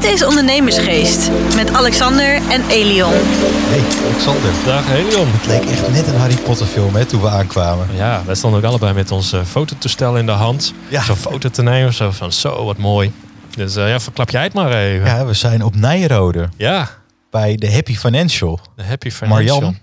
Dit 0.00 0.10
is 0.12 0.24
Ondernemersgeest 0.24 1.30
met 1.54 1.72
Alexander 1.72 2.34
en 2.34 2.68
Elion. 2.68 3.10
Hey, 3.12 4.08
Alexander. 4.10 4.50
Dag 4.64 4.86
Helion. 4.86 5.28
Het 5.32 5.46
leek 5.46 5.64
echt 5.64 5.92
net 5.92 6.06
een 6.06 6.16
Harry 6.16 6.36
Potter 6.36 6.66
film 6.66 6.94
hè, 6.94 7.04
toen 7.04 7.20
we 7.20 7.28
aankwamen. 7.28 7.86
Ja, 7.94 8.22
wij 8.24 8.34
stonden 8.34 8.60
ook 8.60 8.66
allebei 8.66 8.92
met 8.92 9.10
ons 9.10 9.32
eh, 9.32 9.44
fototoestel 9.44 10.16
in 10.16 10.26
de 10.26 10.32
hand. 10.32 10.74
Ja. 10.88 11.02
Zo'n 11.02 11.16
foto 11.16 11.48
te 11.48 11.62
nemen, 11.62 11.92
zo 11.94 12.10
van 12.10 12.32
zo, 12.32 12.64
wat 12.64 12.76
mooi. 12.76 13.12
Dus 13.56 13.76
eh, 13.76 13.88
ja, 13.88 14.00
verklap 14.00 14.30
jij 14.30 14.42
het 14.42 14.52
maar 14.52 14.72
even. 14.72 15.06
Ja, 15.06 15.26
we 15.26 15.34
zijn 15.34 15.64
op 15.64 15.76
Nijrode 15.76 16.48
Ja, 16.56 16.88
bij 17.30 17.56
de 17.56 17.72
Happy 17.72 17.96
Financial. 17.96 18.60
de 18.76 18.84
Happy 18.84 19.10
Financial. 19.10 19.54
Marjan. 19.60 19.78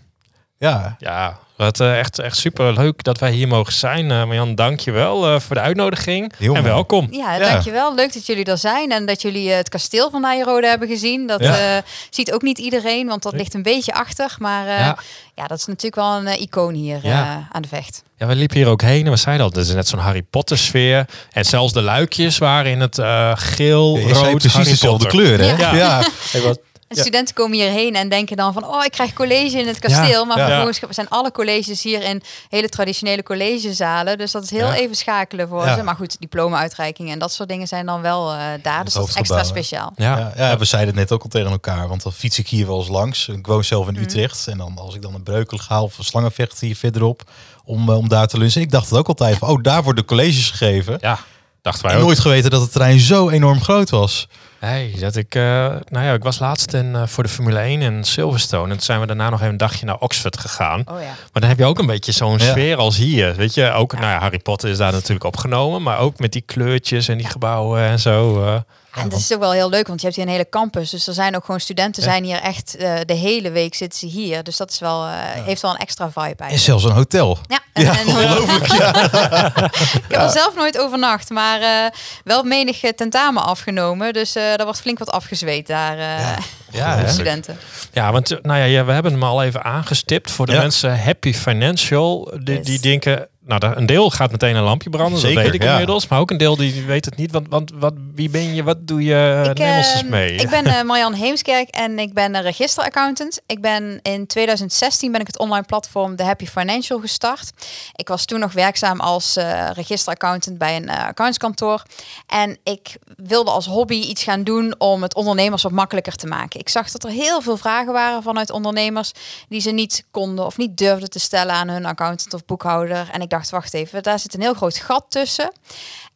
Ja, 0.58 0.96
Ja, 1.00 1.38
wat 1.58 1.80
eh, 1.80 2.00
echt, 2.00 2.20
echt 2.20 2.38
super 2.38 2.74
leuk 2.74 3.04
dat 3.04 3.20
wij 3.20 3.32
hier 3.32 3.48
mogen 3.48 3.74
zijn. 3.74 4.12
Eh 4.12 4.24
Marjan, 4.26 4.56
dank 4.56 4.80
je 4.80 4.92
wel 4.92 5.26
eh, 5.34 5.40
voor 5.40 5.56
de 5.56 5.62
uitnodiging. 5.62 6.34
Heel 6.38 6.56
en 6.56 6.62
mooi. 6.62 6.74
welkom. 6.74 7.08
Ja, 7.12 7.36
Ja. 7.36 7.50
dankjewel. 7.52 7.96
Leuk 7.96 8.14
dat 8.14 8.26
jullie 8.26 8.46
er 8.46 8.58
zijn 8.58 8.92
en 8.92 9.06
dat 9.06 9.22
jullie 9.22 9.50
het 9.52 9.70
kasteel 9.70 10.10
van 10.10 10.22
Nijrode 10.22 10.68
hebben 10.68 10.88
gezien. 10.88 11.28
Dat 11.28 11.40
Ja. 11.44 11.76
eh, 11.78 11.84
ziet 12.10 12.32
ook 12.34 12.42
niet 12.42 12.58
iedereen, 12.58 13.08
want 13.08 13.24
dat 13.24 13.34
ligt 13.34 13.54
een 13.54 13.64
beetje 13.64 13.94
achter. 13.94 14.36
Maar 14.40 14.68
eh, 14.68 14.80
Ja. 14.80 14.98
ja. 15.36 15.48
dat 15.48 15.58
is 15.58 15.66
natuurlijk 15.66 15.96
wel 15.96 16.16
een 16.16 16.42
icoon 16.42 16.74
hier 16.74 17.00
Ja. 17.04 17.24
eh, 17.24 17.56
aan 17.56 17.62
de 17.62 17.68
vecht. 17.68 18.04
Ja, 18.18 18.28
we 18.28 18.36
liepen 18.36 18.58
hier 18.58 18.68
ook 18.68 18.82
heen 18.82 19.06
en 19.06 19.12
we 19.12 19.18
zeiden 19.18 19.46
al, 19.46 19.52
dit 19.52 19.66
is 19.66 19.74
net 19.74 19.88
zo'n 19.88 20.00
Harry 20.00 20.22
Potter 20.22 20.58
sfeer. 20.58 21.06
En 21.32 21.46
zelfs 21.46 21.74
de 21.74 21.82
luikjes 21.82 22.38
waren 22.38 22.72
in 22.72 22.80
het 22.82 22.98
eh, 22.98 23.32
geel, 23.36 24.00
rood, 24.00 24.32
precies 24.38 24.54
Harry 24.54 24.70
dezelfde 24.70 25.08
Potter. 25.08 25.38
kleur 25.38 25.40
hè? 25.40 25.56
Ja. 25.64 25.76
ja. 25.76 26.02
Hey, 26.32 26.42
wat, 26.48 26.60
En 26.88 26.96
Ja. 26.96 27.02
studenten 27.02 27.36
komen 27.36 27.58
hierheen 27.58 27.96
en 27.96 28.10
denken 28.10 28.38
dan 28.38 28.54
van, 28.54 28.66
oh, 28.66 28.84
ik 28.86 28.92
krijg 28.92 29.14
college 29.14 29.60
in 29.60 29.68
het 29.68 29.80
kasteel. 29.80 30.26
maar 30.26 30.38
ja. 30.38 30.48
vervolgens 30.48 30.80
zijn 30.96 31.10
alle 31.10 31.32
colleges 31.32 31.84
hier 31.84 32.02
in 32.04 32.22
hele 32.50 32.70
traditionele 32.70 33.24
collegezalen. 33.24 34.18
Dus 34.18 34.32
dat 34.32 34.44
is 34.44 34.50
heel 34.50 34.68
Ja. 34.68 34.74
even 34.76 34.96
schakelen 34.96 35.48
voor 35.48 35.66
Ja. 35.66 35.76
ze. 35.76 35.84
Maar 35.84 35.96
goed, 35.96 36.16
diploma-uitreikingen 36.20 37.14
en 37.14 37.20
dat 37.20 37.32
soort 37.34 37.50
dingen 37.50 37.68
zijn 37.68 37.86
dan 37.86 38.02
wel 38.02 38.32
eh, 38.34 38.40
daar. 38.62 38.84
Dus 38.86 38.94
dat 38.94 39.08
is 39.08 39.16
extra 39.16 39.44
speciaal. 39.44 39.92
ja. 39.96 40.18
Ja, 40.18 40.50
ja, 40.50 40.58
we 40.58 40.66
zeiden 40.66 40.90
het 40.98 41.00
net 41.10 41.12
ook 41.12 41.24
al 41.24 41.30
tegen 41.30 41.52
elkaar, 41.52 41.88
want 41.88 42.04
dan 42.04 42.14
fiets 42.14 42.40
ik 42.40 42.48
hier 42.48 42.68
wel 42.68 42.80
eens 42.80 42.88
langs. 42.88 43.28
Ik 43.28 43.48
woon 43.48 43.64
zelf 43.64 43.88
in 43.88 43.94
Mhm. 43.94 44.04
Utrecht 44.04 44.48
en 44.48 44.58
dan 44.58 44.78
als 44.78 44.96
ik 44.96 45.02
dan 45.02 45.14
een 45.14 45.24
breukelen 45.24 45.64
ga 45.64 45.82
of 45.82 45.98
een 45.98 46.04
slangenvecht 46.04 46.60
hier 46.60 46.76
verderop 46.76 47.24
om, 47.66 47.90
eh, 47.90 47.98
om 47.98 48.08
daar 48.10 48.28
te 48.28 48.38
lunchen. 48.38 48.62
Ik 48.62 48.72
dacht 48.72 48.90
het 48.90 49.00
ook 49.00 49.08
altijd 49.08 49.38
van, 49.38 49.50
oh, 49.50 49.62
daar 49.64 49.84
worden 49.84 50.06
colleges 50.06 50.50
gegeven. 50.50 50.98
ja, 51.02 51.20
dachten 51.62 51.84
wij 51.86 51.92
En 51.94 51.98
ook. 52.00 52.04
nooit 52.06 52.20
geweten 52.20 52.50
dat 52.52 52.62
het 52.62 52.72
terrein 52.72 53.00
zo 53.00 53.30
enorm 53.30 53.62
groot 53.62 53.90
was. 53.90 54.28
Hey, 54.60 54.96
dat 55.00 55.16
ik, 55.16 55.36
eh, 55.36 55.42
nou 55.90 56.06
ja, 56.06 56.14
ik 56.14 56.24
was 56.24 56.40
laatst 56.40 56.74
in, 56.74 56.96
eh, 56.96 57.02
voor 57.08 57.24
de 57.24 57.30
Formule 57.30 57.60
1 57.60 57.82
in 57.82 58.04
Silverstone. 58.04 58.64
En 58.64 58.70
toen 58.70 58.80
zijn 58.82 59.00
we 59.00 59.06
daarna 59.06 59.30
nog 59.30 59.40
even 59.40 59.52
een 59.52 59.58
dagje 59.58 59.86
naar 59.86 59.98
Oxford 60.00 60.38
gegaan. 60.40 60.80
Oh 60.86 61.00
ja. 61.02 61.06
Maar 61.08 61.42
dan 61.42 61.50
heb 61.50 61.58
je 61.58 61.66
ook 61.66 61.80
een 61.80 61.86
beetje 61.86 62.12
zo'n 62.12 62.38
Ja. 62.38 62.46
sfeer 62.52 62.78
als 62.78 62.98
hier. 62.98 63.36
Weet 63.36 63.54
je, 63.54 63.72
ook, 63.72 63.94
nou 63.94 64.06
ja, 64.06 64.20
Harry 64.20 64.40
Potter 64.40 64.70
is 64.70 64.78
daar 64.78 64.92
natuurlijk 64.92 65.24
opgenomen. 65.24 65.82
Maar 65.82 66.00
ook 66.00 66.20
met 66.20 66.32
die 66.32 66.42
kleurtjes 66.42 67.08
en 67.08 67.18
die 67.18 67.28
gebouwen 67.28 67.82
en 67.82 68.00
zo. 68.00 68.44
eh. 68.46 68.56
En 68.98 69.10
dat 69.10 69.20
is 69.20 69.34
ook 69.34 69.40
wel 69.40 69.52
heel 69.52 69.70
leuk, 69.70 69.88
want 69.88 70.00
je 70.00 70.06
hebt 70.06 70.18
hier 70.18 70.26
een 70.28 70.32
hele 70.32 70.50
campus. 70.50 70.90
Dus 70.90 71.08
er 71.08 71.14
zijn 71.14 71.36
ook 71.36 71.46
gewoon 71.46 71.60
studenten 71.60 72.04
zijn 72.04 72.24
hier 72.24 72.40
echt 72.42 72.76
eh, 72.76 72.94
de 73.06 73.14
hele 73.14 73.52
week 73.52 73.76
zitten 73.76 74.00
ze 74.00 74.06
hier. 74.06 74.44
Dus 74.44 74.58
dat 74.58 74.72
is 74.72 74.80
wel, 74.80 75.06
eh, 75.06 75.12
heeft 75.22 75.62
wel 75.62 75.72
een 75.72 75.78
extra 75.78 76.06
vibe 76.10 76.20
En 76.20 76.26
eigenlijk. 76.28 76.64
zelfs 76.64 76.84
een 76.84 76.92
hotel. 76.92 77.38
Ja, 77.48 77.60
en, 77.74 77.84
Ja, 77.86 78.00
en- 78.00 78.08
ongelooflijk. 78.08 78.66
Ja. 78.68 78.96
ik 79.98 80.02
heb 80.08 80.22
er 80.22 80.30
zelf 80.30 80.56
nooit 80.56 80.78
overnacht, 80.80 81.30
maar 81.30 81.62
eh, 81.62 81.92
wel 82.24 82.44
menig 82.44 82.80
tentamen 82.96 83.44
afgenomen. 83.44 84.14
Dus 84.14 84.36
eh 84.36 84.44
daar 84.44 84.66
wordt 84.66 84.82
flink 84.82 85.00
wat 85.00 85.12
afgezweet 85.12 85.68
daar 85.68 85.98
eh 85.98 86.38
Ja. 86.72 87.08
Studenten. 87.08 87.58
Ja, 87.94 88.12
want 88.12 88.30
nou 88.42 88.60
ja, 88.60 88.66
ja, 88.66 88.86
we 88.86 88.92
hebben 88.92 89.12
hem 89.12 89.24
al 89.24 89.44
even 89.44 89.64
aangestipt 89.64 90.32
voor 90.32 90.46
de 90.46 90.52
Ja. 90.52 90.60
mensen 90.62 91.04
Happy 91.04 91.34
Financial. 91.34 92.32
Die, 92.44 92.56
Yes. 92.58 92.66
die 92.66 92.80
denken, 92.80 93.28
nou, 93.46 93.60
daar- 93.60 93.78
een 93.78 93.86
deel 93.86 94.10
gaat 94.10 94.32
meteen 94.32 94.56
een 94.56 94.64
lampje 94.64 94.90
branden. 94.90 95.20
Zeker, 95.20 95.36
dat 95.36 95.44
weet 95.46 95.54
ik 95.54 95.62
ja. 95.64 95.72
inmiddels. 95.72 96.08
Maar 96.08 96.20
ook 96.20 96.32
een 96.32 96.38
deel 96.38 96.56
die 96.56 96.84
weet 96.86 97.06
het 97.06 97.16
niet. 97.16 97.32
Want, 97.32 97.48
want 97.50 97.72
wat, 97.76 97.94
wie 98.18 98.30
ben 98.30 98.56
je? 98.56 98.64
Wat 98.64 98.88
doe 98.88 99.04
je? 99.04 99.46
Ik, 99.50 99.58
Neem 99.58 99.78
ons 99.78 99.92
eens 99.92 100.02
eh, 100.02 100.10
mee. 100.10 100.36
ik 100.36 100.50
ben 100.50 100.66
eh, 100.66 100.82
Marjan 100.82 101.14
Heemskerk 101.14 101.70
en 101.70 102.00
ik 102.00 102.14
ben 102.14 102.36
een 102.36 102.42
registeraccountant. 102.42 103.42
Ik 103.46 103.62
ben 103.62 104.00
in 104.02 104.28
2016 104.28 105.12
ben 105.12 105.22
ik 105.22 105.28
het 105.28 105.40
online 105.40 105.66
platform 105.66 106.16
The 106.16 106.24
Happy 106.24 106.46
Financial 106.46 107.00
gestart. 107.00 107.52
Ik 107.96 108.08
was 108.08 108.26
toen 108.26 108.40
nog 108.40 108.54
werkzaam 108.54 109.00
als 109.00 109.36
eh, 109.36 109.70
registeraccountant 109.74 110.58
bij 110.58 110.76
een 110.76 110.90
eh, 110.90 111.06
accountskantoor. 111.08 111.84
En 112.28 112.58
ik 112.64 112.98
wilde 113.18 113.52
als 113.52 113.66
hobby 113.66 113.96
iets 113.96 114.24
gaan 114.24 114.44
doen 114.44 114.76
om 114.78 115.02
het 115.02 115.16
ondernemers 115.16 115.64
wat 115.64 115.72
makkelijker 115.72 116.16
te 116.16 116.28
maken. 116.28 116.60
Ik 116.60 116.70
zag 116.70 116.92
dat 116.92 117.04
er 117.04 117.10
heel 117.10 117.42
veel 117.42 117.58
vragen 117.58 117.94
waren 117.94 118.24
vanuit 118.24 118.50
ondernemers 118.50 119.12
die 119.50 119.62
ze 119.62 119.72
niet 119.72 120.06
konden 120.12 120.46
of 120.46 120.58
niet 120.58 120.78
durfden 120.78 121.10
te 121.10 121.20
stellen 121.20 121.56
aan 121.56 121.68
hun 121.68 121.86
accountant 121.86 122.34
of 122.34 122.46
boekhouder. 122.46 123.10
En 123.12 123.22
ik 123.22 123.30
dacht, 123.30 123.50
wacht 123.50 123.74
even, 123.74 124.04
daar 124.04 124.20
zit 124.20 124.34
een 124.34 124.42
heel 124.42 124.54
groot 124.54 124.78
gat 124.78 125.06
tussen. 125.10 125.52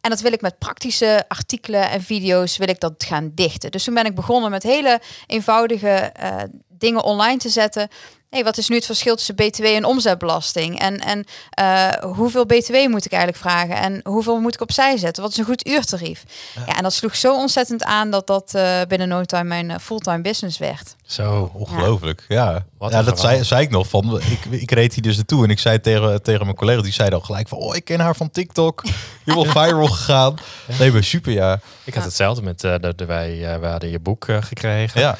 En 0.01 0.09
dat 0.09 0.21
wil 0.21 0.33
ik 0.33 0.41
met 0.41 0.57
praktische 0.57 1.25
artikelen 1.27 1.89
en 1.89 2.01
video's 2.01 2.57
wil 2.57 2.69
ik 2.69 2.79
dat 2.79 3.03
gaan 3.07 3.31
dichten. 3.35 3.71
Dus 3.71 3.83
toen 3.83 3.93
ben 3.93 4.05
ik 4.05 4.15
begonnen 4.15 4.51
met 4.51 4.63
hele 4.63 4.99
eenvoudige 5.27 5.89
eh, 5.89 6.43
dingen 6.81 7.03
online 7.03 7.37
te 7.37 7.49
zetten. 7.49 7.89
Hey, 8.29 8.43
wat 8.43 8.57
is 8.57 8.69
nu 8.69 8.75
het 8.75 8.85
verschil 8.85 9.15
tussen 9.15 9.35
BTW 9.35 9.63
en 9.63 9.85
omzetbelasting? 9.85 10.79
En, 10.79 10.99
en 10.99 11.25
eh, 11.49 11.87
hoeveel 12.15 12.45
BTW 12.45 12.73
moet 12.87 13.05
ik 13.05 13.11
eigenlijk 13.11 13.43
vragen? 13.43 13.75
En 13.75 13.99
hoeveel 14.03 14.39
moet 14.39 14.53
ik 14.53 14.61
opzij 14.61 14.97
zetten? 14.97 15.23
Wat 15.23 15.31
is 15.31 15.37
een 15.37 15.45
goed 15.45 15.67
uurtarief? 15.67 16.23
Ja, 16.65 16.75
en 16.75 16.83
dat 16.83 16.93
sloeg 16.93 17.15
zo 17.15 17.35
ontzettend 17.35 17.83
aan 17.83 18.11
dat 18.11 18.27
dat 18.27 18.53
eh, 18.53 18.81
binnen 18.87 19.07
no 19.07 19.23
time 19.23 19.43
mijn 19.43 19.71
eh, 19.71 19.77
fulltime 19.79 20.21
business 20.21 20.57
werd. 20.57 20.95
Zo. 21.05 21.51
Ongelooflijk, 21.53 22.25
ja. 22.27 22.65
Wat 22.77 22.91
ja 22.91 22.99
een 22.99 23.05
dat 23.05 23.19
zei, 23.19 23.43
zei 23.43 23.61
ik 23.61 23.69
nog 23.69 23.87
van. 23.87 24.21
Ik, 24.21 24.45
ik 24.61 24.71
reed 24.71 24.93
hier 24.93 25.03
dus 25.03 25.15
naartoe 25.15 25.43
en 25.43 25.49
ik 25.49 25.59
zei 25.59 25.81
tegen, 25.81 26.23
tegen 26.23 26.43
mijn 26.45 26.55
collega, 26.55 26.81
die 26.81 26.93
zei 26.93 27.09
dan 27.09 27.25
gelijk 27.25 27.47
van, 27.47 27.57
oh, 27.57 27.75
ik 27.75 27.83
ken 27.83 27.99
haar 27.99 28.15
van 28.15 28.31
TikTok. 28.31 28.83
Helemaal 29.25 29.65
viral 29.65 29.87
gegaan. 29.87 30.37
Nee, 30.79 30.91
maar 30.91 31.03
super, 31.03 31.31
ja. 31.31 31.59
Ik 31.83 31.93
had 31.93 32.03
hetzelfde 32.03 32.41
met 32.41 32.59
dat 32.61 32.99
wij, 33.07 33.53
eh, 33.53 33.59
we 33.59 33.67
hadden 33.67 33.89
je 33.89 33.99
boek 33.99 34.27
eh, 34.27 34.37
gekregen. 34.41 35.01
Ja, 35.01 35.17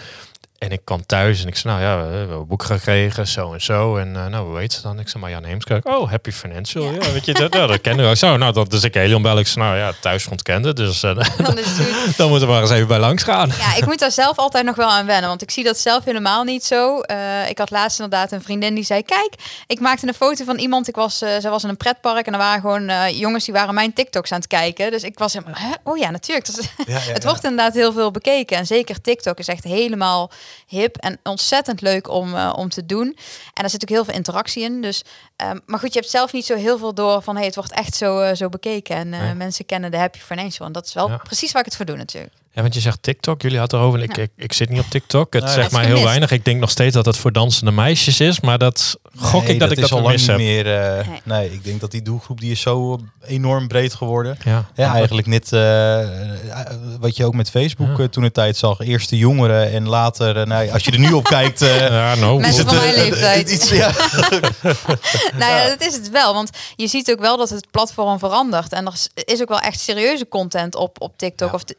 En 0.62 0.72
ik 0.72 0.82
kwam 0.84 1.06
thuis 1.06 1.42
en 1.42 1.48
ik 1.48 1.56
zei, 1.56 1.74
nou 1.74 1.86
ja, 1.86 2.08
we 2.10 2.16
hebben 2.18 2.38
een 2.38 2.48
boek 2.48 2.64
gekregen, 2.64 3.28
zo 3.28 3.54
en 3.54 3.62
zo. 3.62 3.98
En 3.98 4.16
eh, 4.16 4.26
nou, 4.26 4.48
hoe 4.50 4.58
heet 4.60 4.74
ze 4.74 4.82
dan? 4.82 5.00
Ik 5.00 5.10
zei, 5.10 5.24
Marjan 5.24 5.44
Heemskerk. 5.44 5.88
Oh, 5.88 6.10
Happy 6.10 6.32
Financial. 6.32 6.84
Ja, 6.92 7.12
weet 7.12 7.26
je, 7.26 7.34
dat, 7.34 7.54
nou, 7.54 7.68
dat 7.68 7.82
kennen 7.82 8.06
we 8.06 8.12
ook. 8.12 8.18
Zo, 8.18 8.38
nou, 8.38 8.54
dat 8.54 8.70
dus 8.72 8.84
ik 8.84 8.94
Helion 8.94 9.22
bel. 9.22 9.40
Ik 9.40 9.48
zei, 9.48 9.66
nou 9.66 9.78
ja, 9.78 9.92
thuis 10.02 10.28
ontkende. 10.28 10.74
Dus 10.74 11.04
eh, 11.04 11.16
Dan 11.38 11.58
is 11.58 11.66
het 11.78 12.18
dan 12.18 12.30
moeten 12.30 12.48
we 12.48 12.54
maar 12.54 12.62
eens 12.62 12.72
even 12.72 12.88
bij 12.88 13.00
langs 13.00 13.24
gaan. 13.24 13.52
Ja, 13.60 13.76
ik 13.76 13.86
moet 13.86 14.00
daar 14.00 14.12
zelf 14.12 14.38
altijd 14.38 14.66
nog 14.66 14.76
wel 14.76 14.90
aan 14.90 15.06
wennen, 15.06 15.30
want 15.30 15.42
ik 15.42 15.52
zie 15.52 15.64
dat 15.64 15.78
zelf 15.78 16.04
helemaal 16.04 16.44
niet 16.44 16.64
zo. 16.66 17.00
Eh, 17.00 17.50
ik 17.50 17.58
had 17.58 17.70
laatst 17.72 18.00
inderdaad 18.00 18.32
een 18.32 18.42
vriendin 18.42 18.76
die 18.76 18.84
zei: 18.84 19.04
Kijk, 19.04 19.34
ik 19.68 19.80
maakte 19.80 20.08
een 20.08 20.14
foto 20.14 20.46
van 20.46 20.58
iemand. 20.58 20.88
Ik 20.88 20.96
was, 20.96 21.18
zij 21.18 21.50
was 21.50 21.64
in 21.64 21.70
een 21.70 21.78
pretpark 21.78 22.26
en 22.28 22.34
er 22.34 22.40
waren 22.40 22.62
gewoon 22.62 23.16
jongens 23.18 23.46
die 23.46 23.54
waren 23.54 23.74
mijn 23.74 23.94
TikToks 23.94 24.32
aan 24.32 24.38
het 24.40 24.48
kijken. 24.48 24.92
Dus 24.92 25.04
ik 25.04 25.18
was 25.20 25.34
helemaal, 25.34 25.56
Hè? 25.58 25.70
oh 25.84 25.98
ja, 25.98 26.10
natuurlijk. 26.10 26.46
Dat 26.46 26.58
is- 26.60 26.72
ja, 26.88 26.94
ja, 27.08 27.14
het 27.14 27.24
wordt 27.24 27.44
inderdaad 27.44 27.74
heel 27.74 27.94
veel 27.94 28.12
bekeken. 28.12 28.58
En 28.58 28.66
zeker 28.66 29.02
TikTok 29.02 29.38
is 29.40 29.48
echt 29.48 29.64
helemaal 29.64 30.32
hip 30.68 30.96
en 30.98 31.20
ontzettend 31.24 31.82
leuk 31.82 32.10
om, 32.10 32.36
eh, 32.36 32.54
om 32.56 32.70
te 32.70 32.86
doen. 32.86 33.18
En 33.54 33.64
er 33.64 33.70
zit 33.70 33.82
ook 33.82 33.90
heel 33.90 34.06
veel 34.06 34.14
interactie 34.14 34.64
in. 34.64 34.82
Dus, 34.82 35.04
ehm, 35.36 35.60
maar 35.66 35.80
goed, 35.80 35.94
je 35.94 36.00
hebt 36.00 36.12
zelf 36.12 36.34
niet 36.34 36.46
zo 36.46 36.56
heel 36.56 36.78
veel 36.78 36.94
door 36.94 37.22
van 37.22 37.36
hey, 37.36 37.46
het 37.46 37.56
wordt 37.56 37.72
echt 37.72 37.96
zo, 37.96 38.20
eh, 38.20 38.36
zo 38.36 38.50
bekeken. 38.50 38.96
En 38.96 39.14
eh, 39.14 39.20
Nee. 39.22 39.34
mensen 39.34 39.66
kennen 39.66 39.92
de 39.92 39.98
Happy 39.98 40.20
Financial. 40.20 40.68
En 40.68 40.74
dat 40.74 40.86
is 40.86 40.94
wel 40.94 41.10
Ja. 41.10 41.18
precies 41.18 41.52
waar 41.52 41.62
ik 41.62 41.68
het 41.68 41.76
voor 41.78 41.86
doe 41.86 41.96
natuurlijk. 41.98 42.34
Ja, 42.54 42.62
want 42.62 42.74
je 42.74 42.80
zegt 42.80 42.98
TikTok. 43.04 43.42
Jullie 43.42 43.58
hadden 43.60 43.80
erover. 43.80 44.02
Ik, 44.04 44.16
Ja. 44.16 44.22
ik, 44.24 44.30
ik 44.38 44.54
zit 44.54 44.70
niet 44.70 44.80
op 44.80 44.86
TikTok. 44.90 45.34
Het 45.34 45.50
zegt 45.50 45.66
is 45.68 45.72
mij 45.72 45.80
heel 45.82 45.90
gemist. 45.90 46.08
weinig. 46.08 46.32
Ik 46.32 46.46
denk 46.46 46.60
nog 46.60 46.70
steeds 46.70 46.94
dat 46.96 47.06
het 47.06 47.18
voor 47.18 47.32
dansende 47.32 47.72
meisjes 47.72 48.20
is. 48.20 48.40
Maar 48.40 48.58
dat 48.58 48.98
gok 49.18 49.44
Nee, 49.44 49.54
ik 49.54 49.60
dat, 49.60 49.72
ik 49.72 49.80
dat 49.82 49.92
al 49.92 49.98
lang 50.02 50.12
mis 50.12 50.20
niet 50.22 50.30
heb. 50.30 50.38
meer. 50.38 50.80
eh, 50.80 51.08
Nee. 51.08 51.20
nee. 51.24 51.52
ik 51.54 51.64
denk 51.64 51.80
dat 51.82 51.92
die 51.92 52.02
doelgroep 52.02 52.40
die 52.40 52.52
is 52.52 52.62
zo 52.62 53.00
enorm 53.28 53.68
breed 53.68 53.94
geworden. 53.94 54.38
Ja. 54.44 54.66
Ja, 54.76 54.94
eigenlijk 54.94 55.28
net 55.28 55.54
eh, 55.54 56.02
eh, 56.02 56.66
wat 57.00 57.16
je 57.18 57.26
ook 57.26 57.34
met 57.34 57.50
Facebook 57.50 57.98
Ja. 57.98 58.08
toen 58.08 58.24
de 58.24 58.32
tijd 58.32 58.58
zag. 58.58 58.80
Eerst 58.80 59.10
de 59.10 59.18
jongeren 59.18 59.72
en 59.72 59.88
later, 59.88 60.48
nou, 60.48 60.72
als 60.72 60.84
je 60.86 60.92
er 60.92 61.00
nu 61.00 61.12
op 61.12 61.24
kijkt, 61.24 61.62
eh, 61.62 61.80
Ja, 61.90 62.16
nou, 62.16 62.40
Mensen 62.40 62.52
is 62.52 62.58
het 62.58 62.68
van 62.68 62.78
mijn 62.78 62.96
leeftijd. 62.96 63.50
iets, 63.52 63.70
ja. 63.70 63.92
Nou 65.38 65.52
ja, 65.56 65.68
dat 65.68 65.82
is 65.88 65.94
het 65.94 66.10
wel. 66.10 66.34
Want 66.34 66.50
je 66.76 66.88
ziet 66.88 67.12
ook 67.12 67.20
wel 67.20 67.38
dat 67.38 67.50
het 67.50 67.68
platform 67.72 68.20
verandert. 68.20 68.72
En 68.74 68.86
er 68.86 68.94
is- 69.26 69.42
ook 69.42 69.50
wel 69.50 69.60
echt 69.60 69.80
serieuze 69.80 70.28
content 70.28 70.76
op, 70.76 71.02
op 71.02 71.18
TikTok. 71.18 71.48
Ja. 71.50 71.56
Of 71.56 71.64
t- 71.64 71.76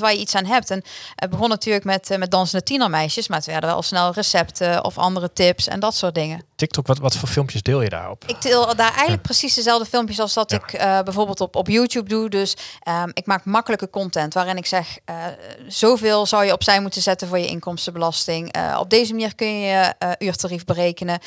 waar 0.00 0.12
je 0.12 0.18
iets 0.18 0.34
aan 0.34 0.44
hebt. 0.44 0.70
En 0.70 0.82
het 1.14 1.30
begon 1.30 1.48
natuurlijk 1.48 1.84
met, 1.84 2.10
eh, 2.10 2.18
met 2.18 2.30
dansende 2.30 2.64
tienermeisjes. 2.64 3.28
Maar 3.28 3.38
het 3.38 3.46
werden 3.46 3.70
wel 3.70 3.82
snel 3.82 4.12
recepten 4.12 4.84
of 4.84 4.98
andere 4.98 5.32
tips 5.32 5.68
en 5.68 5.80
dat 5.80 5.94
soort 5.94 6.14
dingen. 6.14 6.44
TikTok, 6.56 6.86
wat, 6.86 6.98
wat 6.98 7.16
voor 7.16 7.28
filmpjes 7.28 7.62
deel 7.62 7.82
je 7.82 7.88
daarop? 7.88 8.24
Ik 8.26 8.42
deel 8.42 8.74
daar 8.76 8.90
eigenlijk 8.92 9.22
precies 9.22 9.54
dezelfde 9.54 9.86
filmpjes 9.86 10.20
als 10.20 10.34
dat 10.34 10.50
Ja. 10.50 10.56
ik 10.56 10.72
eh, 10.72 11.00
bijvoorbeeld 11.00 11.40
op, 11.40 11.56
op 11.56 11.68
YouTube 11.68 12.08
doe. 12.08 12.28
Dus 12.28 12.56
ehm, 12.82 13.08
ik 13.12 13.26
maak 13.26 13.44
makkelijke 13.44 13.90
content 13.90 14.34
waarin 14.34 14.56
ik 14.56 14.66
zeg, 14.66 14.98
eh, 15.04 15.14
zoveel 15.68 16.26
zou 16.26 16.44
je 16.44 16.52
opzij 16.52 16.80
moeten 16.80 17.02
zetten 17.02 17.28
voor 17.28 17.38
je 17.38 17.46
inkomstenbelasting. 17.46 18.52
Op 18.78 18.90
deze 18.90 19.12
manier 19.12 19.34
kun 19.34 19.60
je 19.60 19.66
je 19.66 20.16
uurtarief 20.18 20.64
berekenen. 20.64 21.18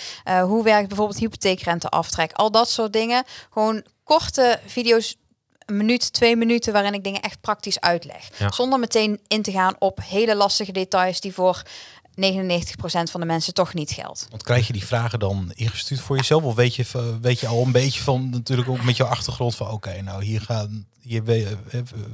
Hoe 0.44 0.64
werkt 0.64 0.88
bijvoorbeeld 0.88 1.20
hypotheekrenteaftrek? 1.20 2.32
Al 2.34 2.52
dat 2.52 2.70
soort 2.70 2.94
dingen. 2.94 3.24
Gewoon 3.50 3.84
korte 4.04 4.60
video's 4.66 5.16
een 5.66 5.78
minuut, 5.78 6.14
twee 6.14 6.36
minuten 6.36 6.74
waarin 6.74 6.94
ik 6.94 7.04
dingen 7.04 7.22
echt 7.22 7.42
praktisch 7.42 7.80
uitleg. 7.80 8.30
Ja. 8.38 8.52
Zonder 8.52 8.80
meteen 8.80 9.20
in 9.28 9.42
te 9.42 9.52
gaan 9.52 9.76
op 9.80 10.00
hele 10.04 10.36
lastige 10.36 10.72
details 10.72 11.20
die 11.20 11.34
voor 11.34 11.64
99% 12.16 12.16
van 13.12 13.20
de 13.20 13.26
mensen 13.26 13.54
toch 13.54 13.74
niet 13.74 13.92
geldt. 13.92 14.28
Want 14.30 14.44
krijg 14.44 14.68
je 14.68 14.74
die 14.74 14.86
vragen 14.86 15.20
dan 15.20 15.52
ingestuurd 15.56 16.02
voor 16.02 16.16
jezelf? 16.16 16.44
Of 16.44 16.56
weet 16.56 16.76
je, 16.76 16.86
eh, 16.94 17.02
weet 17.22 17.40
je 17.40 17.48
al 17.48 17.62
een 17.62 17.72
beetje 17.72 18.02
van, 18.02 18.30
natuurlijk 18.30 18.70
ook 18.70 18.84
met 18.84 18.98
jouw 18.98 19.08
achtergrond 19.08 19.56
van, 19.56 19.70
oké, 19.70 20.02
nou 20.02 20.24
hier 20.24 20.42
gaan, 20.42 20.86
hier 21.02 21.30
eh, 21.30 21.48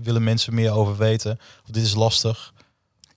willen 0.04 0.24
mensen 0.24 0.54
meer 0.54 0.72
over 0.72 0.98
weten. 0.98 1.40
Of 1.64 1.72
dit 1.72 1.84
is 1.84 1.94
lastig. 1.94 2.54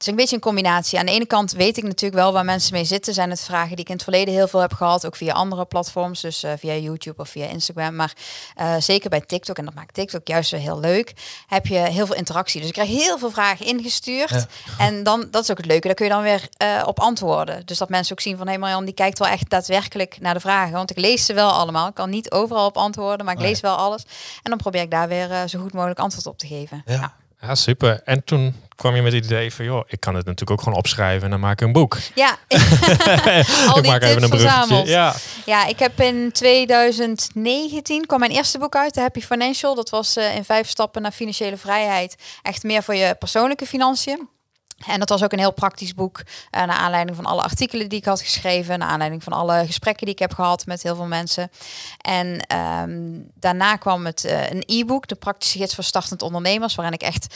Is 0.03 0.07
een 0.09 0.17
beetje 0.17 0.35
een 0.37 0.43
combinatie. 0.43 0.99
Aan 0.99 1.07
de 1.07 1.13
ene 1.13 1.27
kant 1.27 1.53
weet 1.53 1.77
ik 1.77 1.83
natuurlijk 1.83 2.23
wel 2.23 2.33
waar 2.33 2.45
mensen 2.45 2.73
mee 2.75 2.85
zitten. 2.85 3.15
Zijn 3.15 3.31
het 3.31 3.41
vragen 3.41 3.69
die 3.71 3.79
ik 3.79 3.89
in 3.89 3.95
het 3.95 4.03
verleden 4.03 4.35
heel 4.35 4.49
veel 4.49 4.61
heb 4.61 4.73
gehad. 4.73 5.07
Ook 5.07 5.17
via 5.17 5.33
andere 5.33 5.65
platforms. 5.65 6.21
Dus 6.21 6.43
eh, 6.43 6.53
via 6.59 6.75
YouTube 6.75 7.23
of 7.23 7.29
via 7.29 7.47
Instagram. 7.47 7.95
Maar 7.97 8.13
eh, 8.55 8.75
zeker 8.79 9.11
bij 9.11 9.21
TikTok. 9.21 9.59
En 9.59 9.65
dat 9.65 9.75
maakt 9.75 9.95
TikTok 9.95 10.27
juist 10.29 10.51
weer 10.51 10.61
heel 10.61 10.81
leuk. 10.81 11.13
Heb 11.47 11.67
je 11.67 11.79
heel 11.79 12.07
veel 12.07 12.15
interactie. 12.15 12.59
Dus 12.61 12.69
ik 12.69 12.75
krijg 12.75 12.89
heel 12.89 13.19
veel 13.19 13.31
vragen 13.31 13.67
ingestuurd. 13.67 14.31
Ja. 14.31 14.47
En 14.79 15.03
dan, 15.03 15.29
dat 15.31 15.43
is 15.43 15.51
ook 15.51 15.57
het 15.57 15.67
leuke. 15.67 15.87
Daar 15.87 15.97
kun 15.97 16.07
je 16.07 16.13
dan 16.13 16.23
weer 16.23 16.49
eh, 16.57 16.83
op 16.87 17.01
antwoorden. 17.01 17.67
Dus 17.67 17.79
dat 17.79 17.89
mensen 17.89 18.13
ook 18.13 18.21
zien 18.21 18.37
van... 18.37 18.47
Hé 18.47 18.53
hey 18.53 18.61
Marjan, 18.61 18.85
die 18.85 18.95
kijkt 18.95 19.19
wel 19.19 19.29
echt 19.29 19.51
daadwerkelijk 19.51 20.17
naar 20.21 20.35
de 20.35 20.41
vragen. 20.41 20.73
Want 20.73 20.91
ik 20.91 20.99
lees 20.99 21.25
ze 21.25 21.35
wel 21.35 21.51
allemaal. 21.51 21.89
Ik 21.89 21.95
kan 21.95 22.11
niet 22.11 22.31
overal 22.31 22.67
op 22.67 22.77
antwoorden. 22.77 23.25
Maar 23.25 23.35
ik 23.35 23.41
Nee. 23.41 23.49
lees 23.51 23.61
wel 23.61 23.77
alles. 23.77 24.03
En 24.43 24.51
dan 24.51 24.59
probeer 24.59 24.83
ik 24.83 24.91
daar 24.91 25.09
weer 25.09 25.49
zo 25.49 25.61
goed 25.61 25.73
mogelijk 25.73 25.99
antwoord 25.99 26.27
op 26.27 26.39
te 26.39 26.47
geven. 26.47 26.83
Ja. 26.87 26.93
Ja, 26.95 27.15
super. 27.53 28.01
En 28.05 28.25
toen 28.25 28.55
kwam 28.77 28.95
je 28.95 29.03
met 29.03 29.13
het 29.13 29.25
idee 29.25 29.55
van, 29.55 29.65
joh, 29.65 29.85
ik 29.87 30.01
kan 30.01 30.15
het 30.15 30.25
natuurlijk 30.25 30.51
ook 30.51 30.63
gewoon 30.63 30.79
opschrijven 30.79 31.25
en 31.25 31.31
dan 31.31 31.41
maak 31.41 31.61
ik 31.61 31.67
een 31.67 31.73
boek. 31.73 31.99
Ja, 32.15 32.29
al 33.69 33.77
ik 33.77 33.83
die 33.83 33.91
maak 33.91 34.03
even 34.03 34.23
een 34.23 34.29
verzameld. 34.29 34.89
Ja, 34.89 35.15
Ja, 35.47 35.67
ik 35.67 35.79
heb 35.79 36.01
in 36.01 36.33
2019 36.33 38.07
kwam 38.07 38.19
mijn 38.19 38.33
eerste 38.33 38.59
boek 38.59 38.77
uit, 38.77 38.93
The 38.93 39.01
Happy 39.01 39.21
Financial. 39.21 39.75
Dat 39.75 39.91
was 39.91 40.17
eh, 40.17 40.37
in 40.37 40.45
vijf 40.45 40.69
stappen 40.69 41.03
naar 41.03 41.13
financiële 41.13 41.57
vrijheid. 41.57 42.15
Echt 42.43 42.63
meer 42.63 42.83
voor 42.83 42.95
je 42.95 43.15
persoonlijke 43.19 43.67
financiën. 43.67 44.29
En 44.87 44.99
dat 44.99 45.09
was 45.09 45.25
ook 45.25 45.33
een 45.33 45.39
heel 45.39 45.53
praktisch 45.53 45.95
boek. 45.95 46.21
eh, 46.51 46.63
naar 46.65 46.77
aanleiding 46.77 47.17
van 47.17 47.27
alle 47.27 47.43
artikelen 47.43 47.89
die 47.89 47.99
ik 47.99 48.05
had 48.05 48.21
geschreven. 48.21 48.79
Naar 48.79 48.89
aanleiding 48.89 49.23
van 49.23 49.33
alle 49.33 49.67
gesprekken 49.67 50.05
die 50.05 50.15
ik 50.15 50.21
heb 50.21 50.33
gehad 50.33 50.67
met 50.67 50.83
heel 50.83 50.97
veel 50.97 51.07
mensen. 51.07 51.51
En 52.01 52.47
ehm, 52.47 53.21
daarna 53.35 53.77
kwam 53.77 54.07
het 54.07 54.25
eh, 54.25 54.51
een 54.51 54.63
e-book, 54.67 55.07
de 55.09 55.15
praktische 55.15 55.59
gids 55.59 55.75
voor 55.75 55.85
startend 55.85 56.23
ondernemers. 56.23 56.75
Waarin 56.75 56.95
ik 56.95 57.03
echt 57.03 57.35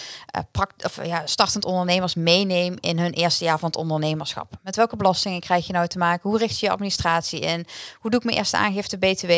pract 0.50 0.84
of, 0.84 1.04
ja, 1.04 1.26
startend 1.26 1.64
ondernemers 1.64 2.14
meeneem 2.14 2.74
in 2.80 2.98
hun 2.98 3.12
eerste 3.12 3.44
jaar 3.44 3.58
van 3.58 3.68
het 3.68 3.78
ondernemerschap. 3.78 4.52
Met 4.62 4.76
welke 4.76 4.96
belastingen 4.96 5.40
krijg 5.40 5.66
je 5.66 5.72
nou 5.72 5.86
te 5.86 5.98
maken? 5.98 6.30
Hoe 6.30 6.38
richt 6.38 6.58
je 6.58 6.66
je 6.66 6.72
administratie 6.72 7.40
in? 7.40 7.66
Hoe 7.98 8.10
doe 8.10 8.20
ik 8.20 8.26
mijn 8.26 8.36
eerste 8.36 8.56
aangifte 8.56 8.98
BTW? 8.98 9.32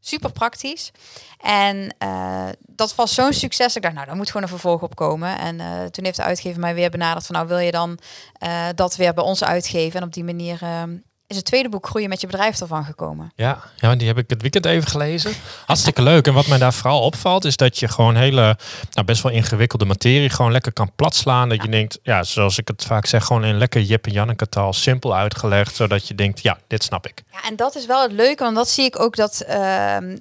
Super 0.00 0.32
praktisch. 0.32 0.92
En 1.38 1.94
eh, 1.98 2.48
dat 2.66 2.94
was 2.94 3.14
zo'n 3.14 3.32
succes. 3.32 3.76
Ik 3.76 3.82
dacht, 3.82 3.94
nou, 3.94 4.06
daar 4.06 4.16
moet 4.16 4.26
gewoon 4.26 4.42
een 4.42 4.48
vervolg 4.48 4.82
op 4.82 4.94
komen. 4.94 5.38
En 5.38 5.60
eh, 5.60 5.84
toen 5.84 6.04
heeft 6.04 6.16
de 6.16 6.22
uitgever 6.22 6.60
mij 6.60 6.74
weer 6.74 6.90
benaderd 6.90 7.26
van, 7.26 7.34
nou, 7.34 7.48
wil 7.48 7.58
je 7.58 7.70
dan 7.70 7.98
eh, 8.32 8.66
dat 8.74 8.96
weer 8.96 9.14
bij 9.14 9.24
ons 9.24 9.44
uitgeven? 9.44 10.00
En 10.00 10.06
op 10.06 10.12
die 10.12 10.24
manier 10.24 10.58
eh, 10.62 10.82
is 11.28 11.36
het 11.36 11.44
tweede 11.44 11.68
boek 11.68 11.86
Groeien 11.86 12.08
met 12.08 12.20
je 12.20 12.26
bedrijf 12.26 12.60
ervan 12.60 12.84
gekomen. 12.84 13.32
ja, 13.34 13.58
ja, 13.76 13.94
die 13.96 14.06
heb 14.06 14.18
ik 14.18 14.30
het 14.30 14.40
weekend 14.40 14.66
even 14.66 14.88
gelezen. 14.88 15.32
Hartstikke 15.66 16.02
leuk. 16.02 16.26
En 16.26 16.34
wat 16.34 16.46
mij 16.46 16.58
daar 16.58 16.72
vooral 16.72 17.02
opvalt, 17.02 17.44
is 17.44 17.56
dat 17.56 17.78
je 17.78 17.88
gewoon 17.88 18.16
hele, 18.16 18.58
nou, 18.90 19.06
best 19.06 19.22
wel 19.22 19.32
ingewikkelde 19.32 19.84
materie 19.84 20.30
gewoon 20.30 20.52
lekker 20.52 20.72
kan 20.72 20.90
platslaan. 20.96 21.48
Dat 21.48 21.62
je 21.62 21.68
denkt, 21.68 21.98
ja, 22.02 22.22
zoals 22.22 22.58
ik 22.58 22.68
het 22.68 22.84
vaak 22.84 23.06
zeg, 23.06 23.24
gewoon 23.24 23.44
in 23.44 23.58
lekker 23.58 23.80
Jip 23.80 24.06
en 24.06 24.12
Janneke 24.12 24.48
taal 24.48 24.72
simpel 24.72 25.16
uitgelegd. 25.16 25.76
Zodat 25.76 26.08
je 26.08 26.14
denkt, 26.14 26.42
ja, 26.42 26.58
dit 26.66 26.82
snap 26.82 27.06
ik. 27.06 27.22
Ja, 27.32 27.42
en 27.48 27.56
dat 27.56 27.76
is 27.76 27.86
wel 27.86 28.02
het 28.02 28.12
leuke, 28.12 28.42
want 28.42 28.56
dat 28.56 28.68
zie 28.68 28.84
ik 28.84 29.00
ook 29.00 29.16
dat. 29.16 29.40
ehm, 29.40 30.16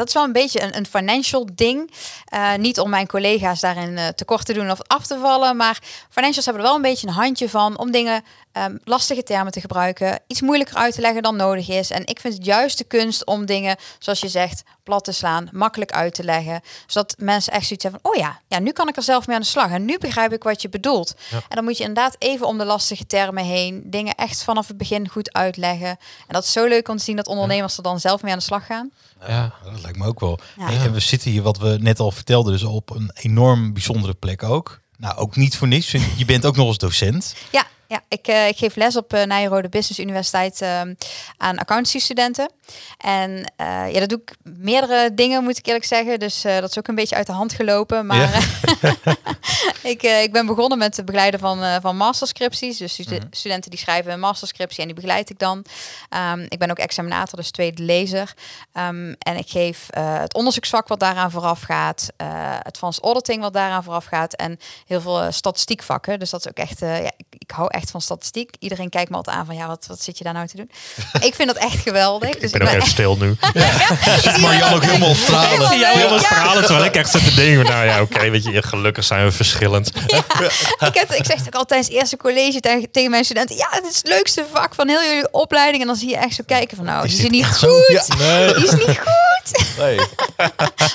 dat 0.00 0.08
is 0.08 0.14
wel 0.14 0.24
een 0.24 0.32
beetje 0.32 0.62
een, 0.62 0.76
een 0.76 0.86
financial 0.86 1.48
ding. 1.54 1.90
Eh, 2.24 2.54
niet 2.54 2.80
om 2.80 2.90
mijn 2.90 3.06
collega's 3.06 3.60
daarin 3.60 3.98
eh, 3.98 4.08
tekort 4.08 4.46
te 4.46 4.52
doen 4.52 4.70
of 4.70 4.78
af 4.86 5.06
te 5.06 5.18
vallen. 5.18 5.56
Maar 5.56 5.78
financials 6.10 6.44
hebben 6.44 6.62
er 6.62 6.68
wel 6.68 6.76
een 6.76 6.90
beetje 6.90 7.06
een 7.06 7.12
handje 7.12 7.48
van 7.48 7.78
om 7.78 7.90
dingen 7.90 8.24
ehm, 8.52 8.76
lastige 8.84 9.22
termen 9.22 9.52
te 9.52 9.60
gebruiken. 9.60 10.20
Iets 10.26 10.40
moeilijker 10.40 10.76
uit 10.76 10.94
te 10.94 11.00
leggen 11.00 11.22
dan 11.22 11.36
nodig 11.36 11.68
is. 11.68 11.90
En 11.90 12.06
ik 12.06 12.20
vind 12.20 12.34
het 12.34 12.44
juist 12.44 12.78
de 12.78 12.84
kunst 12.84 13.24
om 13.26 13.46
dingen, 13.46 13.76
zoals 13.98 14.20
je 14.20 14.28
zegt, 14.28 14.62
plat 14.82 15.04
te 15.04 15.12
slaan, 15.12 15.48
makkelijk 15.52 15.92
uit 15.92 16.14
te 16.14 16.24
leggen. 16.24 16.60
Zodat 16.86 17.14
mensen 17.18 17.52
echt 17.52 17.66
zoiets 17.66 17.84
hebben 17.84 18.00
van, 18.02 18.12
oh 18.12 18.18
ja, 18.18 18.40
ja, 18.46 18.58
nu 18.58 18.72
kan 18.72 18.88
ik 18.88 18.96
er 18.96 19.02
zelf 19.02 19.26
mee 19.26 19.36
aan 19.36 19.42
de 19.42 19.48
slag. 19.48 19.70
En 19.70 19.84
nu 19.84 19.98
begrijp 19.98 20.32
ik 20.32 20.42
wat 20.42 20.62
je 20.62 20.68
bedoelt. 20.68 21.14
Ja. 21.30 21.36
En 21.36 21.56
dan 21.56 21.64
moet 21.64 21.76
je 21.76 21.84
inderdaad 21.84 22.16
even 22.18 22.46
om 22.46 22.58
de 22.58 22.64
lastige 22.64 23.06
termen 23.06 23.44
heen. 23.44 23.82
Dingen 23.84 24.14
echt 24.14 24.44
vanaf 24.44 24.68
het 24.68 24.76
begin 24.76 25.08
goed 25.08 25.32
uitleggen. 25.32 25.88
En 25.88 25.98
dat 26.28 26.44
is 26.44 26.52
zo 26.52 26.66
leuk 26.66 26.88
om 26.88 26.96
te 26.96 27.04
zien 27.04 27.16
dat 27.16 27.26
ondernemers 27.26 27.76
er 27.76 27.82
dan 27.82 28.00
zelf 28.00 28.22
mee 28.22 28.32
aan 28.32 28.38
de 28.38 28.44
slag 28.44 28.66
gaan. 28.66 28.90
Ja. 29.26 29.52
Dat 29.64 29.82
lijkt 29.82 29.98
me 29.98 30.06
ook 30.06 30.20
wel. 30.20 30.38
Ja. 30.56 30.66
Hey, 30.66 30.86
en 30.86 30.92
we 30.92 31.00
zitten 31.00 31.30
hier, 31.30 31.42
wat 31.42 31.58
we 31.58 31.76
net 31.80 32.00
al 32.00 32.10
vertelden, 32.10 32.52
dus 32.52 32.62
op 32.62 32.90
een 32.90 33.10
enorm 33.14 33.72
bijzondere 33.72 34.14
plek 34.14 34.42
ook. 34.42 34.80
Nou, 34.96 35.16
ook 35.16 35.36
niet 35.36 35.56
voor 35.56 35.68
niks. 35.68 35.90
Je 36.16 36.24
bent 36.24 36.46
ook 36.46 36.56
nog 36.56 36.66
eens 36.66 36.78
docent. 36.78 37.34
Ja, 37.50 37.66
ja 37.90 38.00
ik, 38.08 38.26
eh, 38.26 38.48
ik 38.48 38.56
geef 38.56 38.74
les 38.76 38.96
op 38.96 39.14
uh, 39.14 39.22
Nijrode 39.24 39.68
Business 39.68 39.98
Universiteit 40.00 40.60
eh, 40.62 40.80
aan 41.36 41.58
accountancy-studenten. 41.58 42.50
En 42.98 43.52
eh, 43.56 43.92
ja, 43.92 44.00
dat 44.00 44.08
doe 44.08 44.20
ik 44.24 44.34
meerdere 44.42 45.14
dingen, 45.14 45.42
moet 45.42 45.58
ik 45.58 45.66
eerlijk 45.66 45.84
zeggen. 45.84 46.18
Dus 46.18 46.42
dat 46.42 46.70
is 46.70 46.78
ook 46.78 46.88
een 46.88 46.94
beetje 46.94 47.16
uit 47.16 47.26
de 47.26 47.32
hand 47.32 47.52
gelopen. 47.52 48.06
Maar 48.06 48.16
Ja. 48.18 48.40
ik, 49.92 50.02
ik 50.02 50.32
ben 50.32 50.46
begonnen 50.46 50.78
met 50.78 50.96
het 50.96 51.04
begeleiden 51.04 51.40
van, 51.40 51.80
van 51.80 51.96
masterscripties. 51.96 52.76
Dus 52.78 52.92
stu- 52.92 53.14
Mhm. 53.16 53.26
studenten 53.30 53.70
die 53.70 53.78
schrijven 53.78 54.12
een 54.12 54.20
masterscriptie 54.20 54.80
en 54.80 54.86
die 54.86 54.94
begeleid 54.94 55.30
ik 55.30 55.38
dan. 55.38 55.64
Ehm, 56.08 56.46
ik 56.48 56.58
ben 56.58 56.70
ook 56.70 56.78
examinator, 56.78 57.38
dus 57.38 57.50
tweede 57.50 57.82
lezer. 57.82 58.34
Ehm, 58.72 59.14
en 59.18 59.36
ik 59.36 59.48
geef 59.48 59.86
het 59.96 60.34
onderzoeksvak 60.34 60.88
wat 60.88 61.00
daaraan 61.00 61.30
vooraf 61.30 61.60
gaat. 61.62 62.08
het 62.62 62.78
Frans 62.78 62.98
auditing 63.00 63.40
wat 63.40 63.52
daaraan 63.52 63.84
vooraf 63.84 64.04
gaat. 64.04 64.34
En 64.34 64.58
heel 64.86 65.00
veel 65.00 65.32
statistiekvakken. 65.32 66.18
Dus 66.18 66.30
dat 66.30 66.40
is 66.40 66.48
ook 66.48 66.56
echt... 66.56 66.78
ja, 66.80 67.10
ik, 67.16 67.29
ik 67.40 67.50
hou 67.50 67.68
echt 67.70 67.90
van 67.90 68.00
statistiek. 68.00 68.50
Iedereen 68.58 68.88
kijkt 68.88 69.10
me 69.10 69.16
altijd 69.16 69.36
aan 69.36 69.46
van... 69.46 69.54
Ja, 69.54 69.66
wat, 69.66 69.84
wat 69.88 70.02
zit 70.02 70.18
je 70.18 70.24
daar 70.24 70.32
nou 70.32 70.46
te 70.46 70.56
doen? 70.56 70.70
ik 71.28 71.34
vind 71.34 71.48
dat 71.48 71.56
echt 71.56 71.78
geweldig. 71.78 72.28
Ik 72.30 72.40
Dus 72.40 72.50
ben 72.50 72.62
ook 72.62 72.68
even 72.68 72.88
stil 72.88 73.16
nu. 73.16 73.36
Zit 74.22 74.36
Marjan 74.36 74.72
ook 74.72 74.84
helemaal 74.84 75.14
stralen. 75.14 75.70
Helemaal 75.70 76.14
ja. 76.14 76.20
verhalen 76.20 76.64
terwijl 76.64 76.84
ik 76.84 76.94
echt 76.94 77.10
zit 77.10 77.24
te 77.24 77.34
denken. 77.34 77.64
Nou 77.64 77.84
ja, 77.84 78.00
oké, 78.00 78.30
weet 78.30 78.44
je, 78.44 78.62
gelukkig 78.62 79.04
zijn 79.04 79.24
we 79.24 79.32
verschillend. 79.32 79.88
ik, 79.96 80.94
heb, 80.94 81.12
ik 81.12 81.24
zeg 81.24 81.36
het 81.36 81.46
ook 81.46 81.54
altijd 81.54 81.68
tijdens 81.68 81.88
eerste 81.88 82.16
college 82.16 82.60
tegen, 82.60 82.90
tegen 82.90 83.10
mijn 83.10 83.24
studenten. 83.24 83.56
Ja, 83.56 83.68
het 83.70 83.84
is 83.90 83.96
het 83.96 84.08
leukste 84.08 84.44
vak 84.52 84.74
van 84.74 84.88
heel 84.88 85.02
jullie 85.02 85.32
opleiding. 85.32 85.80
En 85.80 85.86
dan 85.86 85.96
zie 85.96 86.08
je 86.08 86.16
echt 86.16 86.34
zo 86.34 86.42
kijken 86.46 86.76
van 86.76 86.86
nou, 86.86 87.04
Is 87.04 87.16
die 87.16 87.24
is 87.24 87.30
niet 87.30 87.42
echt 87.42 87.58
goed. 87.58 88.06
Ja. 88.18 88.52
Die 88.52 88.64
is 88.64 88.72
niet 88.72 88.98
goed. 88.98 89.39
Nee. 89.78 89.98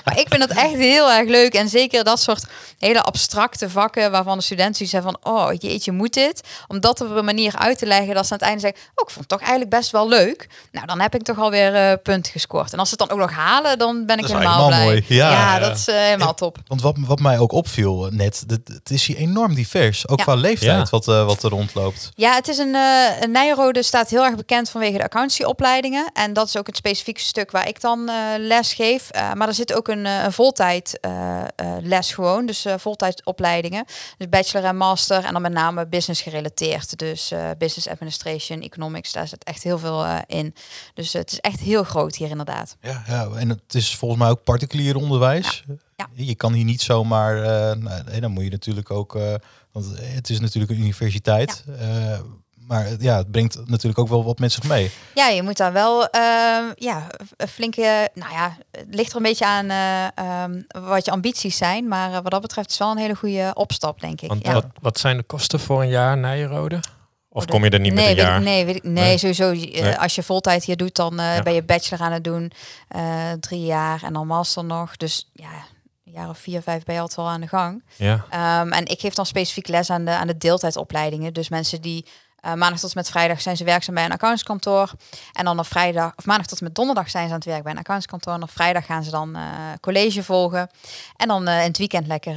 Maar 0.05 0.19
ik 0.19 0.27
vind 0.29 0.39
dat 0.47 0.57
echt 0.57 0.73
heel 0.73 1.11
erg 1.11 1.29
leuk. 1.29 1.53
En 1.53 1.69
zeker 1.69 2.03
dat 2.03 2.19
soort 2.21 2.43
hele 2.79 3.01
abstracte 3.01 3.69
vakken 3.69 4.11
waarvan 4.11 4.37
de 4.37 4.43
studenten 4.43 4.87
hebben 4.89 5.15
van... 5.21 5.33
oh 5.33 5.49
jeetje, 5.57 5.91
moet 5.91 6.13
dit? 6.13 6.41
Om 6.67 6.79
dat 6.79 7.01
op 7.01 7.09
een 7.09 7.25
manier 7.25 7.53
uit 7.57 7.77
te 7.77 7.85
leggen 7.85 8.15
dat 8.15 8.25
ze 8.27 8.31
aan 8.31 8.37
het 8.37 8.47
einde 8.47 8.61
zeggen... 8.61 8.79
oh, 8.79 9.03
ik 9.07 9.13
vond 9.13 9.19
het 9.19 9.27
toch 9.29 9.39
eigenlijk 9.39 9.69
best 9.69 9.91
wel 9.91 10.07
leuk. 10.07 10.47
Nou, 10.71 10.85
dan 10.87 10.99
heb 10.99 11.15
ik 11.15 11.21
toch 11.23 11.39
alweer 11.39 11.75
eh 11.75 11.93
punten 12.03 12.31
gescoord. 12.31 12.73
En 12.73 12.79
als 12.79 12.89
ze 12.89 12.95
het 12.99 13.09
dan 13.09 13.17
ook 13.19 13.23
nog 13.27 13.35
halen, 13.37 13.77
dan 13.77 14.05
ben 14.05 14.17
ik 14.17 14.25
helemaal, 14.25 14.67
blij. 14.67 14.83
mooi. 14.83 15.05
Ja, 15.07 15.29
ja. 15.31 15.59
dat 15.59 15.77
is 15.77 15.87
eh, 15.87 15.95
helemaal 15.95 16.33
top. 16.33 16.57
Want 16.67 16.81
wat, 16.81 16.95
wat 16.99 17.19
mij 17.19 17.39
ook 17.39 17.51
opviel 17.51 18.07
net, 18.11 18.43
dat- 18.47 18.59
het 18.73 18.89
is 18.89 19.05
hier 19.05 19.17
enorm 19.17 19.53
divers. 19.55 20.07
Ook 20.07 20.17
Ja. 20.17 20.23
qua 20.23 20.35
leeftijd 20.35 20.89
wat, 20.89 21.07
eh, 21.07 21.25
wat 21.25 21.43
er 21.43 21.49
rondloopt. 21.49 22.11
Ja, 22.15 22.33
het 22.35 22.47
is 22.47 22.57
een, 22.57 22.75
eh 22.75 23.21
een 23.21 23.31
Nijrode 23.31 23.83
staat 23.83 24.09
heel 24.09 24.23
erg 24.25 24.35
bekend 24.35 24.69
vanwege 24.69 24.97
de 24.97 25.03
accountancyopleidingen. 25.03 26.09
En 26.13 26.33
dat 26.33 26.47
is 26.47 26.57
ook 26.57 26.67
het 26.67 26.75
specifieke 26.77 27.21
stuk 27.21 27.51
waar 27.51 27.67
ik 27.67 27.81
dan 27.81 28.09
eh, 28.09 28.15
les 28.47 28.73
geef. 28.73 29.09
Eh, 29.09 29.33
maar 29.33 29.47
er 29.47 29.53
zit 29.53 29.73
ook 29.73 29.87
een, 29.87 30.05
eh, 30.05 30.23
een 30.23 30.31
voltijd 30.31 30.99
eh, 30.99 31.43
les 31.81 32.13
gewoon. 32.13 32.45
Dus 32.45 32.65
voltijdopleidingen. 32.77 33.85
Dus 34.17 34.29
bachelor 34.29 34.65
en 34.65 34.77
master. 34.77 35.23
En 35.23 35.33
dan 35.33 35.41
met 35.41 35.51
name 35.51 35.87
business 35.87 36.21
gerelateerd. 36.21 36.97
Dus 36.97 37.33
business 37.57 37.87
administration, 37.87 38.61
economics. 38.61 39.11
Daar 39.11 39.27
zit 39.27 39.43
echt 39.43 39.63
heel 39.63 39.77
veel 39.77 40.05
in. 40.27 40.55
Dus 40.93 41.13
het 41.13 41.31
is 41.31 41.39
echt 41.39 41.59
heel 41.59 41.83
groot 41.83 42.15
hier 42.15 42.29
inderdaad. 42.29 42.77
Ja, 42.81 43.03
ja, 43.07 43.27
en 43.27 43.49
het 43.49 43.73
is 43.73 43.95
volgens 43.95 44.21
mij 44.21 44.29
ook 44.29 44.43
particulier 44.43 44.95
onderwijs. 44.95 45.63
Ja. 45.95 46.09
Je 46.13 46.35
kan 46.35 46.53
hier 46.53 46.65
niet 46.65 46.81
zomaar, 46.81 47.35
nou, 47.77 48.03
nee, 48.03 48.21
dan 48.21 48.31
moet 48.31 48.43
je 48.43 48.49
natuurlijk 48.49 48.91
ook, 48.91 49.17
want 49.71 49.85
het 49.99 50.29
is 50.29 50.39
natuurlijk 50.39 50.71
een 50.71 50.79
universiteit. 50.79 51.63
Maar 52.67 52.87
ja, 52.99 53.17
het 53.17 53.31
brengt 53.31 53.57
natuurlijk 53.67 53.99
ook 53.99 54.07
wel 54.07 54.23
wat 54.23 54.39
met 54.39 54.51
zich 54.51 54.63
mee. 54.63 54.91
Ja, 55.15 55.27
je 55.27 55.41
moet 55.43 55.57
daar 55.57 55.73
wel 55.73 56.07
eh, 56.09 56.21
ja, 56.75 57.07
een 57.37 57.47
flinke. 57.47 58.09
Nou 58.13 58.31
ja, 58.31 58.57
het 58.71 58.85
ligt 58.95 59.09
er 59.11 59.17
een 59.17 59.23
beetje 59.23 59.45
aan 59.45 59.69
eh, 59.69 60.05
ehm, 60.43 60.61
wat 60.67 61.05
je 61.05 61.11
ambities 61.11 61.57
zijn. 61.57 61.87
Maar 61.87 62.13
eh, 62.13 62.19
wat 62.21 62.31
dat 62.31 62.41
betreft 62.41 62.69
is 62.71 62.77
wel 62.77 62.91
een 62.91 62.97
hele 62.97 63.15
goede 63.15 63.51
opstap, 63.53 63.99
denk 64.01 64.21
ik. 64.21 64.29
Want 64.29 64.45
ja. 64.45 64.53
wat, 64.53 64.65
wat 64.81 64.99
zijn 64.99 65.17
de 65.17 65.23
kosten 65.23 65.59
voor 65.59 65.81
een 65.81 65.89
jaar 65.89 66.17
Nijrode? 66.17 66.79
Of 67.29 67.45
kom 67.45 67.63
je 67.63 67.69
er 67.69 67.79
niet 67.79 67.93
nee, 67.93 68.03
met 68.07 68.17
een 68.17 68.23
ik- 68.23 68.29
jaar? 68.29 68.41
nee, 68.41 68.65
weet 68.65 68.75
ik, 68.75 68.83
nee, 68.83 68.93
Nee. 68.93 69.17
sowieso. 69.17 69.51
eh, 69.51 69.81
Nee. 69.81 69.97
Als 69.97 70.15
je 70.15 70.23
voltijd 70.23 70.63
hier 70.63 70.77
doet, 70.77 70.95
dan 70.95 71.19
eh, 71.19 71.35
Ja. 71.35 71.43
ben 71.43 71.53
je 71.53 71.63
bachelor 71.63 72.05
aan 72.05 72.11
het 72.11 72.23
doen. 72.23 72.51
eh, 72.87 73.31
drie 73.39 73.65
jaar 73.65 74.03
en 74.03 74.13
dan 74.13 74.27
master 74.27 74.63
nog. 74.65 74.97
Dus 74.97 75.29
ja, 75.33 75.49
een 76.05 76.11
jaar 76.11 76.29
of 76.29 76.37
vier, 76.37 76.61
vijf 76.61 76.83
ben 76.83 76.95
je 76.95 77.01
altijd 77.01 77.19
wel 77.19 77.29
aan 77.29 77.41
de 77.41 77.47
gang. 77.47 77.83
Ja. 77.95 78.25
Ehm, 78.29 78.71
en 78.71 78.85
ik 78.85 78.99
geef 78.99 79.13
dan 79.13 79.25
specifiek 79.25 79.67
les 79.67 79.89
aan 79.89 80.05
de, 80.05 80.11
aan 80.11 80.27
de 80.27 80.37
deeltijdopleidingen. 80.37 81.33
Dus 81.33 81.49
mensen 81.49 81.81
die 81.81 82.05
eh, 82.45 82.53
maandag 82.53 82.79
tot 82.79 82.89
en 82.89 82.97
met 82.97 83.09
vrijdag 83.09 83.41
zijn 83.41 83.57
ze 83.57 83.63
werkzaam 83.63 83.95
bij 83.95 84.05
een 84.05 84.11
accountskantoor. 84.11 84.91
En 85.33 85.45
dan 85.45 85.59
op 85.59 85.65
vrijdag, 85.65 86.13
of 86.15 86.25
maandag 86.25 86.47
tot 86.47 86.59
en 86.59 86.63
met 86.63 86.75
donderdag 86.75 87.09
zijn 87.09 87.27
ze 87.27 87.33
aan 87.33 87.39
het 87.39 87.47
werk 87.47 87.63
bij 87.63 87.71
een 87.71 87.77
accountskantoor. 87.77 88.33
En 88.33 88.43
op 88.43 88.51
vrijdag 88.51 88.85
gaan 88.85 89.03
ze 89.03 89.11
dan 89.11 89.35
eh, 89.35 89.41
college 89.81 90.23
volgen. 90.23 90.69
En 91.17 91.27
dan 91.27 91.47
eh, 91.47 91.59
in 91.59 91.67
het 91.67 91.77
weekend 91.77 92.07
lekker 92.07 92.35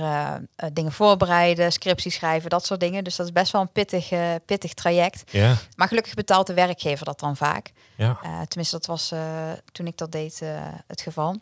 dingen 0.72 0.92
voorbereiden, 0.92 1.72
scriptie 1.72 2.10
schrijven, 2.10 2.50
dat 2.50 2.66
soort 2.66 2.80
dingen. 2.80 3.04
Dus 3.04 3.16
dat 3.16 3.26
is 3.26 3.32
best 3.32 3.52
wel 3.52 3.60
een 3.60 3.72
pittig, 3.72 4.08
pittig 4.44 4.74
traject. 4.74 5.32
Ja. 5.32 5.54
Maar 5.76 5.88
gelukkig 5.88 6.14
betaalt 6.14 6.46
de 6.46 6.54
werkgever 6.54 7.04
dat 7.04 7.20
dan 7.20 7.36
vaak. 7.36 7.72
Ja. 7.96 8.18
Tenminste, 8.48 8.76
dat 8.76 8.86
was 8.86 9.12
toen 9.72 9.86
ik 9.86 9.98
dat 9.98 10.12
deed 10.12 10.40
het 10.86 11.00
geval. 11.00 11.36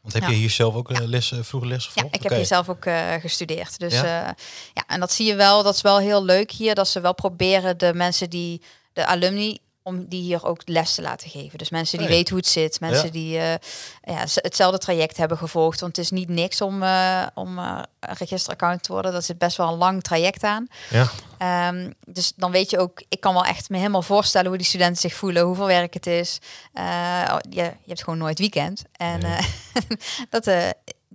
Want 0.00 0.14
heb 0.14 0.22
Ja. 0.22 0.28
je 0.28 0.34
hier 0.34 0.50
zelf 0.50 0.74
ook 0.74 0.90
eh, 0.90 1.06
les, 1.06 1.32
eh, 1.32 1.38
vroeger 1.42 1.68
les 1.70 1.90
Ja, 1.94 2.04
ik 2.10 2.22
heb 2.22 2.32
hier 2.32 2.46
zelf 2.46 2.68
ook 2.68 2.84
eh, 2.84 3.14
gestudeerd. 3.14 3.78
Dus 3.78 3.92
Ja? 3.92 4.04
ja. 4.04 4.34
ja, 4.74 4.84
en 4.86 5.00
dat 5.00 5.12
zie 5.12 5.26
je 5.26 5.34
wel. 5.34 5.62
Dat 5.62 5.74
is 5.74 5.80
wel 5.82 5.98
heel 5.98 6.24
leuk 6.24 6.50
hier. 6.50 6.74
Dat 6.74 6.88
ze 6.88 7.00
wel 7.00 7.14
proberen 7.14 7.78
de 7.78 7.94
mensen 7.94 8.30
die, 8.30 8.62
de 8.92 9.06
alumni, 9.06 9.58
om 9.82 10.06
die 10.08 10.22
hier 10.22 10.44
ook 10.46 10.62
les 10.64 10.94
te 10.94 11.02
laten 11.02 11.30
geven. 11.30 11.58
Dus 11.58 11.70
mensen 11.70 11.98
die 11.98 12.06
Hey. 12.06 12.16
weten 12.16 12.32
hoe 12.34 12.42
het 12.42 12.52
zit. 12.52 12.80
Mensen 12.80 13.04
Ja. 13.06 13.10
die 13.12 13.38
eh, 13.38 14.14
ja, 14.14 14.24
hetzelfde 14.34 14.78
traject 14.78 15.16
hebben 15.16 15.38
gevolgd. 15.38 15.80
Want 15.80 15.96
het 15.96 16.04
is 16.04 16.10
niet 16.10 16.28
niks 16.28 16.60
om, 16.60 16.82
eh 16.82 17.26
om 17.34 17.58
eh, 17.58 17.82
een 18.00 18.16
registeraccount 18.16 18.82
te 18.82 18.92
worden. 18.92 19.12
Dat 19.12 19.24
zit 19.24 19.38
best 19.38 19.56
wel 19.56 19.68
een 19.68 19.78
lang 19.78 20.02
traject 20.02 20.42
aan. 20.44 20.66
Ja. 20.90 21.10
Ehm, 21.38 21.90
dus 22.06 22.32
dan 22.36 22.50
weet 22.50 22.70
je 22.70 22.78
ook, 22.78 23.02
ik 23.08 23.20
kan 23.20 23.34
wel 23.34 23.44
echt 23.44 23.68
me 23.68 23.76
helemaal 23.76 24.02
voorstellen 24.02 24.48
hoe 24.48 24.56
die 24.56 24.66
studenten 24.66 25.00
zich 25.00 25.14
voelen, 25.14 25.42
hoeveel 25.42 25.66
werk 25.66 25.94
het 25.94 26.06
is. 26.06 26.38
Eh, 26.72 27.36
je, 27.50 27.62
je 27.62 27.72
hebt 27.86 28.02
gewoon 28.04 28.18
nooit 28.18 28.38
weekend. 28.38 28.82
En 28.92 29.20
Nee. 29.20 29.36
eh, 29.36 29.82
dat 30.30 30.46
eh, 30.46 30.68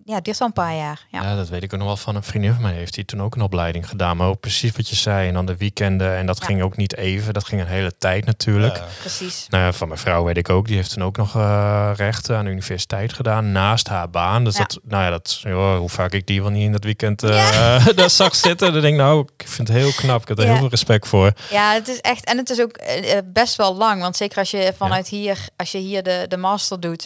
ja, 0.08 0.16
het 0.16 0.24
duurt 0.26 0.38
wel 0.38 0.48
een 0.48 0.54
paar 0.54 0.76
jaar. 0.76 1.06
Ja. 1.12 1.22
Ja. 1.22 1.36
dat 1.36 1.50
weet 1.50 1.64
ik 1.64 1.74
ook 1.74 1.80
nog 1.80 1.88
wel 1.88 1.98
van 1.98 2.16
een 2.16 2.24
vriendin 2.24 2.54
van 2.54 2.62
mij. 2.62 2.74
Heeft 2.74 2.94
die 2.94 3.06
toen 3.06 3.22
ook 3.22 3.36
een 3.36 3.42
opleiding 3.42 3.90
gedaan. 3.90 4.18
Maar 4.18 4.28
ook 4.28 4.40
precies 4.40 4.72
wat 4.76 4.90
je 4.90 4.96
zei. 4.96 5.28
En 5.28 5.34
dan 5.34 5.46
de 5.46 5.58
weekenden. 5.58 6.16
En 6.16 6.26
dat 6.26 6.38
Ja. 6.40 6.46
ging 6.46 6.62
ook 6.62 6.78
niet 6.78 6.96
even. 6.98 7.34
Dat 7.34 7.44
ging 7.46 7.62
een 7.62 7.68
hele 7.68 7.98
tijd 7.98 8.26
natuurlijk. 8.26 8.76
Ja. 8.78 8.84
Precies. 9.00 9.46
Nou 9.50 9.64
ja, 9.64 9.72
van 9.74 9.88
mijn 9.88 10.00
vrouw 10.00 10.24
weet 10.24 10.38
ik 10.38 10.50
ook. 10.50 10.68
Die 10.68 10.76
heeft 10.76 10.94
toen 10.94 11.04
ook 11.04 11.18
nog 11.18 11.36
eh, 11.36 11.92
rechten 11.96 12.38
aan 12.38 12.46
de 12.46 12.52
universiteit 12.52 13.14
gedaan. 13.14 13.52
Naast 13.52 13.88
haar 13.88 14.10
baan. 14.10 14.44
Dus 14.44 14.58
Ja. 14.58 14.64
dat, 14.64 14.80
nou 14.84 15.04
ja, 15.04 15.10
dat, 15.10 15.40
joh, 15.44 15.78
hoe 15.78 15.90
vaak 15.90 16.12
ik 16.12 16.28
die 16.28 16.42
wel 16.42 16.52
niet 16.52 16.64
in 16.64 16.72
dat 16.72 16.84
weekend 16.84 17.24
eh 17.24 17.88
daar 17.96 18.10
zag 18.10 18.36
zitten. 18.36 18.72
Dan 18.74 18.82
denk 18.82 18.94
ik, 18.94 19.00
nou, 19.02 19.28
ik 19.38 19.48
vind 19.48 19.68
het 19.68 19.78
heel 19.78 19.92
knap. 19.92 20.22
Ik 20.22 20.28
heb 20.28 20.38
er 20.38 20.44
Ja. 20.44 20.50
heel 20.50 20.60
veel 20.60 20.70
respect 20.70 21.08
voor. 21.08 21.34
Ja, 21.50 21.74
het 21.74 21.88
is 21.88 22.02
echt, 22.02 22.26
en 22.26 22.38
het 22.38 22.50
is 22.50 22.62
ook 22.62 22.72
eh, 22.78 23.18
best 23.26 23.56
wel 23.56 23.76
lang. 23.76 24.02
Want 24.02 24.16
zeker 24.18 24.38
als 24.38 24.52
je 24.52 24.74
vanuit 24.78 25.08
hier, 25.08 25.38
als 25.56 25.72
je 25.72 25.78
hier 25.78 26.04
de, 26.04 26.26
de 26.28 26.38
master 26.38 26.80
doet. 26.80 27.06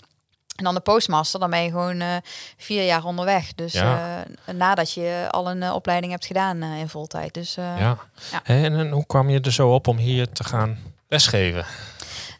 En 0.60 0.66
dan 0.66 0.74
de 0.74 0.80
postmaster, 0.80 1.39
dan 1.39 1.50
ben 1.50 1.63
je 1.63 1.70
gewoon 1.70 2.00
eh, 2.01 2.16
vier 2.58 2.86
jaar 2.86 3.04
onderweg. 3.04 3.54
Dus 3.56 3.74
Ja. 3.74 4.24
eh, 4.46 4.56
nadat 4.56 4.94
je 4.94 5.28
al 5.30 5.50
een 5.50 5.63
eh, 5.63 5.74
opleiding 5.74 6.12
hebt 6.12 6.25
gedaan 6.25 6.63
in 6.63 6.89
voltijd. 6.89 7.34
Dus 7.34 7.56
Ja. 7.56 7.78
Ja. 7.78 7.98
En, 8.44 8.75
en 8.75 8.89
hoe 8.92 9.06
kwam 9.06 9.30
je 9.30 9.39
er 9.42 9.51
zo 9.54 9.74
op 9.74 9.88
om 9.88 9.98
hier 9.98 10.32
te 10.32 10.44
gaan 10.44 10.78
lesgeven? 11.08 11.66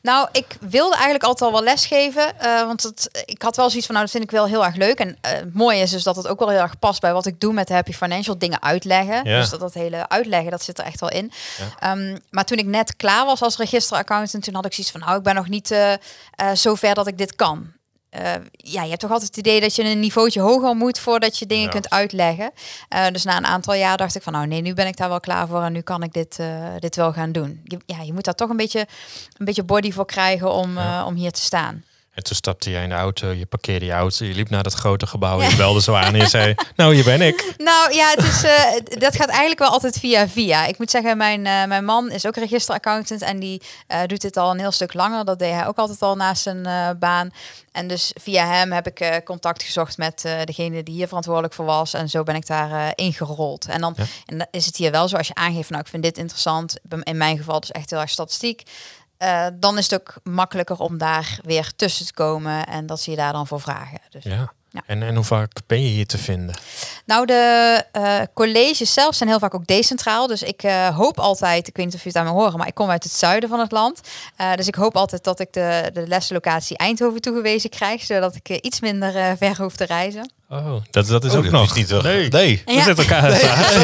Nou, 0.02 0.28
ik 0.32 0.58
wilde 0.60 0.94
eigenlijk 0.94 1.24
altijd 1.24 1.50
al 1.52 1.56
wel 1.56 1.66
lesgeven. 1.66 2.34
want 2.66 2.84
het, 2.84 3.24
ik 3.26 3.42
had 3.42 3.56
wel 3.56 3.68
zoiets 3.70 3.86
van, 3.86 3.96
nou, 3.96 4.08
dat 4.08 4.16
vind 4.16 4.32
ik 4.32 4.32
wel 4.38 4.46
heel 4.48 4.66
erg 4.66 4.76
leuk. 4.76 5.00
En 5.00 5.18
het 5.22 5.54
mooie 5.54 5.82
is 5.82 5.92
dus 5.92 6.04
dat 6.04 6.16
het 6.16 6.28
ook 6.28 6.40
wel 6.40 6.50
heel 6.50 6.60
erg 6.60 6.80
past 6.80 7.02
bij 7.02 7.14
wat 7.14 7.26
ik 7.26 7.40
doe 7.40 7.54
met 7.54 7.68
de 7.68 7.74
Happy 7.74 7.92
Financial. 7.94 8.38
Dingen 8.38 8.62
uitleggen. 8.62 9.24
Ja. 9.30 9.40
Dus 9.40 9.50
dat, 9.50 9.60
dat 9.60 9.74
hele 9.74 10.10
uitleggen, 10.10 10.52
dat 10.52 10.64
zit 10.64 10.80
er 10.80 10.86
echt 10.86 11.00
wel 11.00 11.10
in. 11.10 11.32
Ja. 11.58 11.92
Ehm, 11.92 12.18
maar 12.30 12.46
toen 12.46 12.58
ik 12.58 12.66
net 12.66 12.96
klaar 12.96 13.26
was 13.26 13.42
als 13.42 13.58
registeraccountant, 13.58 14.44
toen 14.44 14.56
had 14.56 14.66
ik 14.66 14.74
zoiets 14.74 14.92
van, 14.92 15.02
nou, 15.02 15.18
ik 15.18 15.24
ben 15.24 15.36
nog 15.36 15.48
niet 15.48 15.76
zo 16.54 16.76
ver 16.76 16.94
dat 16.96 17.08
ik 17.08 17.18
dit 17.18 17.36
kan. 17.36 17.72
Eh, 18.10 18.32
ja, 18.52 18.82
je 18.84 18.90
hebt 18.90 19.02
toch 19.02 19.12
altijd 19.12 19.36
het 19.36 19.46
idee 19.48 19.62
dat 19.62 19.76
je 19.76 19.84
een 19.84 20.00
niveautje 20.00 20.40
hoger 20.42 20.76
moet 20.76 21.00
voordat 21.00 21.38
je 21.38 21.46
dingen 21.46 21.64
Ja. 21.66 21.70
kunt 21.70 21.90
uitleggen. 21.90 22.52
Eh, 22.90 23.08
dus 23.12 23.24
na 23.24 23.38
een 23.38 23.46
aantal 23.46 23.74
jaar 23.74 23.98
dacht 23.98 24.16
ik 24.16 24.22
van, 24.24 24.34
nou 24.34 24.48
nee, 24.48 24.62
nu 24.62 24.74
ben 24.74 24.88
ik 24.88 24.98
daar 24.98 25.10
wel 25.10 25.20
klaar 25.20 25.48
voor 25.48 25.62
en 25.62 25.72
nu 25.74 25.82
kan 25.82 26.04
ik 26.04 26.14
dit, 26.14 26.40
eh, 26.40 26.68
dit 26.80 26.96
wel 26.96 27.14
gaan 27.14 27.32
doen. 27.32 27.62
Je, 27.64 27.78
ja, 27.86 28.02
je 28.02 28.14
moet 28.14 28.24
daar 28.24 28.36
toch 28.36 28.50
een 28.50 28.58
beetje, 28.58 28.80
een 29.38 29.46
beetje 29.46 29.64
body 29.64 29.92
voor 29.92 30.06
krijgen 30.06 30.52
om, 30.52 30.74
Ja. 30.78 31.06
om 31.06 31.16
hier 31.16 31.32
te 31.32 31.42
staan. 31.42 31.84
En 32.20 32.26
toen 32.26 32.36
stapte 32.36 32.70
jij 32.70 32.84
in 32.84 32.90
de 32.90 32.96
auto, 32.96 33.32
je 33.32 33.46
parkeerde 33.46 33.86
je 33.86 33.92
auto, 33.92 34.26
je 34.26 34.34
liep 34.34 34.50
naar 34.50 34.64
dat 34.64 34.74
grote 34.74 35.08
gebouw, 35.08 35.42
je 35.42 35.56
belde 35.56 35.82
zo 35.82 35.94
aan 35.94 36.14
en 36.14 36.20
je 36.20 36.28
zei, 36.28 36.56
nou 36.76 36.94
hier 36.94 37.04
ben 37.04 37.22
ik. 37.22 37.54
Nou 37.58 37.94
ja, 37.94 38.10
het 38.10 38.24
is, 38.24 38.44
eh, 38.44 39.00
dat 39.00 39.16
gaat 39.16 39.30
eigenlijk 39.30 39.60
wel 39.60 39.70
altijd 39.70 40.00
via 40.00 40.28
via. 40.28 40.66
Ik 40.66 40.78
moet 40.78 40.92
zeggen, 40.92 41.18
mijn, 41.18 41.46
eh, 41.46 41.66
mijn 41.66 41.86
man 41.86 42.12
is 42.12 42.26
ook 42.26 42.36
registeraccountant 42.36 43.22
en 43.22 43.40
die 43.40 43.62
eh, 43.88 44.00
doet 44.06 44.22
dit 44.22 44.38
al 44.38 44.52
een 44.52 44.60
heel 44.60 44.72
stuk 44.72 44.94
langer. 44.94 45.26
Dat 45.26 45.40
deed 45.40 45.54
hij 45.54 45.68
ook 45.68 45.78
altijd 45.78 46.02
al 46.02 46.16
naast 46.16 46.42
zijn 46.42 46.68
baan. 47.00 47.32
En 47.72 47.88
dus 47.88 48.12
via 48.22 48.46
hem 48.46 48.72
heb 48.72 48.88
ik 48.88 49.22
contact 49.24 49.64
gezocht 49.64 49.98
met 49.98 50.26
eh, 50.26 50.44
degene 50.44 50.84
die 50.84 50.94
hier 50.94 51.08
verantwoordelijk 51.08 51.54
voor 51.54 51.66
was. 51.66 51.94
En 51.94 52.10
zo 52.10 52.24
ben 52.24 52.36
ik 52.36 52.48
daar 52.48 52.72
eh, 52.72 52.92
ingerold. 52.96 53.66
En 53.66 53.82
dan 53.82 53.94
Ja. 53.98 54.04
en 54.26 54.38
dan 54.38 54.48
is 54.52 54.66
het 54.66 54.76
hier 54.76 54.92
wel 54.92 55.08
zo, 55.08 55.18
als 55.18 55.28
je 55.28 55.36
aangeeft, 55.36 55.70
nou 55.70 55.82
ik 55.82 55.88
vind 55.90 56.04
dit 56.04 56.18
interessant. 56.18 56.76
In 57.04 57.18
mijn 57.18 57.38
geval 57.38 57.60
dus 57.60 57.72
echt 57.72 57.90
heel 57.90 58.00
erg 58.00 58.10
statistiek. 58.10 58.64
Eh, 59.20 59.46
dan 59.54 59.78
is 59.78 59.90
het 59.90 60.02
ook 60.02 60.14
makkelijker 60.24 60.80
om 60.80 60.98
daar 60.98 61.40
weer 61.44 61.72
tussen 61.76 62.06
te 62.06 62.14
komen 62.14 62.68
en 62.68 62.86
dat 62.86 63.02
ze 63.02 63.12
je 63.12 63.18
daar 63.18 63.34
dan 63.34 63.48
voor 63.48 63.62
vragen. 63.62 64.00
Dus. 64.10 64.24
Ja. 64.24 64.54
Ja. 64.72 64.82
En, 64.86 65.04
en 65.04 65.16
hoe 65.16 65.24
vaak 65.24 65.52
ben 65.68 65.82
je 65.82 65.88
hier 65.88 66.06
te 66.06 66.18
vinden? 66.18 66.56
Nou, 67.06 67.26
de 67.26 67.84
eh, 67.92 68.22
colleges 68.34 68.94
zelf 68.94 69.16
zijn 69.16 69.30
heel 69.30 69.40
vaak 69.40 69.54
ook 69.54 69.66
decentraal. 69.66 70.28
Dus 70.28 70.44
ik 70.44 70.64
eh, 70.64 70.98
hoop 70.98 71.20
altijd, 71.20 71.68
ik 71.68 71.76
weet 71.76 71.86
niet 71.86 71.96
of 71.96 72.02
je 72.02 72.08
het 72.08 72.18
aan 72.18 72.26
me 72.26 72.32
horen, 72.32 72.58
maar 72.58 72.68
ik 72.68 72.74
kom 72.74 72.90
uit 72.90 73.04
het 73.04 73.14
zuiden 73.14 73.50
van 73.50 73.60
het 73.60 73.72
land. 73.72 74.02
Dus 74.56 74.68
ik 74.68 74.76
hoop 74.76 74.96
altijd 74.96 75.24
dat 75.24 75.40
ik 75.40 75.54
de, 75.54 75.90
de 75.94 76.08
leslocatie 76.08 76.78
Eindhoven 76.78 77.22
toegewezen 77.22 77.70
krijg, 77.70 78.04
zodat 78.04 78.36
ik 78.36 78.50
iets 78.50 78.80
minder 78.80 79.38
ver 79.38 79.62
hoef 79.62 79.76
te 79.76 79.86
reizen. 79.86 80.32
Oh, 80.52 80.74
dat, 80.92 81.08
dat 81.08 81.24
is 81.24 81.32
Oh, 81.32 81.38
ook 81.38 81.44
dat 81.44 81.52
nog. 81.52 81.76
niet 81.76 81.88
toch? 81.88 82.04
Nee, 82.04 82.28
Nee. 82.30 82.62
we 82.66 82.72
Ja. 82.72 82.84
zitten 82.84 83.04
elkaar. 83.08 83.30
Nee, 83.30 83.40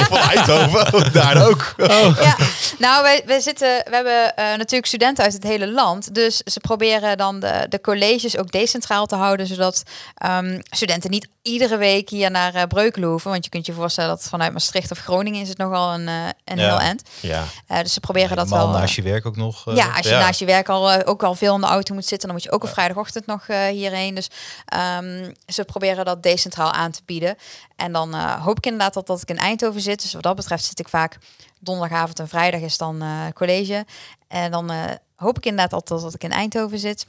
van 0.06 0.18
Eindhoven. 0.18 1.12
Daar 1.14 1.48
ook. 1.48 1.74
Ja, 1.78 2.36
nou, 2.80 3.04
wij, 3.04 3.22
wij 3.26 3.40
zitten, 3.40 3.68
we 3.68 3.96
hebben 3.96 4.36
eh, 4.36 4.46
natuurlijk 4.46 4.86
studenten 4.86 5.24
uit 5.24 5.34
het 5.34 5.44
hele 5.44 5.72
land. 5.72 6.14
Dus 6.16 6.38
ze 6.38 6.60
proberen 6.60 7.18
dan 7.18 7.40
de, 7.40 7.66
de 7.70 7.82
colleges 7.82 8.38
ook 8.38 8.52
decentraal 8.52 9.06
te 9.06 9.16
houden, 9.16 9.48
zodat 9.48 9.84
ehm, 10.16 10.60
studenten 10.70 11.10
niet 11.10 11.28
iedere 11.42 11.78
week 11.78 12.10
hier 12.10 12.32
naar 12.32 12.54
eh, 12.56 12.64
Breukelen 12.68 13.10
hoeven. 13.10 13.32
Want 13.32 13.44
je 13.44 13.50
kunt 13.50 13.66
je 13.66 13.74
voorstellen 13.74 14.10
dat 14.10 14.28
vanuit 14.30 14.54
Maastricht 14.54 14.92
of 14.92 15.00
Groningen 15.00 15.42
is 15.42 15.50
het 15.50 15.58
nogal 15.58 15.94
een, 15.94 16.08
eh 16.08 16.14
een 16.46 16.58
Ja. 16.58 16.68
heel 16.68 16.80
eind. 16.80 17.02
Ja, 17.20 17.44
Eh, 17.68 17.80
dus 17.80 17.94
ze 17.94 18.00
proberen 18.00 18.36
dat 18.38 18.50
wel. 18.50 18.68
naast 18.68 18.96
je 18.96 19.02
werk 19.02 19.26
ook 19.26 19.36
nog. 19.36 19.64
ja, 19.76 19.88
als 19.98 20.06
je 20.08 20.12
naast 20.12 20.40
je 20.40 20.46
werk 20.46 20.70
al, 20.70 21.04
ook 21.06 21.24
al 21.24 21.36
veel 21.36 21.56
in 21.56 21.62
de 21.62 21.68
auto 21.68 21.94
moet 21.94 22.06
zitten, 22.06 22.28
dan 22.28 22.38
moet 22.38 22.46
je 22.46 22.52
ook 22.52 22.64
op 22.64 22.70
vrijdagochtend 22.70 23.26
nog 23.26 23.44
eh, 23.48 23.66
hierheen. 23.68 24.16
Dus 24.16 24.28
ehm, 24.66 25.32
ze 25.48 25.64
proberen 25.64 26.06
dat 26.06 26.24
decentraal 26.24 26.54
aan 26.64 26.92
te 26.92 27.02
bieden. 27.06 27.36
En 27.76 27.92
dan 27.92 28.14
eh, 28.14 28.44
hoop 28.44 28.58
ik 28.58 28.66
inderdaad 28.66 28.94
dat, 28.94 29.08
dat 29.08 29.22
ik 29.22 29.30
in 29.30 29.38
Eindhoven 29.38 29.82
zit. 29.82 30.02
Dus 30.02 30.14
wat 30.14 30.24
dat 30.24 30.36
betreft 30.36 30.64
zit 30.66 30.80
ik 30.80 30.88
vaak 30.88 31.18
donderdagavond 31.60 32.20
en 32.20 32.28
vrijdag 32.28 32.62
is 32.62 32.78
dan 32.78 33.02
eh, 33.02 33.28
college. 33.34 33.86
En 34.28 34.52
dan 34.52 34.72
eh, 34.72 34.84
hoop 35.16 35.38
ik 35.38 35.46
inderdaad 35.46 35.74
altijd 35.74 36.02
dat 36.02 36.14
ik 36.14 36.24
in 36.24 36.32
Eindhoven 36.32 36.80
zit. 36.80 37.06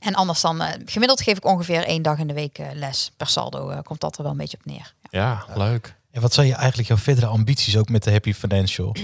En 0.00 0.14
anders 0.14 0.40
dan, 0.40 0.60
eh, 0.60 0.80
gemiddeld 0.84 1.22
geef 1.22 1.36
ik 1.36 1.44
ongeveer 1.44 1.84
één 1.84 2.02
dag 2.02 2.18
in 2.18 2.26
de 2.26 2.34
week 2.34 2.58
eh, 2.58 2.66
les. 2.74 3.12
Per 3.16 3.26
saldo 3.26 3.68
eh, 3.68 3.78
komt 3.82 4.00
dat 4.00 4.16
er 4.16 4.22
wel 4.22 4.32
een 4.32 4.38
beetje 4.38 4.56
op 4.56 4.64
neer. 4.64 4.94
ja, 5.10 5.44
leuk. 5.54 5.94
En 6.12 6.20
wat 6.20 6.32
zijn 6.32 6.46
je 6.46 6.54
eigenlijk 6.54 6.88
jouw 6.88 6.96
verdere 6.96 7.26
ambities 7.26 7.76
ook 7.76 7.88
met 7.88 8.02
de 8.02 8.10
Happy 8.10 8.32
Financial? 8.32 8.94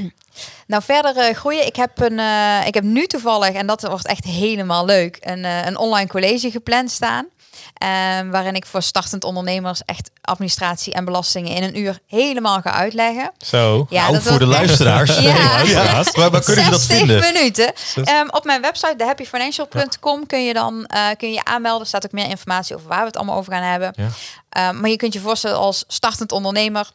Nou, 0.66 0.82
verder 0.82 1.16
eh, 1.16 1.34
groeien. 1.34 1.66
Ik 1.66 1.76
heb, 1.76 2.00
een, 2.00 2.18
eh, 2.18 2.66
ik 2.66 2.74
heb 2.74 2.84
nu 2.84 3.06
toevallig, 3.06 3.54
en 3.54 3.66
dat 3.66 3.82
wordt 3.82 4.06
echt 4.06 4.24
helemaal 4.24 4.84
leuk, 4.84 5.18
een, 5.20 5.44
eh, 5.44 5.64
een 5.64 5.76
online 5.76 6.08
college 6.08 6.50
gepland 6.50 6.90
staan. 6.90 7.26
Ehm, 7.74 8.30
waarin 8.30 8.54
ik 8.54 8.66
voor 8.66 8.82
startend 8.82 9.24
ondernemers 9.24 9.82
echt 9.84 10.10
administratie 10.20 10.92
en 10.92 11.04
belastingen 11.04 11.54
in 11.54 11.62
een 11.62 11.78
uur 11.78 11.98
helemaal 12.06 12.60
ga 12.60 12.70
uitleggen. 12.70 13.32
Zo. 13.38 13.86
Ja, 13.90 14.02
nou, 14.02 14.12
dat 14.12 14.22
voor 14.22 14.38
de 14.38 14.46
luisteraars. 14.46 15.18
Ja. 15.18 15.60
Ja. 15.62 16.02
Waar, 16.12 16.30
waar 16.30 16.44
kunnen 16.44 16.64
ze 16.64 16.70
dat 16.70 16.80
60 16.80 16.96
vinden? 16.96 17.20
minuten. 17.32 17.72
Ehm, 18.04 18.28
op 18.30 18.44
mijn 18.44 18.60
website, 18.60 18.94
thehappyfinancial.com, 18.96 20.26
kun 20.26 20.44
je 20.44 20.52
dan 20.52 20.86
eh, 20.86 21.06
kun 21.16 21.32
je 21.32 21.44
aanmelden. 21.44 21.80
Er 21.80 21.86
staat 21.86 22.04
ook 22.04 22.12
meer 22.12 22.28
informatie 22.28 22.76
over 22.76 22.88
waar 22.88 23.00
we 23.00 23.06
het 23.06 23.16
allemaal 23.16 23.36
over 23.36 23.52
gaan 23.52 23.62
hebben. 23.62 23.92
Ja. 23.96 24.08
Ehm, 24.48 24.80
maar 24.80 24.90
je 24.90 24.96
kunt 24.96 25.12
je 25.12 25.20
voorstellen 25.20 25.58
als 25.58 25.84
startend 25.86 26.32
ondernemer. 26.32 26.90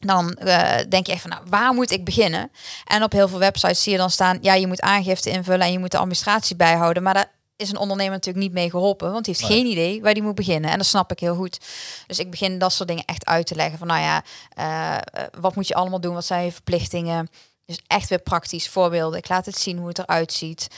Dan 0.00 0.32
eh, 0.32 0.84
denk 0.88 1.06
je 1.06 1.12
echt 1.12 1.20
van, 1.20 1.30
nou, 1.30 1.42
waar 1.48 1.72
moet 1.74 1.90
ik 1.90 2.04
beginnen? 2.04 2.50
En 2.84 3.02
op 3.02 3.12
heel 3.12 3.28
veel 3.28 3.38
websites 3.38 3.82
zie 3.82 3.92
je 3.92 3.98
dan 3.98 4.10
staan, 4.10 4.38
ja, 4.40 4.54
je 4.54 4.66
moet 4.66 4.80
aangifte 4.80 5.30
invullen 5.30 5.66
en 5.66 5.72
je 5.72 5.78
moet 5.78 5.90
de 5.90 5.98
administratie 5.98 6.56
bijhouden. 6.56 7.02
Maar 7.02 7.14
daar 7.14 7.30
is 7.58 7.70
een 7.70 7.76
ondernemer 7.78 8.12
natuurlijk 8.12 8.44
niet 8.44 8.54
mee 8.54 8.70
geholpen, 8.70 9.12
want 9.12 9.24
die 9.24 9.34
heeft 9.34 9.48
Nee. 9.48 9.58
geen 9.58 9.70
idee 9.70 10.02
waar 10.02 10.14
die 10.14 10.22
moet 10.22 10.34
beginnen. 10.34 10.70
En 10.70 10.76
dat 10.76 10.86
snap 10.86 11.12
ik 11.12 11.20
heel 11.20 11.34
goed. 11.34 11.58
Dus 12.06 12.18
ik 12.18 12.30
begin 12.30 12.58
dat 12.58 12.72
soort 12.72 12.88
dingen 12.88 13.04
echt 13.04 13.26
uit 13.26 13.46
te 13.46 13.54
leggen. 13.54 13.78
Van, 13.78 13.86
nou 13.86 14.00
ja, 14.00 14.22
eh, 14.48 14.94
eh, 14.96 15.00
wat 15.40 15.54
moet 15.54 15.68
je 15.68 15.74
allemaal 15.74 16.00
doen? 16.00 16.14
Wat 16.14 16.24
zijn 16.24 16.44
je 16.44 16.52
verplichtingen? 16.52 17.28
Dus 17.64 17.78
echt 17.86 18.08
weer 18.08 18.18
praktisch 18.22 18.68
voorbeelden. 18.68 19.18
Ik 19.18 19.28
laat 19.28 19.46
het 19.46 19.58
zien 19.58 19.78
hoe 19.78 19.88
het 19.88 19.98
eruit 19.98 20.32
ziet. 20.32 20.68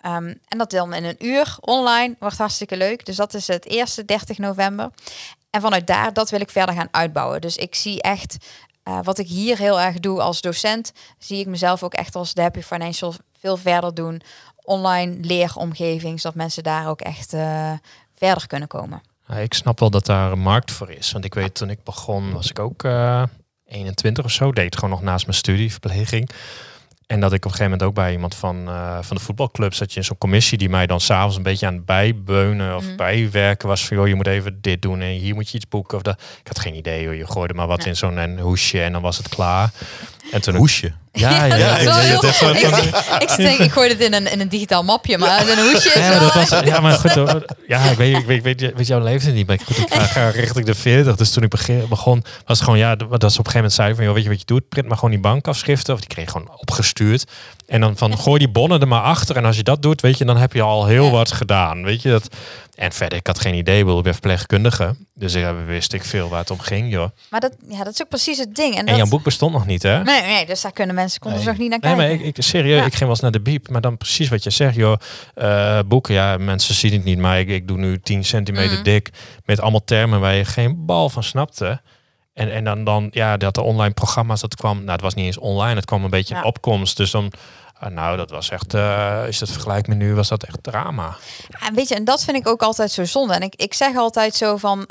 Ehm, 0.00 0.34
en 0.48 0.58
dat 0.58 0.70
dan 0.70 0.94
in 0.94 1.04
een 1.04 1.26
uur 1.26 1.56
online. 1.60 2.16
Wordt 2.18 2.38
hartstikke 2.38 2.76
leuk. 2.76 3.04
Dus 3.06 3.16
dat 3.16 3.34
is 3.34 3.46
het 3.46 3.66
eerste, 3.66 4.04
30 4.04 4.38
november. 4.38 4.90
En 5.50 5.60
vanuit 5.60 5.86
daar, 5.86 6.12
dat 6.12 6.30
wil 6.30 6.40
ik 6.40 6.50
verder 6.50 6.74
gaan 6.74 6.88
uitbouwen. 6.90 7.40
Dus 7.40 7.56
ik 7.56 7.74
zie 7.74 8.02
echt, 8.02 8.36
eh, 8.82 8.98
wat 9.02 9.18
ik 9.18 9.26
hier 9.26 9.58
heel 9.58 9.80
erg 9.80 10.00
doe 10.00 10.20
als 10.20 10.40
docent, 10.40 10.92
zie 11.18 11.38
ik 11.38 11.46
mezelf 11.46 11.82
ook 11.82 11.94
echt 11.94 12.14
als 12.14 12.34
de 12.34 12.40
Happy 12.42 12.60
Financial 12.62 13.14
veel 13.40 13.56
verder 13.56 13.94
doen. 13.94 14.22
Online 14.70 15.16
leeromgeving, 15.20 16.20
zodat 16.20 16.36
mensen 16.36 16.62
daar 16.62 16.88
ook 16.88 17.00
echt 17.00 17.32
eh, 17.32 17.72
verder 18.16 18.46
kunnen 18.46 18.68
komen. 18.68 19.02
Ja, 19.28 19.34
ik 19.36 19.54
snap 19.54 19.78
wel 19.80 19.90
dat 19.90 20.06
daar 20.06 20.32
een 20.32 20.40
markt 20.40 20.70
voor 20.72 20.90
is. 20.90 21.12
Want 21.12 21.24
ik 21.24 21.34
weet, 21.34 21.54
toen 21.54 21.70
ik 21.70 21.84
begon, 21.84 22.32
was 22.32 22.50
ik 22.50 22.58
ook 22.58 22.84
eh 22.84 23.22
21 23.66 24.24
of 24.24 24.30
zo. 24.30 24.52
Deed 24.52 24.74
gewoon 24.74 24.90
nog 24.90 25.02
naast 25.02 25.26
mijn 25.26 25.36
studie, 25.38 25.70
verpleging. 25.70 26.30
En 27.06 27.20
dat 27.20 27.32
ik 27.32 27.38
op 27.38 27.50
een 27.50 27.56
gegeven 27.56 27.70
moment 27.70 27.88
ook 27.88 27.94
bij 27.94 28.12
iemand 28.12 28.34
van, 28.34 28.68
eh, 28.68 28.98
van 29.02 29.16
de 29.16 29.22
voetbalclub 29.22 29.74
zat 29.74 29.92
je 29.92 29.98
in 29.98 30.04
zo'n 30.04 30.18
commissie 30.18 30.58
die 30.58 30.68
mij 30.68 30.86
dan 30.86 31.00
s'avonds 31.00 31.36
een 31.36 31.42
beetje 31.42 31.66
aan 31.66 31.74
het 31.74 31.84
bijbeunen 31.84 32.76
of 32.76 32.84
Mhm. 32.86 32.96
bijwerken 32.96 33.68
was 33.68 33.86
van 33.86 33.96
joh, 33.96 34.08
je 34.08 34.14
moet 34.14 34.26
even 34.26 34.58
dit 34.60 34.82
doen 34.82 35.00
en 35.00 35.08
hier 35.08 35.34
moet 35.34 35.48
je 35.50 35.56
iets 35.56 35.68
boeken 35.68 35.96
of 35.96 36.02
dat. 36.02 36.20
Ik 36.40 36.46
had 36.46 36.58
geen 36.58 36.74
idee 36.74 37.04
hoor, 37.06 37.14
je 37.14 37.26
gooide 37.26 37.54
maar 37.54 37.66
wat 37.66 37.78
Nee. 37.78 37.88
in 37.88 37.96
zo'n 37.96 38.38
hoesje 38.38 38.82
en 38.82 38.92
dan 38.92 39.02
was 39.02 39.16
het 39.16 39.28
klaar. 39.28 39.70
En 40.32 40.40
toen 40.42 40.54
Hoesje. 40.54 40.92
Ja, 41.12 41.44
ja, 41.44 41.78
ik 41.78 41.88
ik, 43.20 43.30
ik, 43.30 43.36
denk, 43.36 43.58
ik 43.58 43.72
gooi 43.72 43.88
het 43.88 44.00
in 44.00 44.14
een, 44.14 44.32
in 44.32 44.40
een 44.40 44.48
digitaal 44.48 44.82
mapje, 44.82 45.18
maar 45.18 45.48
een 45.48 45.70
hoesje 45.70 45.98
Ja, 45.98 46.18
dat 46.18 46.34
was, 46.34 46.60
ja, 46.64 46.80
maar 46.80 46.92
goed. 46.92 47.10
hoor. 47.10 47.44
Ja, 47.66 47.82
ik 47.82 47.96
weet, 47.96 48.16
ik 48.16 48.26
weet, 48.26 48.42
weet, 48.42 48.72
weet 48.76 48.86
jouw 48.86 49.00
leeftijd 49.00 49.34
niet. 49.34 49.46
Maar 49.46 49.58
goed, 49.64 49.78
ik 49.78 49.92
ga, 49.92 50.28
richting 50.28 50.66
de 50.66 50.74
40. 50.74 51.16
Dus 51.16 51.30
toen 51.30 51.42
ik 51.42 51.50
begon, 51.88 52.24
was 52.46 52.58
het 52.58 52.60
gewoon, 52.60 52.78
ja, 52.78 52.96
dat 52.96 53.08
ze 53.08 53.14
op 53.16 53.20
een 53.20 53.32
gegeven 53.34 53.54
moment 53.54 53.72
zeiden 53.72 53.96
van, 53.96 54.04
joh, 54.04 54.14
weet 54.14 54.22
je 54.22 54.28
wat 54.28 54.38
je 54.38 54.46
doet? 54.46 54.68
Print 54.68 54.86
maar 54.86 54.96
gewoon 54.96 55.10
die 55.10 55.20
bankafschriften. 55.20 55.94
Of 55.94 56.00
die 56.00 56.08
kreeg 56.08 56.24
je 56.24 56.30
gewoon 56.30 56.50
opgestuurd. 56.56 57.24
En 57.66 57.80
dan 57.80 57.96
van, 57.96 58.18
gooi 58.18 58.38
die 58.38 58.48
bonnen 58.48 58.80
er 58.80 58.88
maar 58.88 59.02
achter. 59.02 59.36
En 59.36 59.44
als 59.44 59.56
je 59.56 59.62
dat 59.62 59.82
doet, 59.82 60.00
weet 60.00 60.18
je, 60.18 60.24
dan 60.24 60.36
heb 60.36 60.52
je 60.52 60.62
al 60.62 60.86
heel 60.86 61.10
wat 61.10 61.32
gedaan. 61.32 61.84
Weet 61.84 62.02
je 62.02 62.10
dat? 62.10 62.28
En 62.74 62.92
verder, 62.92 63.18
ik 63.18 63.26
had 63.26 63.40
geen 63.40 63.54
idee. 63.54 63.84
Ik 63.84 63.88
Ik 63.88 64.02
ben 64.02 64.12
verpleegkundige. 64.12 64.96
Dus 65.14 65.32
ja, 65.32 65.54
wist 65.64 65.92
ik 65.92 66.04
veel 66.04 66.28
waar 66.28 66.40
het 66.40 66.50
om 66.50 66.60
ging, 66.60 66.92
joh. 66.92 67.08
Maar 67.30 67.40
dat, 67.40 67.52
ja, 67.68 67.84
dat 67.84 67.92
is 67.92 68.02
ook 68.02 68.08
precies 68.08 68.38
het 68.38 68.54
ding. 68.54 68.72
En, 68.72 68.78
En 68.78 68.86
dat, 68.86 68.96
jouw 68.96 69.06
boek 69.06 69.22
bestond 69.22 69.52
nog 69.52 69.66
niet, 69.66 69.82
hè? 69.82 70.02
Nee, 70.02 70.22
nee, 70.22 70.46
dus 70.46 70.60
daar 70.60 70.72
kunnen 70.72 70.94
mensen 71.00 71.20
konden 71.20 71.40
ze 71.40 71.44
Nee. 71.46 71.54
nog 71.54 71.62
niet 71.62 71.70
naar 71.82 71.94
Nee, 71.96 71.96
kijken. 72.06 72.18
maar 72.18 72.26
ik, 72.28 72.36
ik 72.36 72.44
serieus, 72.44 72.78
Ja. 72.78 72.84
ik 72.84 72.90
ging 72.90 73.00
wel 73.00 73.08
eens 73.10 73.20
naar 73.20 73.30
de 73.30 73.40
biep, 73.40 73.68
maar 73.68 73.80
dan 73.80 73.96
precies 73.96 74.28
wat 74.28 74.42
je 74.42 74.50
zegt, 74.50 74.74
joh. 74.74 74.96
eh, 75.34 75.78
boeken, 75.86 76.14
ja, 76.14 76.36
mensen 76.36 76.74
zien 76.74 76.92
het 76.92 77.04
niet, 77.04 77.18
maar 77.18 77.38
ik, 77.40 77.48
ik 77.48 77.68
doe 77.68 77.78
nu 77.78 78.00
10 78.00 78.24
centimeter 78.24 78.74
Mhm. 78.74 78.82
dik 78.82 79.10
met 79.44 79.60
allemaal 79.60 79.84
termen 79.84 80.20
waar 80.20 80.34
je 80.34 80.44
geen 80.44 80.86
bal 80.86 81.08
van 81.10 81.22
snapte. 81.22 81.80
En, 82.34 82.52
en 82.52 82.64
dan, 82.64 82.84
dan, 82.84 83.08
ja, 83.10 83.36
dat 83.36 83.54
de 83.54 83.60
online 83.62 83.94
programma's, 83.94 84.40
dat 84.40 84.54
kwam, 84.54 84.76
nou, 84.78 84.90
het 84.92 85.00
was 85.00 85.14
niet 85.14 85.24
eens 85.26 85.38
online, 85.38 85.74
het 85.74 85.84
kwam 85.84 86.04
een 86.04 86.10
beetje 86.10 86.34
Ja. 86.34 86.40
in 86.40 86.46
opkomst. 86.46 86.96
Dus 86.96 87.10
dan, 87.10 87.32
ah, 87.78 87.92
nou, 87.92 88.16
dat 88.16 88.30
was 88.30 88.50
echt, 88.50 88.74
eh 88.74 89.22
is 89.28 89.38
dat 89.38 89.50
vergelijk 89.50 89.86
met 89.86 89.98
nu, 89.98 90.14
was 90.14 90.28
dat 90.28 90.42
echt 90.44 90.62
drama. 90.62 91.16
Ja, 91.60 91.72
weet 91.74 91.88
je, 91.88 91.94
en 91.94 92.04
dat 92.04 92.24
vind 92.24 92.36
ik 92.36 92.48
ook 92.48 92.62
altijd 92.62 92.90
zo 92.90 93.04
zonde. 93.04 93.34
En 93.34 93.42
ik, 93.42 93.54
ik 93.54 93.74
zeg 93.74 93.96
altijd 93.96 94.34
zo 94.34 94.56
van, 94.56 94.88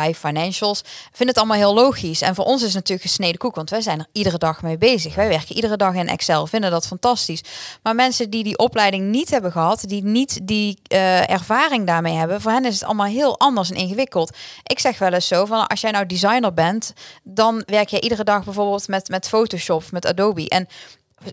wij 0.00 0.14
financials 0.14 0.82
vinden 1.12 1.28
het 1.28 1.38
allemaal 1.38 1.56
heel 1.56 1.74
logisch. 1.74 2.22
En 2.22 2.34
voor 2.34 2.44
ons 2.44 2.60
is 2.60 2.66
het 2.66 2.74
natuurlijk 2.74 3.08
gesneden 3.08 3.38
koek, 3.38 3.54
want 3.54 3.70
wij 3.70 3.80
zijn 3.80 3.98
er 3.98 4.06
iedere 4.12 4.38
dag 4.38 4.62
mee 4.62 4.78
bezig. 4.78 5.14
Wij 5.14 5.28
werken 5.28 5.54
iedere 5.54 5.76
dag 5.76 5.94
in 5.94 6.08
Excel, 6.08 6.46
vinden 6.46 6.70
dat 6.70 6.86
fantastisch. 6.86 7.42
Maar 7.82 7.94
mensen 7.94 8.30
die 8.30 8.44
die 8.44 8.58
opleiding 8.58 9.08
niet 9.08 9.30
hebben 9.30 9.52
gehad, 9.52 9.84
die 9.86 10.04
niet 10.04 10.40
die 10.42 10.78
eh, 10.86 11.30
ervaring 11.30 11.86
daarmee 11.86 12.14
hebben, 12.14 12.40
voor 12.40 12.52
hen 12.52 12.64
is 12.64 12.74
het 12.74 12.84
allemaal 12.84 13.06
heel 13.06 13.38
anders 13.38 13.70
en 13.70 13.76
ingewikkeld. 13.76 14.36
Ik 14.62 14.78
zeg 14.78 14.98
wel 14.98 15.12
eens 15.12 15.28
zo 15.28 15.44
van, 15.44 15.66
als 15.66 15.80
jij 15.80 15.90
nou 15.90 16.06
designer 16.06 16.54
bent, 16.54 16.92
dan 17.22 17.62
werk 17.66 17.88
je 17.88 18.00
iedere 18.00 18.24
dag 18.24 18.44
bijvoorbeeld 18.44 18.88
met, 18.88 19.08
met 19.08 19.28
Photoshop, 19.28 19.84
met 19.90 20.06
Adobe. 20.06 20.48
En 20.48 20.68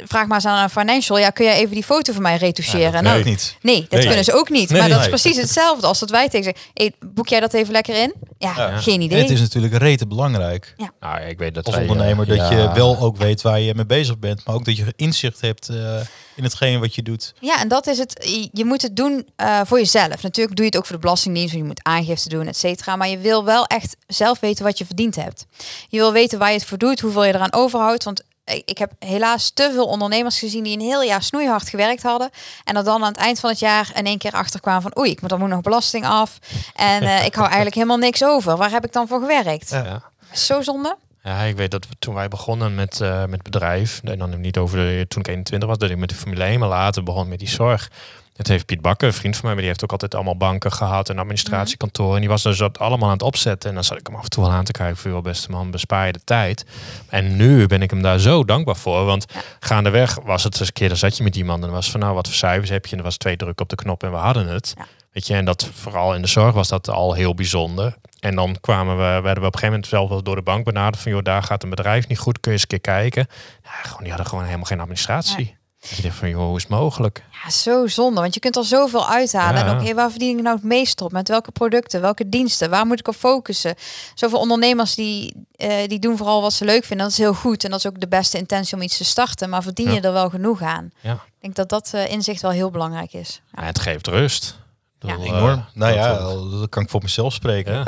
vraag 0.05 0.25
maar 0.27 0.35
eens 0.35 0.45
aan 0.45 0.63
een 0.63 0.69
financial, 0.69 1.17
ja, 1.17 1.29
kun 1.29 1.45
je 1.45 1.51
even 1.51 1.73
die 1.73 1.83
foto 1.83 2.13
van 2.13 2.21
mij 2.21 2.37
retoucheren? 2.37 2.91
dat 2.91 3.01
nou, 3.01 3.23
niet. 3.23 3.57
Nee, 3.61 3.81
dat 3.81 3.91
Nee. 3.91 4.05
kunnen 4.07 4.23
ze 4.23 4.33
ook 4.33 4.49
niet. 4.49 4.69
Nee, 4.69 4.79
maar 4.79 4.89
dat 4.89 4.97
nee. 4.99 5.07
is 5.13 5.21
precies 5.21 5.41
hetzelfde 5.41 5.87
als 5.87 5.99
dat 5.99 6.09
wij 6.09 6.29
tegen 6.29 6.43
zeggen. 6.43 6.63
Hey, 6.73 6.91
boek 7.13 7.27
jij 7.27 7.39
dat 7.39 7.53
even 7.53 7.71
lekker 7.71 8.01
in? 8.01 8.13
Ja, 8.37 8.53
Ja. 8.57 8.77
geen 8.77 8.93
En 8.95 9.01
idee. 9.01 9.21
het 9.21 9.29
is 9.29 9.39
natuurlijk 9.39 9.73
rete 9.77 10.07
belangrijk 10.07 10.75
Nou, 10.99 11.21
ik 11.21 11.37
weet 11.37 11.53
dat 11.53 11.65
als 11.65 11.75
wij, 11.75 11.83
eh, 11.83 11.89
ondernemer 11.91 12.25
dat 12.27 12.37
ja. 12.37 12.51
je 12.51 12.71
wel 12.73 12.99
ook 12.99 13.17
weet 13.17 13.41
waar 13.41 13.59
je 13.59 13.75
mee 13.75 13.85
bezig 13.85 14.19
bent, 14.19 14.45
maar 14.45 14.55
ook 14.55 14.65
dat 14.65 14.77
je 14.77 14.93
inzicht 14.95 15.41
hebt 15.41 15.69
eh, 15.69 15.99
in 16.35 16.43
hetgeen 16.43 16.79
wat 16.79 16.95
je 16.95 17.03
doet. 17.03 17.33
Ja, 17.39 17.59
en 17.61 17.67
dat 17.67 17.87
is 17.87 17.97
het. 17.97 18.25
Je- 18.29 18.49
Je 18.53 18.65
moet 18.65 18.81
het 18.81 18.95
doen 18.95 19.27
eh, 19.35 19.61
voor 19.65 19.77
jezelf. 19.77 20.21
Natuurlijk 20.23 20.55
doe 20.55 20.65
je 20.65 20.71
het 20.71 20.77
ook 20.77 20.85
voor 20.85 20.95
de 20.95 21.01
belastingdienst, 21.01 21.49
want 21.53 21.63
je 21.63 21.69
moet 21.69 21.83
aangifte 21.83 22.29
doen, 22.29 22.47
et 22.47 22.57
cetera. 22.57 22.95
Maar 22.95 23.07
je 23.09 23.17
wil 23.17 23.43
wel 23.45 23.65
echt 23.65 23.95
zelf 24.07 24.39
weten 24.39 24.63
wat 24.65 24.77
je 24.77 24.85
verdiend 24.85 25.15
hebt. 25.15 25.45
Je 25.89 25.97
wil 25.97 26.11
weten 26.11 26.39
waar 26.39 26.49
je 26.51 26.57
het 26.57 26.65
voor 26.65 26.77
doet, 26.77 26.99
hoeveel 26.99 27.23
je 27.25 27.33
eraan 27.35 27.53
overhoudt. 27.53 28.03
Want 28.03 28.23
ik 28.65 28.77
heb 28.77 28.91
helaas 28.99 29.49
te 29.49 29.69
veel 29.73 29.85
ondernemers 29.85 30.39
gezien 30.39 30.63
die 30.63 30.73
een 30.73 30.85
heel 30.85 31.03
jaar 31.03 31.23
snoeihard 31.23 31.69
gewerkt 31.69 32.03
hadden. 32.03 32.29
En 32.63 32.75
er 32.75 32.83
dan 32.83 33.03
aan 33.03 33.11
het 33.11 33.17
eind 33.17 33.39
van 33.39 33.49
het 33.49 33.59
jaar 33.59 33.91
in 33.95 34.05
één 34.05 34.17
keer 34.17 34.31
achter 34.31 34.59
kwamen 34.59 34.81
van 34.81 34.97
oei, 34.97 35.11
ik 35.11 35.21
moet 35.21 35.29
dan 35.29 35.39
moet 35.39 35.49
nog 35.49 35.61
belasting 35.61 36.05
af. 36.05 36.37
En 36.75 37.03
eh, 37.03 37.25
ik 37.25 37.33
hou 37.33 37.45
eigenlijk 37.45 37.75
helemaal 37.75 37.97
niks 37.97 38.23
over. 38.23 38.57
Waar 38.57 38.71
heb 38.71 38.85
ik 38.85 38.93
dan 38.93 39.07
voor 39.07 39.19
gewerkt? 39.19 39.69
Ja. 39.69 40.01
Zo 40.31 40.61
zonde. 40.61 40.97
Ja, 41.23 41.39
ik 41.39 41.55
weet 41.55 41.71
dat 41.71 41.87
we, 41.87 41.95
toen 41.99 42.13
wij 42.13 42.27
begonnen 42.27 42.75
met, 42.75 43.01
eh 43.01 43.25
met 43.25 43.43
bedrijf, 43.43 44.01
en 44.03 44.19
dan 44.19 44.41
niet 44.41 44.57
over 44.57 44.77
de, 44.77 45.05
toen 45.07 45.21
ik 45.21 45.27
21 45.27 45.69
was, 45.69 45.77
dat 45.77 45.89
ik 45.89 45.97
met 45.97 46.09
de 46.09 46.43
1, 46.43 46.59
maar 46.59 46.69
later 46.69 47.03
begon 47.03 47.27
met 47.27 47.39
die 47.39 47.49
zorg. 47.49 47.91
Het 48.37 48.47
heeft 48.47 48.65
Piet 48.65 48.81
Bakker, 48.81 49.07
een 49.07 49.13
vriend 49.13 49.33
van 49.35 49.43
mij, 49.43 49.51
maar 49.51 49.59
die 49.61 49.69
heeft 49.69 49.83
ook 49.83 49.91
altijd 49.91 50.15
allemaal 50.15 50.37
banken 50.37 50.71
gehad 50.71 51.09
en 51.09 51.19
administratiekantoren. 51.19 52.13
En 52.13 52.19
die 52.19 52.29
was 52.29 52.43
dus 52.43 52.57
dat 52.57 52.79
allemaal 52.79 53.07
aan 53.07 53.13
het 53.13 53.21
opzetten. 53.23 53.69
En 53.69 53.75
dan 53.75 53.83
zat 53.83 53.99
ik 53.99 54.07
hem 54.07 54.15
af 54.15 54.23
en 54.23 54.29
toe 54.29 54.43
wel 54.43 54.53
aan 54.53 54.63
te 54.63 54.71
kijken 54.71 54.97
voor, 54.97 55.11
joh, 55.11 55.21
beste 55.23 55.51
man, 55.51 55.71
bespaar 55.71 56.05
je 56.05 56.13
de 56.13 56.23
tijd. 56.23 56.65
En 57.09 57.35
nu 57.35 57.67
ben 57.67 57.81
ik 57.81 57.89
hem 57.89 58.01
daar 58.01 58.19
zo 58.19 58.43
dankbaar 58.45 58.75
voor. 58.75 59.05
Want 59.05 59.25
Ja. 59.33 59.39
gaandeweg 59.59 60.17
was 60.23 60.43
het 60.43 60.59
eens 60.59 60.67
een 60.67 60.73
keer, 60.73 60.87
dan 60.87 60.97
zat 60.97 61.17
je 61.17 61.23
met 61.23 61.35
iemand 61.35 61.59
en 61.59 61.65
dan 61.65 61.75
was 61.75 61.91
van, 61.91 61.99
nou, 61.99 62.13
wat 62.13 62.27
voor 62.27 62.35
cijfers 62.35 62.69
heb 62.69 62.85
je? 62.85 62.91
En 62.91 62.97
er 62.97 63.03
was 63.03 63.17
twee 63.17 63.37
druk 63.37 63.61
op 63.61 63.69
de 63.69 63.75
knop 63.75 64.03
en 64.03 64.11
we 64.11 64.17
hadden 64.17 64.47
het. 64.47 64.73
Ja. 64.77 64.85
Weet 65.11 65.27
je, 65.27 65.33
en 65.33 65.45
dat 65.45 65.69
vooral 65.73 66.15
in 66.15 66.21
de 66.21 66.27
zorg 66.27 66.53
was 66.53 66.67
dat 66.67 66.89
al 66.89 67.13
heel 67.13 67.33
bijzonder. 67.33 67.95
En 68.19 68.35
dan 68.35 68.57
kwamen 68.61 68.95
we, 68.97 69.03
werden 69.03 69.23
we 69.23 69.29
op 69.29 69.35
een 69.35 69.43
gegeven 69.43 69.67
moment 69.69 69.87
zelf 69.87 70.09
wel 70.09 70.23
door 70.23 70.35
de 70.35 70.41
bank 70.41 70.65
benaderd 70.65 71.01
van, 71.03 71.11
joh, 71.11 71.23
daar 71.23 71.43
gaat 71.43 71.63
een 71.63 71.69
bedrijf 71.69 72.07
niet 72.07 72.19
goed, 72.19 72.39
kun 72.39 72.51
je 72.51 72.57
eens 72.57 72.61
een 72.61 72.67
keer 72.79 72.93
kijken. 72.93 73.27
Ja, 73.63 73.69
gewoon, 73.81 73.99
die 73.99 74.09
hadden 74.09 74.27
gewoon 74.27 74.43
helemaal 74.43 74.65
geen 74.65 74.79
administratie. 74.79 75.56
Je 75.95 76.01
denkt 76.01 76.17
van, 76.17 76.29
joh, 76.29 76.45
hoe 76.45 76.55
is 76.55 76.61
het 76.61 76.71
mogelijk? 76.71 77.23
Ja, 77.43 77.49
zo 77.49 77.87
zonde. 77.87 78.21
Want 78.21 78.33
je 78.33 78.39
kunt 78.39 78.55
er 78.55 78.65
zoveel 78.65 79.07
uithalen. 79.09 79.59
Ja. 79.65 79.67
En 79.71 79.75
ook, 79.77 79.83
hey, 79.83 79.95
waar 79.95 80.09
verdien 80.11 80.37
ik 80.37 80.43
nou 80.43 80.55
het 80.55 80.63
meest 80.65 81.01
op? 81.01 81.11
Met 81.11 81.27
welke 81.27 81.51
producten? 81.51 82.01
Welke 82.01 82.29
diensten? 82.29 82.69
Waar 82.69 82.85
moet 82.85 82.99
ik 82.99 83.07
op 83.07 83.15
focussen? 83.15 83.75
Zoveel 84.13 84.39
ondernemers 84.39 84.95
die, 84.95 85.33
eh, 85.55 85.87
die 85.87 85.99
doen 85.99 86.17
vooral 86.17 86.41
wat 86.41 86.53
ze 86.53 86.65
leuk 86.65 86.83
vinden. 86.83 87.05
Dat 87.05 87.15
is 87.15 87.21
heel 87.21 87.33
goed. 87.33 87.63
En 87.63 87.69
dat 87.69 87.79
is 87.79 87.87
ook 87.87 87.99
de 87.99 88.07
beste 88.07 88.37
intentie 88.37 88.75
om 88.75 88.81
iets 88.81 88.97
te 88.97 89.05
starten. 89.05 89.49
Maar 89.49 89.63
verdien 89.63 89.91
je 89.93 90.01
er 90.01 90.13
wel 90.13 90.29
genoeg 90.29 90.61
aan? 90.61 90.89
Ja. 91.01 91.13
Ik 91.13 91.41
denk 91.41 91.55
dat 91.55 91.69
dat 91.69 91.89
eh, 91.93 92.11
inzicht 92.11 92.41
wel 92.41 92.51
heel 92.51 92.69
belangrijk 92.71 93.13
is. 93.13 93.41
Ja, 93.55 93.63
het 93.63 93.79
geeft 93.79 94.07
rust. 94.07 94.57
Ik 95.01 95.09
Ja. 95.09 95.15
bedoel, 95.17 95.35
Enorm. 95.35 95.49
eh, 95.59 95.65
nou 95.73 95.93
ja, 95.93 96.17
dat- 96.17 96.51
dat 96.51 96.69
kan 96.69 96.83
ik 96.83 96.89
voor 96.89 97.01
mezelf 97.01 97.33
spreken. 97.33 97.85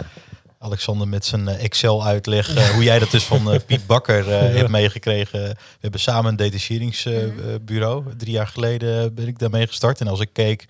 Alexander 0.62 1.08
met 1.08 1.26
zijn 1.26 1.48
eh, 1.48 1.64
Excel 1.64 2.06
uitleg, 2.06 2.56
eh, 2.56 2.70
hoe 2.70 2.84
jij 2.84 3.00
dat 3.00 3.12
dus 3.12 3.24
van 3.24 3.52
eh, 3.52 3.60
Piet 3.66 3.86
Bakker 3.86 4.26
hebt 4.58 4.70
meegekregen. 4.70 5.42
We 5.42 5.56
hebben 5.80 6.00
samen 6.00 6.32
een 6.32 6.36
detacheringsbureau. 6.36 8.16
Drie 8.18 8.32
jaar 8.32 8.48
geleden 8.48 9.14
ben 9.14 9.28
ik 9.28 9.40
daarmee 9.40 9.68
gestart. 9.68 10.00
En 10.00 10.08
als 10.08 10.20
ik 10.20 10.30
keek 10.34 10.66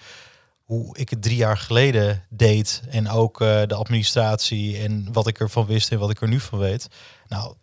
hoe 0.63 0.97
ik 0.97 1.09
het 1.09 1.21
drie 1.21 1.35
jaar 1.35 1.57
geleden 1.57 2.25
deed 2.29 2.81
en 2.89 3.09
ook 3.09 3.39
de 3.39 3.75
administratie 3.75 4.77
en 4.77 5.07
wat 5.11 5.27
ik 5.27 5.39
ervan 5.39 5.65
wist 5.65 5.91
en 5.91 5.99
wat 5.99 6.09
ik 6.09 6.21
er 6.21 6.27
nu 6.27 6.39
van 6.39 6.59
weet. 6.59 6.87
Nou, 7.27 7.53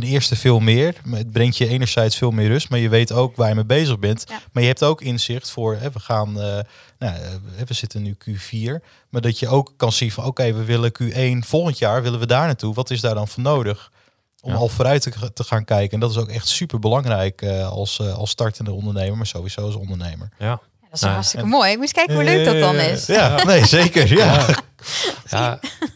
ten 0.00 0.08
eerste 0.08 0.36
veel 0.36 0.58
meer. 0.60 0.94
Het 1.10 1.30
brengt 1.32 1.56
je 1.56 1.68
enerzijds 1.68 2.16
veel 2.16 2.30
meer 2.30 2.48
rust, 2.48 2.68
maar 2.70 2.78
je 2.78 2.88
weet 2.88 3.12
ook 3.12 3.36
waar 3.36 3.48
je 3.48 3.54
mee 3.54 3.64
bezig 3.64 3.98
bent. 3.98 4.24
Ja. 4.28 4.38
Maar 4.52 4.62
je 4.62 4.68
hebt 4.68 4.82
ook 4.82 5.00
inzicht 5.00 5.50
voor, 5.50 5.76
hè, 5.76 5.90
we 5.90 6.00
gaan, 6.00 6.28
eh, 6.40 6.58
nou, 6.98 7.14
eh, 7.14 7.20
we 7.66 7.74
zitten 7.74 8.02
nu 8.02 8.16
Q4, 8.18 8.82
maar 9.10 9.20
dat 9.20 9.38
je 9.38 9.48
ook 9.48 9.72
kan 9.76 9.92
zien 9.92 10.12
van, 10.12 10.24
oké, 10.24 10.52
we 10.52 10.64
willen 10.64 10.92
Q1 10.92 11.44
volgend 11.46 11.78
jaar, 11.78 12.02
willen 12.02 12.18
we 12.20 12.26
daar 12.26 12.46
naartoe. 12.46 12.74
Wat 12.74 12.90
is 12.90 13.00
daar 13.00 13.14
dan 13.14 13.28
voor 13.28 13.42
nodig? 13.42 13.90
Om 14.40 14.50
Ja. 14.52 14.58
al 14.58 14.68
vooruit 14.68 15.02
te, 15.02 15.32
te 15.32 15.44
gaan 15.44 15.64
kijken. 15.64 15.92
En 15.94 16.00
dat 16.00 16.10
is 16.10 16.16
ook 16.16 16.28
echt 16.28 16.48
super 16.48 16.78
belangrijk 16.78 17.42
als, 17.70 17.98
eh, 17.98 18.14
als 18.14 18.30
startende 18.30 18.72
ondernemer, 18.72 19.16
maar 19.16 19.26
sowieso 19.26 19.60
als 19.60 19.74
ondernemer. 19.74 20.28
Ja. 20.38 20.46
Ja, 20.46 20.60
dat 20.82 20.92
is 20.92 21.00
Nou, 21.00 21.12
hartstikke 21.14 21.46
mooi. 21.46 21.70
Ik 21.72 21.78
moest 21.78 21.92
kijken 21.92 22.14
hoe 22.14 22.24
leuk 22.24 22.44
dat 22.44 22.58
dan 22.60 22.74
is. 22.76 23.06
Ja, 23.06 23.44
nee, 23.44 23.66
zeker. 23.66 24.16
Ja. 24.16 24.46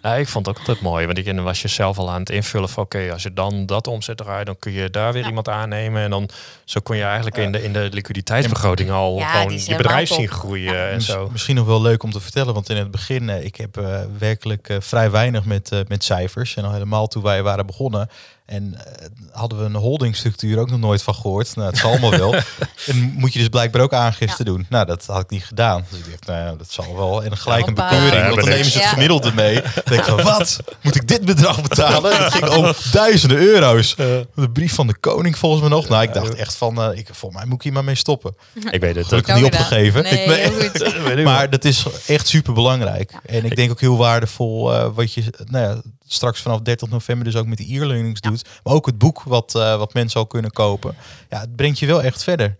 Ja, 0.03 0.15
ik 0.15 0.29
vond 0.29 0.47
het 0.47 0.55
ook 0.55 0.61
altijd 0.61 0.81
mooi. 0.81 1.07
Want 1.07 1.19
ik, 1.19 1.41
was 1.41 1.63
je 1.63 1.69
zelf 1.69 1.99
al 1.99 2.11
aan 2.11 2.21
het 2.21 2.31
invullen 2.31 2.69
van... 2.69 2.83
oké, 2.83 3.13
als 3.13 3.23
je 3.23 3.33
dan 3.33 3.67
dat 3.67 3.87
omzet 3.87 4.17
draait... 4.17 4.47
dan 4.47 4.59
kun 4.59 4.73
je 4.73 4.91
daar 4.91 5.13
weer 5.13 5.23
Ja. 5.23 5.29
iemand 5.29 5.49
aannemen. 5.49 6.03
En 6.03 6.11
dan 6.11 6.29
zo 6.65 6.81
kon 6.81 6.97
je 6.97 7.03
eigenlijk 7.03 7.37
in, 7.37 7.53
de, 7.53 7.63
in 7.63 7.73
de 7.73 7.89
liquiditeitsbegroting 7.93 8.91
al 8.91 9.17
Ja, 9.19 9.33
gewoon 9.33 9.59
je 9.65 9.77
bedrijf 9.77 10.09
top. 10.09 10.19
zien 10.19 10.29
groeien 10.29 10.91
en 10.91 11.03
zo. 11.03 11.29
Misschien 11.33 11.55
nog 11.57 11.67
wel 11.67 11.83
leuk 11.83 12.03
om 12.03 12.11
te 12.11 12.21
vertellen, 12.21 12.55
want 12.55 12.69
in 12.71 12.77
het 12.77 12.91
begin, 12.91 13.31
eh, 13.31 13.45
ik 13.45 13.57
heb 13.57 13.77
eh, 13.77 14.01
werkelijk 14.19 14.69
eh, 14.69 14.77
vrij 14.81 15.11
weinig 15.11 15.45
met, 15.45 15.73
eh, 15.73 15.79
met 15.89 16.05
cijfers. 16.05 16.57
En 16.57 16.65
al 16.65 16.73
helemaal 16.73 17.07
toen 17.07 17.23
wij 17.23 17.43
waren 17.43 17.67
begonnen. 17.67 18.09
En 18.51 18.75
eh, 18.75 19.07
hadden 19.33 19.59
we 19.59 19.65
een 19.65 19.75
holdingstructuur 19.75 20.59
ook 20.59 20.71
nog 20.71 20.79
nooit 20.81 21.03
van 21.03 21.15
gehoord. 21.15 21.57
Nou, 21.57 21.69
het 21.69 21.79
zal 21.79 21.91
allemaal 21.91 22.11
wel. 22.11 22.35
En 22.87 22.97
moet 23.17 23.33
je 23.33 23.39
dus 23.39 23.49
blijkbaar 23.49 23.83
ook 23.83 23.93
aangifte 23.95 24.45
doen. 24.45 24.67
Nou, 24.69 24.87
dat 24.87 25.07
had 25.07 25.21
ik 25.21 25.31
niet 25.31 25.45
gedaan. 25.45 25.85
Dus 25.91 25.99
ik 25.99 26.05
dacht, 26.11 26.27
nou 26.27 26.39
ja, 26.51 26.55
dat 26.57 26.71
zal 26.73 26.97
wel. 26.97 27.25
En 27.25 27.37
gelijk 27.37 27.67
een 27.67 27.75
bekeuring, 27.75 28.13
Ja, 28.13 28.23
want 28.29 28.41
dan 28.41 28.49
nemen 28.49 28.65
ze 28.71 28.79
het 28.79 28.89
gemiddelde 28.89 29.33
mee. 29.35 29.55
Dan 29.55 29.73
denk 29.85 30.01
ik 30.01 30.05
van, 30.07 30.23
wat? 30.23 30.59
Moet 30.83 30.95
ik 30.95 31.09
dit 31.09 31.25
bedrag 31.25 31.63
betalen? 31.63 32.25
Het 32.25 32.33
ging 32.33 32.49
om 32.49 32.73
duizenden 32.93 33.39
euro's. 33.39 33.95
De 33.97 34.51
brief 34.53 34.75
van 34.75 34.87
de 34.87 34.97
koning 34.99 35.39
volgens 35.39 35.61
mij 35.61 35.71
nog. 35.71 35.89
Nou, 35.89 36.03
ik 36.03 36.13
dacht 36.13 36.35
echt 36.35 36.55
van, 36.55 36.83
eh, 36.83 36.99
ik, 36.99 37.09
volgens 37.13 37.41
mij 37.41 37.45
moet 37.51 37.57
ik 37.59 37.63
hier 37.63 37.73
maar 37.73 37.85
mee 37.85 37.95
stoppen. 37.95 38.35
Ik 38.71 38.81
weet 38.81 38.95
het. 38.97 39.07
Gelukkig 39.07 39.35
Ook 39.35 39.41
niet 39.43 39.53
opgegeven. 39.53 40.03
Nee, 40.03 40.25
Ik- 40.25 41.25
maar 41.25 41.51
dat 41.51 41.65
is 41.65 41.85
echt 42.07 42.27
super 42.29 42.53
belangrijk. 42.53 43.13
En 43.27 43.45
ik 43.45 43.57
denk 43.57 43.71
ook 43.71 43.81
heel 43.81 43.97
waardevol 43.97 44.75
eh, 44.75 44.87
wat 44.95 45.13
je 45.15 45.23
nou 45.47 45.65
ja, 45.65 45.81
straks 46.13 46.43
vanaf 46.43 46.61
30 46.61 46.89
november 46.89 47.25
dus 47.25 47.37
ook 47.37 47.47
met 47.47 47.59
de 47.59 47.75
e-learnings 47.75 48.21
doet. 48.21 48.49
Maar 48.63 48.75
ook 48.75 48.87
het 48.87 48.99
boek 48.99 49.23
wat, 49.23 49.55
eh, 49.55 49.77
wat 49.77 49.95
mensen 49.95 50.21
al 50.21 50.27
kunnen 50.27 50.51
kopen. 50.51 50.97
Ja, 51.29 51.41
het 51.41 51.57
brengt 51.57 51.79
je 51.79 51.87
wel 51.87 52.03
echt 52.03 52.23
verder. 52.23 52.57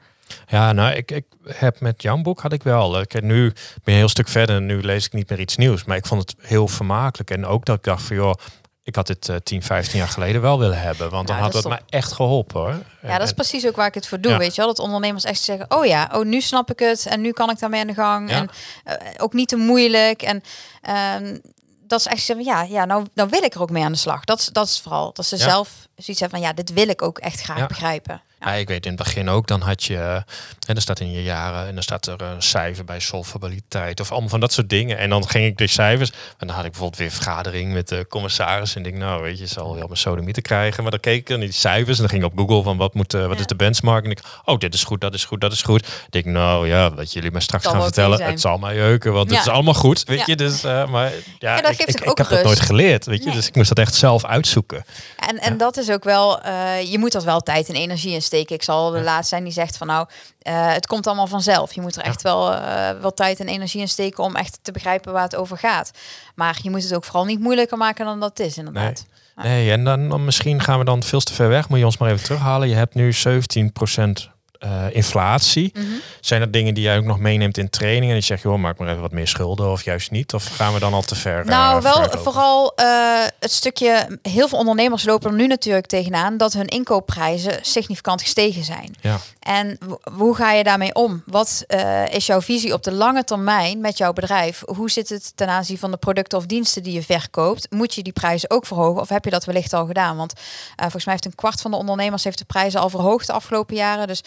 Ja, 0.47 0.73
nou, 0.73 0.95
ik, 0.95 1.11
ik 1.11 1.25
heb 1.47 1.81
met 1.81 2.03
jouw 2.03 2.17
boek 2.17 2.41
had 2.41 2.53
ik 2.53 2.63
wel. 2.63 3.01
Ik 3.01 3.23
nu 3.23 3.43
ben 3.43 3.55
je 3.85 3.91
een 3.91 3.95
heel 3.95 4.09
stuk 4.09 4.29
verder 4.29 4.57
en 4.57 4.67
nu 4.67 4.83
lees 4.83 5.07
ik 5.07 5.13
niet 5.13 5.31
meer 5.31 5.41
iets 5.41 5.57
nieuws. 5.57 5.85
Maar 5.85 5.97
ik 5.97 6.07
vond 6.07 6.21
het 6.21 6.35
heel 6.47 6.69
vermakelijk. 6.69 7.31
En 7.31 7.47
ook 7.47 7.65
dat 7.65 7.77
ik 7.77 7.83
dacht 7.83 8.03
van, 8.03 8.17
joh, 8.17 8.35
ik 8.83 8.95
had 8.95 9.07
dit 9.07 9.29
eh 9.29 9.37
10, 9.37 9.63
15 9.63 9.99
jaar 9.99 10.09
geleden 10.09 10.41
wel 10.41 10.59
willen 10.59 10.81
hebben. 10.81 11.11
Want 11.11 11.27
dan 11.27 11.37
had 11.37 11.53
dat 11.53 11.65
het 11.65 11.73
me 11.73 11.79
echt 11.89 12.13
geholpen 12.13 12.61
hoor. 12.61 12.83
Ja, 13.03 13.19
dat 13.19 13.27
is 13.27 13.33
precies 13.33 13.67
ook 13.67 13.77
waar 13.77 13.87
ik 13.87 13.95
het 13.95 14.07
voor 14.07 14.21
doe. 14.21 14.33
Ja. 14.33 14.39
Weet 14.39 14.55
je 14.55 14.61
wel, 14.61 14.75
dat 14.75 14.79
ondernemers 14.79 15.25
echt 15.25 15.41
zeggen: 15.41 15.67
Oh 15.69 15.87
ja, 15.87 16.11
oh 16.13 16.25
nu 16.25 16.41
snap 16.41 16.71
ik 16.71 16.79
het 16.79 17.07
en 17.07 17.21
nu 17.21 17.33
kan 17.33 17.51
ik 17.51 17.59
daarmee 17.59 17.81
aan 17.81 17.87
de 17.87 17.95
gang. 17.95 18.31
Ja. 18.31 18.37
En 18.37 18.51
eh, 18.85 18.95
ook 19.17 19.33
niet 19.33 19.49
te 19.49 19.57
moeilijk. 19.57 20.23
En 20.23 20.43
ehm, 20.83 21.37
dat 21.91 22.01
is 22.01 22.07
echt 22.07 22.23
zo 22.23 22.39
ja, 22.39 22.63
ja 22.63 22.85
nou, 22.85 23.07
nou 23.15 23.29
wil 23.29 23.43
ik 23.43 23.55
er 23.55 23.61
ook 23.63 23.71
mee 23.71 23.85
aan 23.85 23.93
de 23.93 23.99
slag. 23.99 24.25
Dat, 24.25 24.39
is- 24.41 24.47
dat 24.47 24.67
is 24.67 24.81
vooral 24.81 25.13
dat 25.13 25.27
ze 25.27 25.37
Ja. 25.37 25.43
zelf 25.43 25.69
zoiets 25.97 26.21
hebben 26.21 26.39
van 26.39 26.49
ja, 26.49 26.55
dit 26.55 26.73
wil 26.73 26.89
ik 26.89 27.03
ook 27.03 27.19
echt 27.19 27.41
graag 27.41 27.59
Ja. 27.59 27.67
begrijpen. 27.67 28.23
Ja, 28.41 28.53
ik 28.53 28.69
weet 28.69 28.85
in 28.87 28.93
het 28.93 29.03
begin 29.03 29.29
ook, 29.29 29.47
dan 29.47 29.61
had 29.61 29.85
je, 29.85 30.23
en 30.67 30.75
er 30.75 30.81
staat 30.81 31.01
in 31.01 31.13
je 31.13 31.23
jaren, 31.23 31.67
en 31.67 31.75
dan 31.75 31.83
staat 31.83 32.07
er 32.07 32.23
een 32.23 32.43
cijfer 32.43 32.85
bij 32.85 33.01
solvabiliteit 33.01 34.01
of 34.01 34.11
allemaal 34.11 34.29
van 34.29 34.41
dat 34.41 34.53
soort 34.53 34.69
dingen. 34.69 34.99
En 34.99 35.11
dan 35.11 35.29
ging 35.29 35.47
ik 35.47 35.59
de 35.59 35.67
cijfers, 35.67 36.11
en 36.39 36.47
dan 36.47 36.57
had 36.57 36.65
ik 36.65 36.71
bijvoorbeeld 36.71 37.01
weer 37.01 37.11
vergadering 37.11 37.73
met 37.73 37.89
de 37.89 38.07
commissaris 38.09 38.75
en 38.75 38.87
ik, 38.87 38.95
nou 38.95 39.23
weet 39.23 39.39
je, 39.39 39.47
zal 39.47 39.75
wel 39.75 39.87
mijn 39.87 39.99
sodomieten 39.99 40.43
krijgen. 40.43 40.83
Maar 40.83 40.91
dan 40.91 41.01
keek 41.01 41.21
ik 41.21 41.29
naar 41.29 41.39
die 41.39 41.53
cijfers 41.53 41.97
en 41.97 42.01
dan 42.03 42.09
ging 42.09 42.25
ik 42.25 42.31
op 42.33 42.39
Google 42.39 42.63
van 42.63 42.77
wat 42.77 42.95
moet, 42.95 43.15
eh, 43.15 43.21
wat 43.21 43.35
Ja. 43.35 43.41
is 43.41 43.47
de 43.47 43.57
benchmark? 43.57 44.05
En 44.05 44.11
ik, 44.11 44.21
oh 44.45 44.59
dit 44.59 44.75
is 44.75 44.85
goed, 44.85 45.01
dat 45.01 45.15
is 45.15 45.25
goed, 45.25 45.41
dat 45.41 45.53
is 45.53 45.63
goed. 45.63 45.87
Ik 45.87 46.07
denk, 46.11 46.25
nou 46.25 46.69
ja, 46.69 46.95
wat 46.95 47.13
jullie 47.13 47.31
me 47.31 47.41
straks 47.41 47.67
gaan 47.67 47.83
vertellen, 47.83 48.23
het 48.23 48.41
zal 48.41 48.59
mij 48.59 48.75
jeuken, 48.75 49.13
want 49.13 49.31
Ja. 49.31 49.37
het 49.37 49.47
is 49.47 49.53
allemaal 49.53 49.75
goed, 49.75 50.05
weet 50.05 50.27
je. 50.27 50.37
Dus, 50.37 50.65
eh, 50.65 50.87
maar 50.89 51.13
ja, 51.39 51.61
dat 51.61 51.71
ik, 51.71 51.77
geeft 51.77 51.89
ik, 51.89 52.01
ik 52.01 52.11
ook 52.11 52.19
heb 52.19 52.29
dat 52.29 52.45
nooit 52.45 52.61
geleerd, 52.61 53.07
weet 53.07 53.19
je. 53.19 53.25
Nee. 53.25 53.35
Dus 53.35 53.47
ik 53.47 53.55
moest 53.55 53.69
dat 53.69 53.79
echt 53.79 53.95
zelf 53.95 54.25
uitzoeken. 54.25 54.85
En, 55.17 55.39
en 55.39 55.57
dat 55.57 55.77
is 55.77 55.91
ook 55.91 56.05
wel, 56.05 56.41
eh, 56.43 56.91
je 56.91 56.99
moet 56.99 57.15
er 57.15 57.25
wel 57.25 57.41
tijd 57.41 57.69
en 57.69 57.75
energie 57.75 58.13
in 58.15 58.23
steken. 58.31 58.55
Ik 58.55 58.63
zal 58.63 58.91
de 58.91 58.99
Ja. 58.99 59.05
laatste 59.05 59.29
zijn 59.29 59.45
die 59.45 59.53
zegt 59.53 59.77
van 59.77 59.87
nou, 59.87 60.07
eh, 60.39 60.73
het 60.73 60.87
komt 60.87 61.07
allemaal 61.07 61.27
vanzelf. 61.27 61.73
Je 61.75 61.81
moet 61.81 61.97
er 61.97 62.03
echt 62.03 62.23
wel, 62.23 62.51
wel 63.01 63.15
tijd 63.15 63.41
en 63.41 63.49
energie 63.49 63.81
in 63.81 63.89
steken 63.89 64.25
om 64.25 64.37
echt 64.37 64.59
te 64.63 64.73
begrijpen 64.73 65.13
waar 65.13 65.23
het 65.23 65.37
over 65.37 65.59
gaat. 65.59 65.91
Maar 66.35 66.59
je 66.63 66.71
moet 66.71 66.83
het 66.83 66.95
ook 66.95 67.05
vooral 67.05 67.25
niet 67.25 67.41
moeilijker 67.41 67.77
maken 67.79 68.05
dan 68.05 68.21
dat 68.21 68.29
het 68.39 68.47
is, 68.47 68.57
inderdaad. 68.59 69.07
Ja. 69.37 69.43
Nee, 69.43 69.71
en 69.71 69.85
dan, 69.85 70.09
dan 70.09 70.25
misschien 70.25 70.63
gaan 70.63 70.79
we 70.79 70.85
dan 70.85 71.03
veel 71.03 71.21
te 71.21 71.35
ver 71.35 71.49
weg. 71.49 71.69
Moet 71.69 71.79
je 71.79 71.85
ons 71.85 71.99
maar 71.99 72.11
even 72.11 72.25
terughalen. 72.25 72.69
Je 72.69 72.75
hebt 72.75 72.95
nu 72.95 73.13
17% 73.13 74.31
eh, 74.61 74.85
inflatie. 74.93 75.71
Mhm. 75.75 75.85
Zijn 76.21 76.41
er 76.41 76.51
dingen 76.51 76.75
die 76.75 76.83
jij 76.83 76.97
ook 76.99 77.05
nog 77.05 77.19
meeneemt 77.19 77.59
in 77.59 77.71
training? 77.71 78.07
En 78.07 78.13
die 78.13 78.23
zeg 78.23 78.43
je, 78.43 78.49
joh, 78.49 78.59
maak 78.59 78.79
maar 78.79 78.89
even 78.89 79.01
wat 79.01 79.13
meer 79.13 79.29
schulden 79.29 79.71
of 79.71 79.85
juist 79.85 80.11
niet? 80.11 80.35
Of 80.35 80.45
gaan 80.57 80.73
we 80.73 80.79
dan 80.81 80.93
al 80.95 81.03
te 81.03 81.15
ver? 81.15 81.41
eh, 81.41 81.47
Nou, 81.47 81.83
wel 81.83 82.11
vooral 82.11 82.73
eh, 82.75 82.87
het 83.39 83.53
stukje. 83.53 84.19
Heel 84.23 84.49
veel 84.49 84.59
ondernemers 84.59 85.05
lopen 85.05 85.31
er 85.31 85.37
nu 85.37 85.47
natuurlijk 85.47 85.87
tegenaan 85.87 86.37
dat 86.37 86.53
hun 86.53 86.67
inkoopprijzen 86.67 87.59
significant 87.63 88.23
gestegen 88.23 88.65
zijn. 88.65 88.95
Ja. 89.01 89.19
En 89.41 89.79
hoe 90.13 90.35
ga 90.35 90.53
je 90.53 90.65
daarmee 90.65 90.95
om? 90.95 91.23
Wat 91.27 91.65
is 92.11 92.27
jouw 92.27 92.41
visie 92.41 92.73
op 92.73 92.83
de 92.83 92.93
lange 92.93 93.25
termijn 93.25 93.81
met 93.81 93.99
jouw 93.99 94.13
bedrijf? 94.13 94.63
Hoe 94.67 94.91
zit 94.91 95.09
het 95.09 95.33
ten 95.35 95.49
aanzien 95.49 95.79
van 95.79 95.91
de 95.91 95.97
producten 95.97 96.39
of 96.39 96.47
diensten 96.47 96.83
die 96.83 96.93
je 96.93 97.03
verkoopt? 97.03 97.67
Moet 97.71 97.95
je 97.95 98.03
die 98.03 98.13
prijzen 98.13 98.51
ook 98.51 98.67
verhogen 98.67 99.01
of 99.01 99.09
heb 99.09 99.25
je 99.25 99.31
dat 99.31 99.45
wellicht 99.45 99.73
al 99.73 99.87
gedaan? 99.87 100.17
Want 100.17 100.33
volgens 100.77 101.05
mij 101.05 101.15
heeft 101.15 101.25
een 101.27 101.35
kwart 101.35 101.61
van 101.61 101.71
de 101.71 101.77
ondernemers 101.77 102.25
heeft 102.25 102.39
de 102.39 102.45
prijzen 102.45 102.81
al 102.81 102.89
verhoogd 102.91 103.27
de 103.27 103.33
afgelopen 103.33 103.77
jaren. 103.77 104.07
Dus 104.07 104.23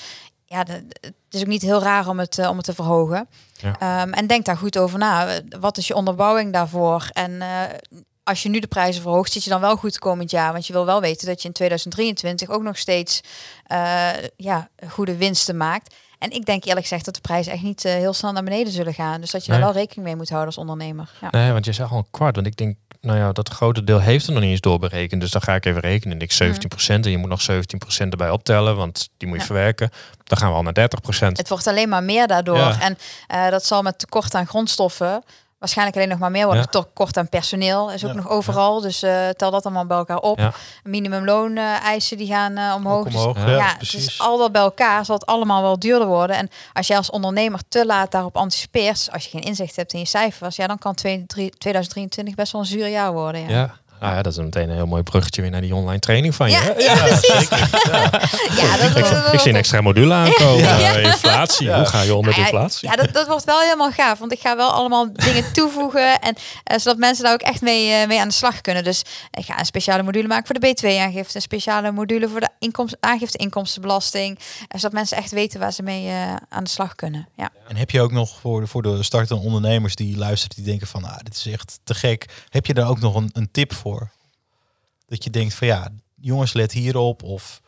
ja, 0.54 0.64
de- 0.64 0.86
het 1.02 1.14
is 1.30 1.42
ook 1.42 1.48
niet 1.48 1.62
heel 1.62 1.82
raar 1.82 2.08
om 2.08 2.20
het, 2.20 2.38
eh, 2.38 2.50
om 2.50 2.56
het 2.58 2.66
te 2.66 2.74
verhogen. 2.74 3.28
Ja. 3.54 3.76
Ehm, 3.80 4.14
en 4.14 4.28
denk 4.28 4.46
daar 4.46 4.58
goed 4.58 4.78
over 4.78 5.00
na. 5.00 5.40
Wat 5.60 5.78
is 5.78 5.88
je 5.88 5.96
onderbouwing 5.96 6.54
daarvoor? 6.54 7.08
En 7.12 7.42
eh, 7.42 7.62
als 8.24 8.44
je 8.44 8.50
nu 8.50 8.60
de 8.60 8.68
prijzen 8.68 9.02
verhoogt, 9.02 9.32
zit 9.32 9.44
je 9.44 9.50
dan 9.50 9.62
wel 9.62 9.76
goed 9.76 10.00
komend 10.00 10.32
jaar. 10.32 10.52
Want 10.52 10.68
je 10.68 10.74
wil 10.74 10.86
wel 10.86 11.02
weten 11.02 11.28
dat 11.28 11.42
je 11.42 11.48
in 11.48 11.54
2023 11.54 12.50
ook 12.50 12.62
nog 12.64 12.78
steeds 12.78 13.22
eh, 13.64 14.10
ja, 14.36 14.70
goede 14.90 15.18
winsten 15.18 15.58
maakt. 15.58 15.96
En 16.20 16.32
ik 16.32 16.46
denk 16.46 16.64
eerlijk 16.66 16.82
gezegd 16.88 17.06
dat 17.06 17.16
de 17.16 17.22
prijzen 17.22 17.54
echt 17.54 17.62
niet 17.62 17.84
heel 17.84 18.14
snel 18.14 18.32
naar 18.32 18.44
beneden 18.44 18.74
zullen 18.74 18.94
gaan. 18.94 19.22
Dus 19.22 19.32
dat 19.32 19.46
je 19.46 19.52
Nee. 19.52 19.60
daar 19.60 19.74
wel 19.74 19.78
rekening 19.82 20.08
mee 20.08 20.16
moet 20.16 20.28
houden 20.30 20.48
als 20.50 20.58
ondernemer. 20.58 21.10
Ja. 21.22 21.28
Nee, 21.32 21.52
want 21.52 21.66
je 21.66 21.74
zegt 21.74 21.92
al 21.92 21.98
een 21.98 22.08
kwart. 22.12 22.36
Want 22.36 22.48
ik 22.48 22.56
denk, 22.58 22.78
nou 23.04 23.18
ja, 23.18 23.32
dat 23.32 23.50
grote 23.50 23.84
deel 23.84 24.00
heeft 24.00 24.28
er 24.28 24.32
nog 24.34 24.42
niet 24.42 24.52
eens 24.52 24.60
doorberekend. 24.62 25.22
Dus 25.22 25.32
dan 25.32 25.42
ga 25.42 25.56
ik 25.56 25.66
even 25.66 25.82
rekenen. 25.82 26.18
En 26.20 26.22
ik 26.24 26.32
17% 26.34 27.06
en 27.06 27.12
je 27.12 27.18
moet 27.18 27.30
nog 27.30 27.42
17% 27.42 28.10
erbij 28.10 28.30
optellen. 28.30 28.76
Want 28.76 29.10
die 29.18 29.28
moet 29.28 29.38
je 29.38 29.42
Ja. 29.44 29.48
verwerken. 29.48 29.90
Dan 30.24 30.38
gaan 30.38 30.50
we 30.50 30.56
al 30.56 30.64
naar 30.64 30.74
30%. 30.74 31.38
Het 31.38 31.50
wordt 31.50 31.68
alleen 31.68 31.90
maar 31.90 32.04
meer 32.04 32.28
daardoor. 32.28 32.58
Ja. 32.58 32.80
En 32.82 32.98
eh, 33.28 33.50
dat 33.50 33.66
zal 33.66 33.82
met 33.82 34.00
tekort 34.00 34.36
aan 34.36 34.48
grondstoffen 34.48 35.24
waarschijnlijk 35.64 35.98
alleen 35.98 36.10
nog 36.10 36.20
maar 36.20 36.32
meer 36.32 36.46
worden. 36.46 36.64
Ja. 36.72 36.80
Tekort 36.82 37.18
aan 37.18 37.30
personeel 37.30 37.92
is 37.92 38.04
ook 38.04 38.10
Ja. 38.10 38.16
nog 38.16 38.30
overal. 38.30 38.82
Dus 38.82 39.04
eh, 39.04 39.30
tel 39.30 39.52
dat 39.52 39.64
allemaal 39.66 39.86
bij 39.86 39.98
elkaar 39.98 40.18
op. 40.20 40.40
Ja. 40.40 40.54
Minimumloon 40.84 41.58
eh, 41.58 41.84
eisen 41.84 42.18
die 42.18 42.28
gaan 42.28 42.58
eh, 42.58 42.74
omhoog. 42.76 43.08
Dus 43.08 43.24
ja, 43.46 43.76
dus 43.80 44.20
al 44.20 44.38
dat 44.38 44.52
bij 44.52 44.62
elkaar 44.62 45.06
zal 45.06 45.16
het 45.16 45.26
allemaal 45.26 45.62
wel 45.62 45.80
duurder 45.80 46.08
worden. 46.08 46.36
En 46.36 46.50
als 46.74 46.88
jij 46.88 46.98
als 46.98 47.10
ondernemer 47.10 47.60
te 47.68 47.86
laat 47.86 48.12
daarop 48.12 48.38
anticipeert, 48.38 49.10
als 49.12 49.24
je 49.24 49.30
geen 49.30 49.42
inzicht 49.42 49.76
hebt 49.76 49.94
in 49.94 50.00
je 50.00 50.06
cijfers, 50.06 50.56
ja, 50.56 50.68
dan 50.68 50.78
kan 50.78 50.96
2023 50.96 52.36
best 52.36 52.52
wel 52.52 52.62
een 52.62 52.68
zuur 52.68 52.88
jaar 52.88 53.14
worden. 53.14 53.50
Ja. 53.50 53.76
Nou 54.04 54.16
ja, 54.16 54.22
dat 54.22 54.32
is 54.32 54.40
meteen 54.40 54.70
een 54.70 54.76
heel 54.76 54.86
mooi 54.86 55.04
bruggetje 55.04 55.42
weer 55.42 55.52
naar 55.52 55.62
die 55.62 55.76
online 55.76 56.00
training 56.00 56.36
van 56.36 56.50
je. 56.50 56.56
Ja, 56.56 56.94
ja, 56.94 57.04
precies. 57.04 57.50
Ja, 58.62 58.78
dat, 58.94 59.34
Ik, 59.34 59.40
zie 59.40 59.52
een 59.52 59.58
extra 59.58 59.82
module 59.82 60.14
aankomen. 60.14 60.58
Ja. 60.58 60.96
Eh, 60.96 61.04
inflatie. 61.04 61.68
Ja. 61.68 61.78
Hoe 61.78 61.86
ga 61.86 62.02
je 62.02 62.16
om 62.16 62.26
met 62.26 62.36
ja, 62.36 62.42
inflatie? 62.42 62.90
Ja, 62.90 62.96
dat, 62.96 63.14
dat 63.14 63.28
wordt 63.28 63.44
wel 63.44 63.60
helemaal 63.60 63.92
gaaf. 63.92 64.20
Want 64.20 64.32
ik 64.32 64.40
ga 64.40 64.56
wel 64.56 64.72
allemaal 64.72 65.14
dingen 65.14 65.54
toevoegen. 65.54 66.20
En 66.20 66.36
eh, 66.64 66.78
zodat 66.78 66.98
mensen 66.98 67.24
daar 67.24 67.34
ook 67.34 67.42
echt 67.42 67.62
mee, 67.62 67.92
eh, 67.92 68.08
mee 68.08 68.20
aan 68.20 68.28
de 68.28 68.34
slag 68.34 68.62
kunnen. 68.62 68.84
Dus 68.84 69.04
ik 69.32 69.46
ga 69.46 69.60
een 69.60 69.66
speciale 69.66 70.04
module 70.04 70.28
maken 70.28 70.46
voor 70.46 70.60
de 70.60 70.68
B2-aangifte. 70.68 71.36
Een 71.36 71.42
speciale 71.42 71.92
module 71.92 72.30
voor 72.30 72.40
de 72.40 72.50
inkomst, 72.60 72.98
aangifte 73.00 73.38
inkomstenbelasting. 73.38 74.40
En 74.68 74.80
zodat 74.80 74.94
mensen 74.94 75.18
echt 75.18 75.32
weten 75.32 75.60
waar 75.60 75.74
ze 75.74 75.84
mee 75.84 76.08
eh, 76.08 76.36
aan 76.50 76.64
de 76.64 76.70
slag 76.70 76.96
kunnen. 76.96 77.28
Ja. 77.36 77.50
En 77.68 77.76
heb 77.76 77.90
je 77.90 78.02
ook 78.02 78.12
nog 78.12 78.40
voor 78.40 78.62
de, 78.62 78.68
voor 78.68 78.82
de 78.82 79.04
startende 79.04 79.44
ondernemers 79.44 79.96
die 79.96 80.18
luisteren, 80.18 80.56
die 80.56 80.66
denken 80.66 80.88
van, 80.88 81.04
ah, 81.04 81.18
dit 81.18 81.36
is 81.36 81.46
echt 81.46 81.80
te 81.84 81.94
gek. 81.94 82.46
Heb 82.50 82.66
je 82.66 82.74
daar 82.74 82.90
ook 82.90 83.00
nog 83.00 83.16
een, 83.16 83.30
een 83.34 83.52
tip 83.52 83.74
voor? 83.74 84.12
Dat 85.08 85.24
je 85.24 85.30
denkt 85.30 85.54
van, 85.54 85.68
ja, 85.68 85.90
jongens, 86.16 86.54
let 86.54 86.72
hierop. 86.72 87.24
Of 87.24 87.62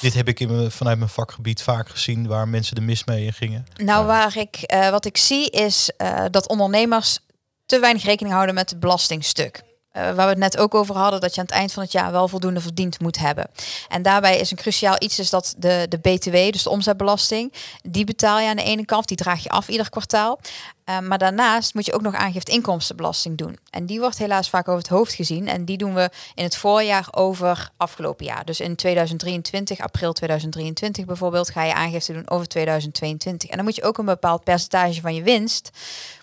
dit 0.00 0.14
heb 0.14 0.28
ik 0.28 0.40
in 0.40 0.56
mijn, 0.56 0.70
vanuit 0.70 0.98
mijn 0.98 1.10
vakgebied 1.10 1.62
vaak 1.62 1.88
gezien, 1.88 2.26
waar 2.26 2.48
mensen 2.48 2.74
de 2.74 2.80
mis 2.80 3.04
mee 3.04 3.24
in 3.24 3.32
gingen. 3.32 3.66
Nou, 3.76 4.06
waar 4.06 4.36
ik, 4.36 4.56
eh, 4.56 4.90
wat 4.90 5.04
ik 5.04 5.16
zie 5.16 5.50
is 5.50 5.90
eh, 5.96 6.24
dat 6.30 6.48
ondernemers 6.48 7.18
te 7.66 7.78
weinig 7.78 8.04
rekening 8.04 8.34
houden 8.34 8.54
met 8.54 8.70
het 8.70 8.80
belastingstuk. 8.80 9.62
Eh, 9.90 10.02
waar 10.02 10.14
we 10.14 10.22
het 10.22 10.38
net 10.38 10.58
ook 10.58 10.74
over 10.74 10.96
hadden, 10.96 11.20
dat 11.20 11.34
je 11.34 11.40
aan 11.40 11.46
het 11.46 11.54
eind 11.54 11.72
van 11.72 11.82
het 11.82 11.92
jaar 11.92 12.12
wel 12.12 12.28
voldoende 12.28 12.60
verdiend 12.60 13.00
moet 13.00 13.18
hebben. 13.18 13.50
En 13.88 14.02
daarbij 14.02 14.38
is 14.38 14.50
een 14.50 14.56
cruciaal 14.56 14.96
iets 14.98 15.18
is 15.18 15.30
dat 15.30 15.54
de, 15.58 15.86
de 15.88 15.98
BTW, 15.98 16.32
dus 16.32 16.62
de 16.62 16.70
omzetbelasting, 16.70 17.52
die 17.82 18.04
betaal 18.04 18.38
je 18.40 18.48
aan 18.48 18.56
de 18.56 18.62
ene 18.62 18.84
kant, 18.84 19.08
die 19.08 19.16
draag 19.16 19.42
je 19.42 19.48
af 19.48 19.68
ieder 19.68 19.90
kwartaal. 19.90 20.40
Eh, 20.84 20.98
maar 20.98 21.18
daarnaast 21.18 21.74
moet 21.74 21.86
je 21.86 21.92
ook 21.92 22.00
nog 22.00 22.14
aangifte 22.14 22.52
inkomstenbelasting 22.52 23.38
doen. 23.38 23.58
En 23.70 23.86
die 23.86 24.00
wordt 24.00 24.18
helaas 24.18 24.50
vaak 24.50 24.68
over 24.68 24.80
het 24.80 24.90
hoofd 24.90 25.14
gezien. 25.14 25.48
En 25.48 25.64
die 25.64 25.76
doen 25.76 25.94
we 25.94 26.10
in 26.34 26.44
het 26.44 26.56
voorjaar 26.56 27.08
over 27.10 27.70
afgelopen 27.76 28.26
jaar. 28.26 28.44
Dus 28.44 28.60
in 28.60 28.76
2023, 28.76 29.80
april 29.80 30.12
2023 30.12 31.04
bijvoorbeeld, 31.04 31.50
ga 31.50 31.64
je 31.64 31.74
aangifte 31.74 32.12
doen 32.12 32.30
over 32.30 32.48
2022. 32.48 33.50
En 33.50 33.56
dan 33.56 33.64
moet 33.64 33.76
je 33.76 33.82
ook 33.82 33.98
een 33.98 34.04
bepaald 34.04 34.44
percentage 34.44 35.00
van 35.00 35.14
je 35.14 35.22
winst 35.22 35.70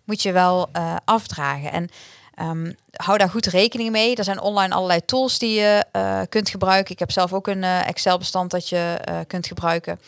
moet 0.07 0.21
je 0.21 0.31
wel 0.31 0.69
eh, 0.71 0.95
afdragen. 1.05 1.71
En 1.71 1.89
ehm, 2.37 2.71
hou 2.91 3.17
daar 3.17 3.29
goed 3.29 3.45
rekening 3.45 3.91
mee. 3.91 4.15
Er 4.15 4.23
zijn 4.23 4.41
online 4.41 4.73
allerlei 4.73 5.05
tools 5.05 5.39
die 5.39 5.59
je 5.59 5.85
eh, 5.91 6.21
kunt 6.29 6.49
gebruiken. 6.49 6.93
Ik 6.93 6.99
heb 6.99 7.11
zelf 7.11 7.33
ook 7.33 7.47
een 7.47 7.63
eh, 7.63 7.87
Excel-bestand 7.87 8.51
dat 8.51 8.69
je 8.69 8.97
eh, 9.03 9.19
kunt 9.27 9.47
gebruiken. 9.47 9.99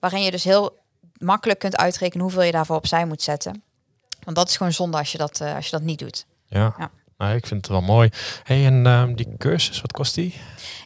Waarin 0.00 0.22
je 0.22 0.30
dus 0.30 0.44
heel 0.44 0.78
makkelijk 1.18 1.58
kunt 1.58 1.76
uitrekenen 1.76 2.24
hoeveel 2.24 2.42
je 2.42 2.52
daarvoor 2.52 2.76
opzij 2.76 3.06
moet 3.06 3.22
zetten. 3.22 3.62
Want 4.24 4.36
dat 4.36 4.48
is 4.48 4.56
gewoon 4.56 4.72
zonde 4.72 4.96
als 4.96 5.12
je 5.12 5.18
dat, 5.18 5.40
als 5.40 5.64
je 5.64 5.70
dat 5.70 5.82
niet 5.82 5.98
doet. 5.98 6.26
Ja. 6.46 6.74
Ja. 6.78 6.90
Nou, 7.18 7.34
ik 7.34 7.46
vind 7.46 7.60
het 7.60 7.70
wel 7.70 7.80
mooi. 7.82 8.10
hey, 8.42 8.66
en 8.66 8.86
ehm, 8.86 9.14
die 9.14 9.34
cursus, 9.38 9.80
wat 9.80 9.92
kost 9.92 10.14
die? 10.14 10.34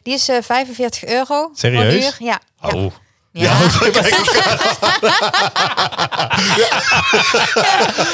Die 0.03 0.13
is 0.13 0.29
eh 0.29 0.41
45 0.41 1.05
euro. 1.05 1.49
Serieus? 1.53 1.83
Per 1.83 1.93
uur. 1.93 2.15
Ja. 2.27 2.39
Ja. 2.61 2.89
Ja. 3.33 3.57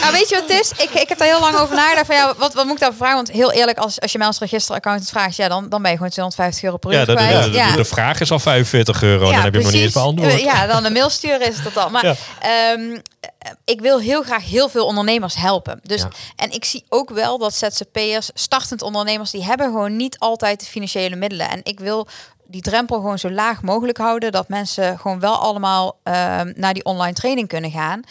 nou, 0.01 0.11
weet 0.11 0.29
je 0.29 0.35
wat 0.39 0.49
het 0.49 0.59
is? 0.61 0.71
Ik, 0.83 0.89
ik 0.89 1.09
heb 1.09 1.17
daar 1.17 1.27
heel 1.27 1.39
lang 1.39 1.57
over 1.57 1.75
nagedacht. 1.75 2.05
Van, 2.05 2.15
ja, 2.15 2.33
wat, 2.37 2.53
wat 2.53 2.65
moet 2.65 2.73
ik 2.73 2.79
daarvoor 2.79 2.97
vragen? 2.97 3.15
Want 3.15 3.31
heel 3.31 3.51
eerlijk, 3.51 3.77
als, 3.77 4.01
als 4.01 4.11
je 4.11 4.17
mij 4.17 4.27
als 4.27 4.39
registeraccountant 4.39 5.09
vraagt, 5.09 5.35
ja, 5.35 5.47
dan, 5.47 5.69
dan 5.69 5.81
ben 5.81 5.91
je 5.91 5.97
gewoon 5.97 6.11
250 6.11 6.63
euro 6.63 6.77
per 6.77 6.91
uur 6.91 6.97
ja, 6.99 7.05
dat, 7.05 7.15
kwijt. 7.15 7.43
de, 7.43 7.49
de, 7.51 7.71
de 7.75 7.85
vraag 7.85 8.19
is 8.19 8.31
al 8.31 8.39
45 8.39 9.03
euro. 9.03 9.31
dan 9.31 9.41
heb 9.41 9.53
je 9.53 9.59
nog 9.61 9.71
niet 9.71 9.81
eens 9.81 9.93
beantwoord. 9.93 10.39
Ja, 10.39 10.65
dan 10.67 10.85
een 10.85 10.93
mail 10.93 11.09
sturen 11.09 11.47
is 11.47 11.63
dat 11.63 11.77
al. 11.77 11.89
Maar 11.89 12.05
Ja. 12.05 12.15
ehm, 12.39 12.97
eh, 13.19 13.51
ik 13.65 13.81
wil 13.81 13.99
heel 13.99 14.23
graag 14.23 14.43
heel 14.43 14.69
veel 14.69 14.85
ondernemers 14.85 15.35
helpen. 15.35 15.79
Dus, 15.83 16.01
Ja. 16.01 16.09
En 16.35 16.51
ik 16.51 16.65
zie 16.65 16.85
ook 16.89 17.09
wel 17.09 17.37
dat 17.37 17.55
ZZP'ers, 17.55 18.29
startend 18.33 18.81
ondernemers, 18.81 19.31
die 19.31 19.43
hebben 19.43 19.65
gewoon 19.65 19.95
niet 19.95 20.19
altijd 20.19 20.59
de 20.59 20.65
financiële 20.65 21.15
middelen. 21.15 21.49
En 21.49 21.59
ik 21.63 21.79
wil 21.79 22.07
die 22.49 22.61
drempel 22.61 22.95
gewoon 22.97 23.19
zo 23.19 23.29
laag 23.31 23.61
mogelijk 23.61 23.97
houden. 23.97 24.31
Dat 24.31 24.47
mensen 24.49 24.99
gewoon 24.99 25.19
wel 25.19 25.35
allemaal 25.35 25.99
ehm, 26.03 26.51
naar 26.55 26.73
die 26.73 26.83
online 26.85 27.13
training 27.13 27.47
kunnen 27.47 27.71
gaan. 27.71 28.01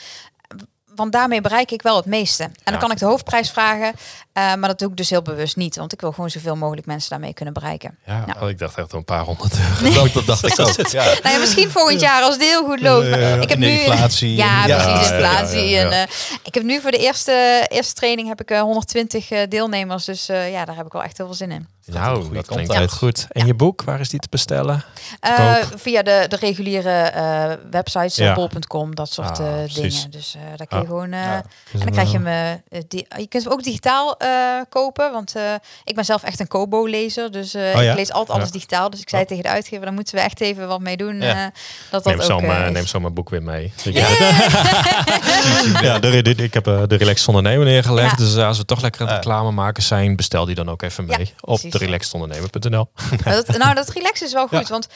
Want 0.94 1.12
daarmee 1.12 1.40
bereik 1.40 1.70
ik 1.70 1.83
wel 1.83 1.96
het 1.96 2.05
meeste. 2.05 2.42
En 2.42 2.53
dan 2.64 2.79
kan 2.79 2.90
ik 2.90 2.98
de 2.98 3.05
hoofdprijs 3.05 3.51
vragen. 3.51 3.92
eh, 4.33 4.55
maar 4.55 4.68
dat 4.68 4.79
doe 4.79 4.90
ik 4.90 4.96
dus 4.96 5.11
heel 5.11 5.22
bewust 5.22 5.57
niet. 5.57 5.77
Want 5.77 5.92
ik 5.92 6.01
wil 6.01 6.12
gewoon 6.12 6.31
zoveel 6.31 6.57
mogelijk 6.57 6.87
mensen 6.87 7.11
daarmee 7.11 7.33
kunnen 7.35 7.55
bereiken. 7.55 7.98
Ja, 8.07 8.40
ik 8.48 8.59
dacht 8.59 8.77
echt 8.79 8.92
een 8.92 9.05
paar 9.05 9.24
honderd 9.24 9.53
euro. 9.83 10.09
Dat, 10.12 10.27
dacht 10.27 10.46
ik 10.46 10.59
ook. 10.59 10.87
Ja. 10.90 11.05
Nou 11.05 11.35
ja, 11.35 11.38
misschien 11.38 11.70
volgend 11.70 12.01
jaar 12.01 12.22
als 12.22 12.35
het 12.35 12.42
heel 12.44 12.64
goed 12.64 12.81
loopt. 12.81 13.11
Maar 13.11 13.40
ik 13.40 13.48
heb 13.48 13.59
nu 13.59 13.68
inflatie. 13.70 14.35
Ja, 14.37 14.62
precies, 14.64 15.11
inflatie. 15.11 15.77
En, 15.77 15.92
eh, 15.92 16.03
ik 16.42 16.55
heb 16.55 16.62
nu 16.62 16.81
voor 16.81 16.90
de 16.90 16.98
eerste, 16.98 17.64
eerste 17.68 17.94
training 17.94 18.29
heb 18.29 18.40
ik 18.40 18.51
eh, 18.51 18.61
120 18.61 19.31
eh, 19.31 19.40
deelnemers. 19.48 20.05
Dus 20.05 20.27
ja, 20.27 20.64
daar 20.64 20.77
heb 20.77 20.87
ik 20.87 20.92
wel 20.92 21.03
echt 21.03 21.16
heel 21.16 21.27
veel 21.27 21.35
zin 21.35 21.51
in. 21.51 21.68
Nou, 21.92 22.35
dat 22.35 22.46
klinkt 22.46 22.70
uit. 22.70 22.79
heel 22.79 22.88
goed. 22.98 23.27
En 23.31 23.46
je 23.46 23.55
boek, 23.55 23.83
waar 23.83 24.01
is 24.01 24.09
die 24.09 24.20
te 24.20 24.27
bestellen? 24.31 24.85
Eh, 25.20 25.55
via 25.77 26.03
de, 26.03 26.24
de 26.29 26.37
reguliere 26.37 26.90
eh, 26.90 27.53
websites, 27.70 28.16
Ja. 28.16 28.35
bol.com, 28.35 28.94
dat 28.94 29.12
soort 29.12 29.40
Ah, 29.40 29.62
eh, 29.62 29.74
dingen. 29.74 30.11
Dus 30.11 30.35
eh, 30.35 30.40
daar 30.57 30.66
kun 30.66 30.79
je 30.81 30.87
gewoon... 30.87 31.12
eh, 31.12 31.20
Ja. 31.22 31.42
en 31.72 31.79
dan 31.79 31.90
krijg 31.90 32.12
je 32.12 32.18
hem... 32.18 32.61
die, 32.88 33.07
je 33.16 33.27
kunt 33.27 33.42
hem 33.44 33.53
ook 33.53 33.62
digitaal 33.62 34.16
eh, 34.18 34.29
kopen. 34.68 35.12
Want 35.12 35.37
eh, 35.37 35.42
ik 35.85 35.94
ben 35.94 36.05
zelf 36.05 36.22
echt 36.22 36.40
een 36.40 36.46
Kobo-lezer. 36.48 37.31
Dus 37.31 37.55
eh, 37.55 37.62
Oh 37.77 37.83
ja? 37.83 37.90
ik 37.90 37.96
lees 37.96 38.12
altijd 38.12 38.38
alles 38.38 38.51
digitaal. 38.51 38.90
Dus 38.90 39.01
ik 39.01 39.09
zei 39.09 39.22
Oh. 39.22 39.29
tegen 39.29 39.42
de 39.42 39.48
uitgever... 39.51 39.85
dan 39.85 39.94
moeten 39.94 40.14
we 40.14 40.20
echt 40.20 40.40
even 40.40 40.68
wat 40.68 40.81
mee 40.81 40.96
doen. 40.96 41.20
Ja. 41.20 41.35
eh, 41.35 41.42
dat 41.44 41.53
dat 41.90 42.05
Neem 42.05 42.14
ook 42.14 42.22
zo, 42.22 42.40
mijn, 42.40 42.66
is. 42.66 42.72
neem 42.72 42.87
zo 42.87 43.01
mijn 43.01 43.14
boek 43.14 43.31
weer 43.31 43.42
mee. 43.42 43.72
Ja, 43.92 44.09
ja 45.83 45.98
de, 45.98 46.22
de- 46.22 46.35
ik 46.44 46.55
heb 46.55 46.64
de 46.64 46.96
Relaxed 46.96 47.29
Ondernemer 47.29 47.64
neergelegd. 47.66 48.11
Ja. 48.18 48.24
Dus 48.24 48.37
als 48.37 48.59
we 48.59 48.64
toch 48.64 48.81
lekker 48.81 49.01
aan 49.01 49.07
het 49.07 49.16
reclame 49.16 49.51
maken 49.51 49.83
zijn, 49.83 50.16
bestel 50.16 50.44
die 50.44 50.55
dan 50.55 50.68
ook 50.70 50.83
even 50.83 51.07
Ja, 51.09 51.16
mee 51.16 51.33
op 51.40 51.61
relaxedondernemer.nl. 51.79 52.88
Maar 53.25 53.35
dat, 53.45 53.57
nou, 53.59 53.75
dat 53.75 53.88
relax 53.88 54.23
is 54.23 54.33
wel 54.33 54.49
goed. 54.49 54.61
Ja. 54.69 54.69
Want 54.69 54.87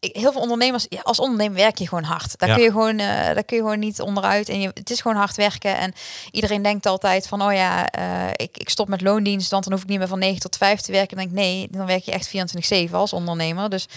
ik- 0.00 0.16
heel 0.16 0.32
veel 0.32 0.40
ondernemers, 0.40 0.86
ja, 0.88 1.00
als 1.02 1.18
ondernemer 1.18 1.56
werk 1.56 1.78
je 1.78 1.88
gewoon 1.88 2.04
hard. 2.04 2.38
Daar, 2.38 2.48
Ja. 2.48 2.54
kun 2.54 2.64
je 2.64 2.70
gewoon, 2.70 2.98
eh, 2.98 3.06
daar 3.06 3.44
kun 3.44 3.56
je 3.56 3.62
gewoon 3.62 3.78
niet 3.78 4.00
onderuit. 4.00 4.48
En 4.48 4.60
je, 4.60 4.70
het 4.74 4.90
is 4.90 5.00
gewoon 5.00 5.16
hard 5.16 5.36
werken. 5.36 5.76
En 5.78 5.92
iedereen 6.30 6.62
denkt 6.62 6.86
altijd 6.86 7.28
van, 7.28 7.42
oh 7.42 7.52
ja, 7.52 7.88
eh, 7.90 8.28
ik, 8.36 8.56
ik 8.58 8.68
stop 8.68 8.88
met 8.88 9.00
loondienst, 9.00 9.50
want 9.50 9.64
dan 9.64 9.72
hoef 9.72 9.82
ik 9.82 9.88
niet 9.88 9.98
meer 9.98 10.08
van 10.08 10.18
9 10.18 10.40
tot 10.40 10.56
5 10.56 10.80
te 10.80 10.92
werken. 10.92 11.16
Dan 11.16 11.26
denk 11.26 11.38
ik, 11.38 11.42
nee, 11.44 11.68
dan 11.70 11.86
werk 11.86 12.02
je 12.04 12.12
echt 12.12 12.28
24-7 12.28 12.90
als 12.98 13.12
ondernemer. 13.12 13.70
Dus 13.70 13.88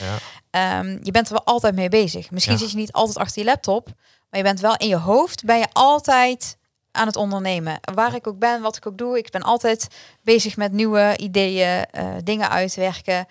ehm, 0.51 0.97
je 1.03 1.11
bent 1.11 1.27
er 1.27 1.33
wel 1.33 1.43
altijd 1.45 1.75
mee 1.75 1.89
bezig. 1.89 2.31
Misschien 2.31 2.57
zit 2.57 2.71
je 2.71 2.77
niet 2.77 2.91
altijd 2.91 3.17
achter 3.17 3.41
je 3.41 3.47
laptop, 3.47 3.85
maar 4.29 4.39
je 4.39 4.43
bent 4.43 4.59
wel 4.59 4.75
in 4.77 4.87
je 4.87 4.97
hoofd, 4.97 5.43
ben 5.45 5.57
je 5.57 5.67
altijd 5.73 6.57
aan 6.95 7.07
het 7.07 7.15
ondernemen. 7.15 7.79
Waar 7.93 8.15
ik 8.15 8.27
ook 8.27 8.39
ben, 8.39 8.61
wat 8.61 8.77
ik 8.77 8.87
ook 8.87 8.97
doe, 8.97 9.17
ik 9.17 9.31
ben 9.31 9.41
altijd 9.41 9.87
bezig 10.21 10.57
met 10.57 10.71
nieuwe 10.71 11.13
ideeën, 11.17 11.85
eh, 11.91 12.07
dingen 12.23 12.49
uitwerken. 12.49 13.27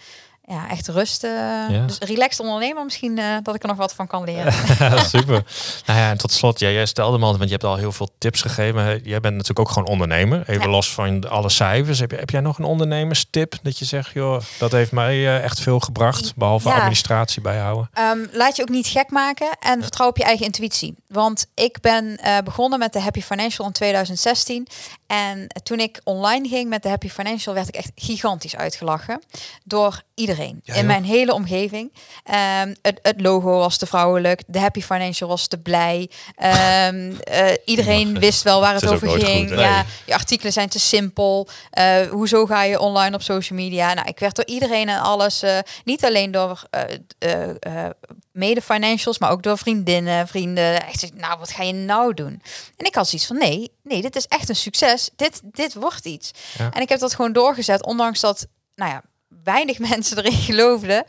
Ja, 0.46 0.68
echt 0.70 0.88
rust. 0.88 1.22
Ja. 1.22 1.84
Dus 1.86 1.98
relaxed 1.98 2.40
ondernemer, 2.40 2.84
misschien 2.84 3.18
eh, 3.18 3.24
dat 3.42 3.54
ik 3.54 3.62
er 3.62 3.68
nog 3.68 3.76
wat 3.76 3.94
van 3.94 4.06
kan 4.06 4.24
leren. 4.24 4.52
Super. 5.16 5.44
Nou 5.86 5.98
ja, 5.98 6.10
en 6.10 6.18
tot 6.18 6.32
slot, 6.32 6.58
ja, 6.58 6.68
jij 6.68 6.86
stelde 6.86 7.18
me 7.18 7.24
al, 7.24 7.30
want 7.30 7.44
je 7.44 7.50
hebt 7.50 7.64
al 7.64 7.76
heel 7.76 7.92
veel 7.92 8.08
tips 8.18 8.42
gegeven. 8.42 9.00
Jij 9.04 9.20
bent 9.20 9.32
natuurlijk 9.34 9.58
ook 9.60 9.68
gewoon 9.68 9.88
ondernemer. 9.88 10.48
Even 10.48 10.62
Ja. 10.62 10.68
los 10.68 10.92
van 10.92 11.30
alle 11.30 11.48
cijfers. 11.50 11.98
Heb, 11.98 12.10
je, 12.10 12.16
heb 12.16 12.30
jij 12.30 12.40
nog 12.40 12.58
een 12.58 12.64
ondernemerstip 12.64 13.54
dat 13.62 13.78
je 13.78 13.84
zegt, 13.84 14.12
joh, 14.12 14.40
dat 14.58 14.72
heeft 14.72 14.92
mij 14.92 15.14
eh, 15.14 15.44
echt 15.44 15.60
veel 15.60 15.80
gebracht. 15.80 16.32
Behalve 16.36 16.68
Ja. 16.68 16.74
administratie 16.74 17.42
bijhouden. 17.42 17.90
Ehm, 17.92 18.18
laat 18.32 18.56
je 18.56 18.62
ook 18.62 18.68
niet 18.68 18.86
gek 18.86 19.10
maken 19.10 19.48
en 19.60 19.82
vertrouw 19.82 20.08
op 20.08 20.16
je 20.16 20.24
eigen 20.24 20.44
intuïtie. 20.46 20.94
Want 21.08 21.46
ik 21.54 21.80
ben 21.80 22.16
eh, 22.16 22.38
begonnen 22.44 22.78
met 22.78 22.92
de 22.92 23.00
Happy 23.00 23.20
Financial 23.22 23.66
in 23.66 23.72
2016. 23.72 24.66
En 25.06 25.46
toen 25.62 25.80
ik 25.80 26.00
online 26.04 26.48
ging 26.48 26.68
met 26.68 26.82
de 26.82 26.88
Happy 26.88 27.08
Financial, 27.08 27.54
werd 27.54 27.68
ik 27.68 27.74
echt 27.74 27.90
gigantisch 27.94 28.56
uitgelachen 28.56 29.20
door 29.64 30.02
iedereen 30.14 30.60
Ja, 30.62 30.74
in 30.74 30.86
mijn 30.86 31.04
hele 31.04 31.32
omgeving. 31.32 31.92
Ehm, 32.24 32.74
het, 32.82 32.98
het 33.02 33.20
logo 33.20 33.58
was 33.58 33.76
te 33.76 33.86
vrouwelijk, 33.86 34.42
de 34.46 34.58
Happy 34.58 34.80
Financial 34.80 35.28
was 35.28 35.46
te 35.46 35.58
blij. 35.58 36.10
Ehm, 36.36 37.12
eh, 37.20 37.46
iedereen 37.64 38.12
mag, 38.12 38.20
wist 38.20 38.42
wel 38.42 38.60
waar 38.60 38.74
het, 38.74 38.86
over 38.86 39.08
ging. 39.08 39.48
goed, 39.48 39.58
ja, 39.58 39.84
je 40.06 40.14
artikelen 40.14 40.52
zijn 40.52 40.68
te 40.68 40.80
simpel. 40.80 41.48
Eh, 41.70 42.00
hoezo 42.10 42.46
ga 42.46 42.62
je 42.62 42.80
online 42.80 43.14
op 43.14 43.22
social 43.22 43.58
media? 43.58 43.94
Nou, 43.94 44.08
ik 44.08 44.18
werd 44.18 44.36
door 44.36 44.46
iedereen 44.46 44.88
en 44.88 45.00
alles, 45.00 45.42
eh, 45.42 45.58
niet 45.84 46.04
alleen 46.04 46.30
door 46.30 46.64
eh, 46.70 46.82
eh, 47.18 47.50
eh, 47.60 47.90
mede 48.34 48.62
financials, 48.62 49.18
maar 49.18 49.30
ook 49.30 49.42
door 49.42 49.58
vriendinnen, 49.58 50.28
vrienden. 50.28 50.86
Echt, 50.86 51.14
nou, 51.14 51.38
wat 51.38 51.50
ga 51.50 51.62
je 51.62 51.72
nou 51.72 52.14
doen? 52.14 52.42
En 52.76 52.86
ik 52.86 52.94
had 52.94 53.08
zoiets 53.08 53.26
van, 53.26 53.38
nee, 53.38 53.70
nee, 53.82 54.02
dit 54.02 54.16
is 54.16 54.26
echt 54.26 54.48
een 54.48 54.56
succes. 54.56 55.10
Dit, 55.16 55.40
dit 55.44 55.74
wordt 55.74 56.04
iets. 56.04 56.30
Ja. 56.58 56.70
En 56.70 56.82
ik 56.82 56.88
heb 56.88 56.98
dat 56.98 57.14
gewoon 57.14 57.32
doorgezet, 57.32 57.84
ondanks 57.84 58.20
dat, 58.20 58.46
nou 58.74 58.90
ja, 58.90 59.02
weinig 59.44 59.78
mensen 59.90 60.18
erin 60.18 60.32
geloofden. 60.32 61.04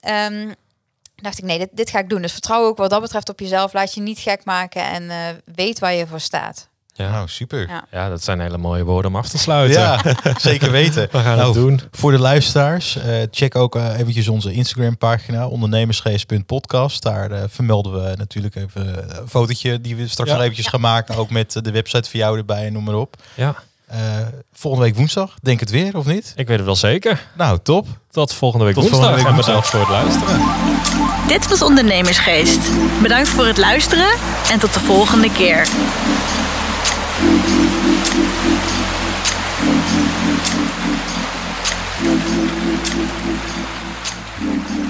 Ehm, 0.00 0.52
dacht 1.14 1.38
ik, 1.38 1.44
nee, 1.44 1.58
dit, 1.58 1.68
dit 1.72 1.90
ga 1.90 1.98
ik 1.98 2.08
doen. 2.08 2.22
Dus 2.22 2.32
vertrouw 2.32 2.64
ook 2.64 2.76
wat 2.76 2.90
dat 2.90 3.00
betreft 3.00 3.28
op 3.28 3.40
jezelf. 3.40 3.72
Laat 3.72 3.94
je 3.94 4.00
niet 4.00 4.18
gek 4.18 4.44
maken 4.44 4.82
en 4.82 5.10
eh, 5.10 5.54
weet 5.54 5.78
waar 5.78 5.94
je 5.94 6.06
voor 6.06 6.20
staat. 6.20 6.68
Ja. 6.96 7.10
Nou, 7.10 7.28
super. 7.28 7.68
Ja. 7.68 7.84
ja, 7.90 8.08
dat 8.08 8.22
zijn 8.24 8.40
hele 8.40 8.58
mooie 8.58 8.84
woorden 8.84 9.10
om 9.10 9.16
af 9.16 9.28
te 9.28 9.38
sluiten. 9.38 9.80
Ja, 9.80 10.00
zeker 10.38 10.70
weten. 10.70 11.08
We 11.12 11.18
gaan 11.18 11.36
Nou, 11.36 11.44
het 11.52 11.54
doen. 11.54 11.80
Voor 11.90 12.10
de 12.10 12.18
luisteraars, 12.18 12.96
eh, 12.96 13.16
check 13.30 13.54
ook 13.56 13.76
eh, 13.76 13.98
eventjes 13.98 14.28
onze 14.28 14.52
Instagram 14.52 14.98
pagina, 14.98 15.46
ondernemersgeest.podcast. 15.46 17.02
Daar 17.02 17.30
eh, 17.30 17.42
vermelden 17.48 17.92
we 17.92 18.14
natuurlijk 18.16 18.54
even 18.54 18.86
een 19.20 19.28
fotootje 19.28 19.80
die 19.80 19.96
we 19.96 20.08
straks 20.08 20.28
Ja. 20.30 20.34
nog 20.36 20.44
eventjes 20.44 20.66
gaan 20.68 20.80
maken. 20.80 21.16
Ook 21.16 21.30
met 21.30 21.52
de 21.62 21.70
website 21.70 22.10
voor 22.10 22.20
jou 22.20 22.38
erbij 22.38 22.66
en 22.66 22.72
noem 22.72 22.84
maar 22.84 22.94
op. 22.94 23.16
Ja, 23.34 23.54
Eh, 23.86 23.98
volgende 24.52 24.86
week 24.86 24.96
woensdag, 24.96 25.34
denk 25.42 25.60
het 25.60 25.70
weer 25.70 25.96
of 25.96 26.06
niet? 26.06 26.32
ik 26.36 26.46
weet 26.46 26.56
het 26.56 26.66
wel 26.66 26.76
zeker. 26.76 27.26
Nou, 27.36 27.58
top. 27.62 27.86
Tot 28.10 28.32
volgende 28.34 28.64
week 28.64 28.74
Tot 28.74 28.82
woensdag. 28.82 29.04
volgende 29.08 29.30
week 29.30 29.38
en 29.40 29.46
bedankt 29.46 29.68
voor 29.68 29.80
het 29.80 29.88
luisteren. 29.88 30.40
Dit 31.28 31.48
was 31.48 31.62
Ondernemersgeest. 31.62 32.60
Bedankt 33.02 33.28
voor 33.28 33.46
het 33.46 33.58
luisteren 33.58 34.08
en 34.50 34.58
tot 34.58 34.72
de 34.74 34.80
volgende 34.80 35.32
keer. 35.32 35.68
Thank 37.16 37.48
you. 44.78 44.83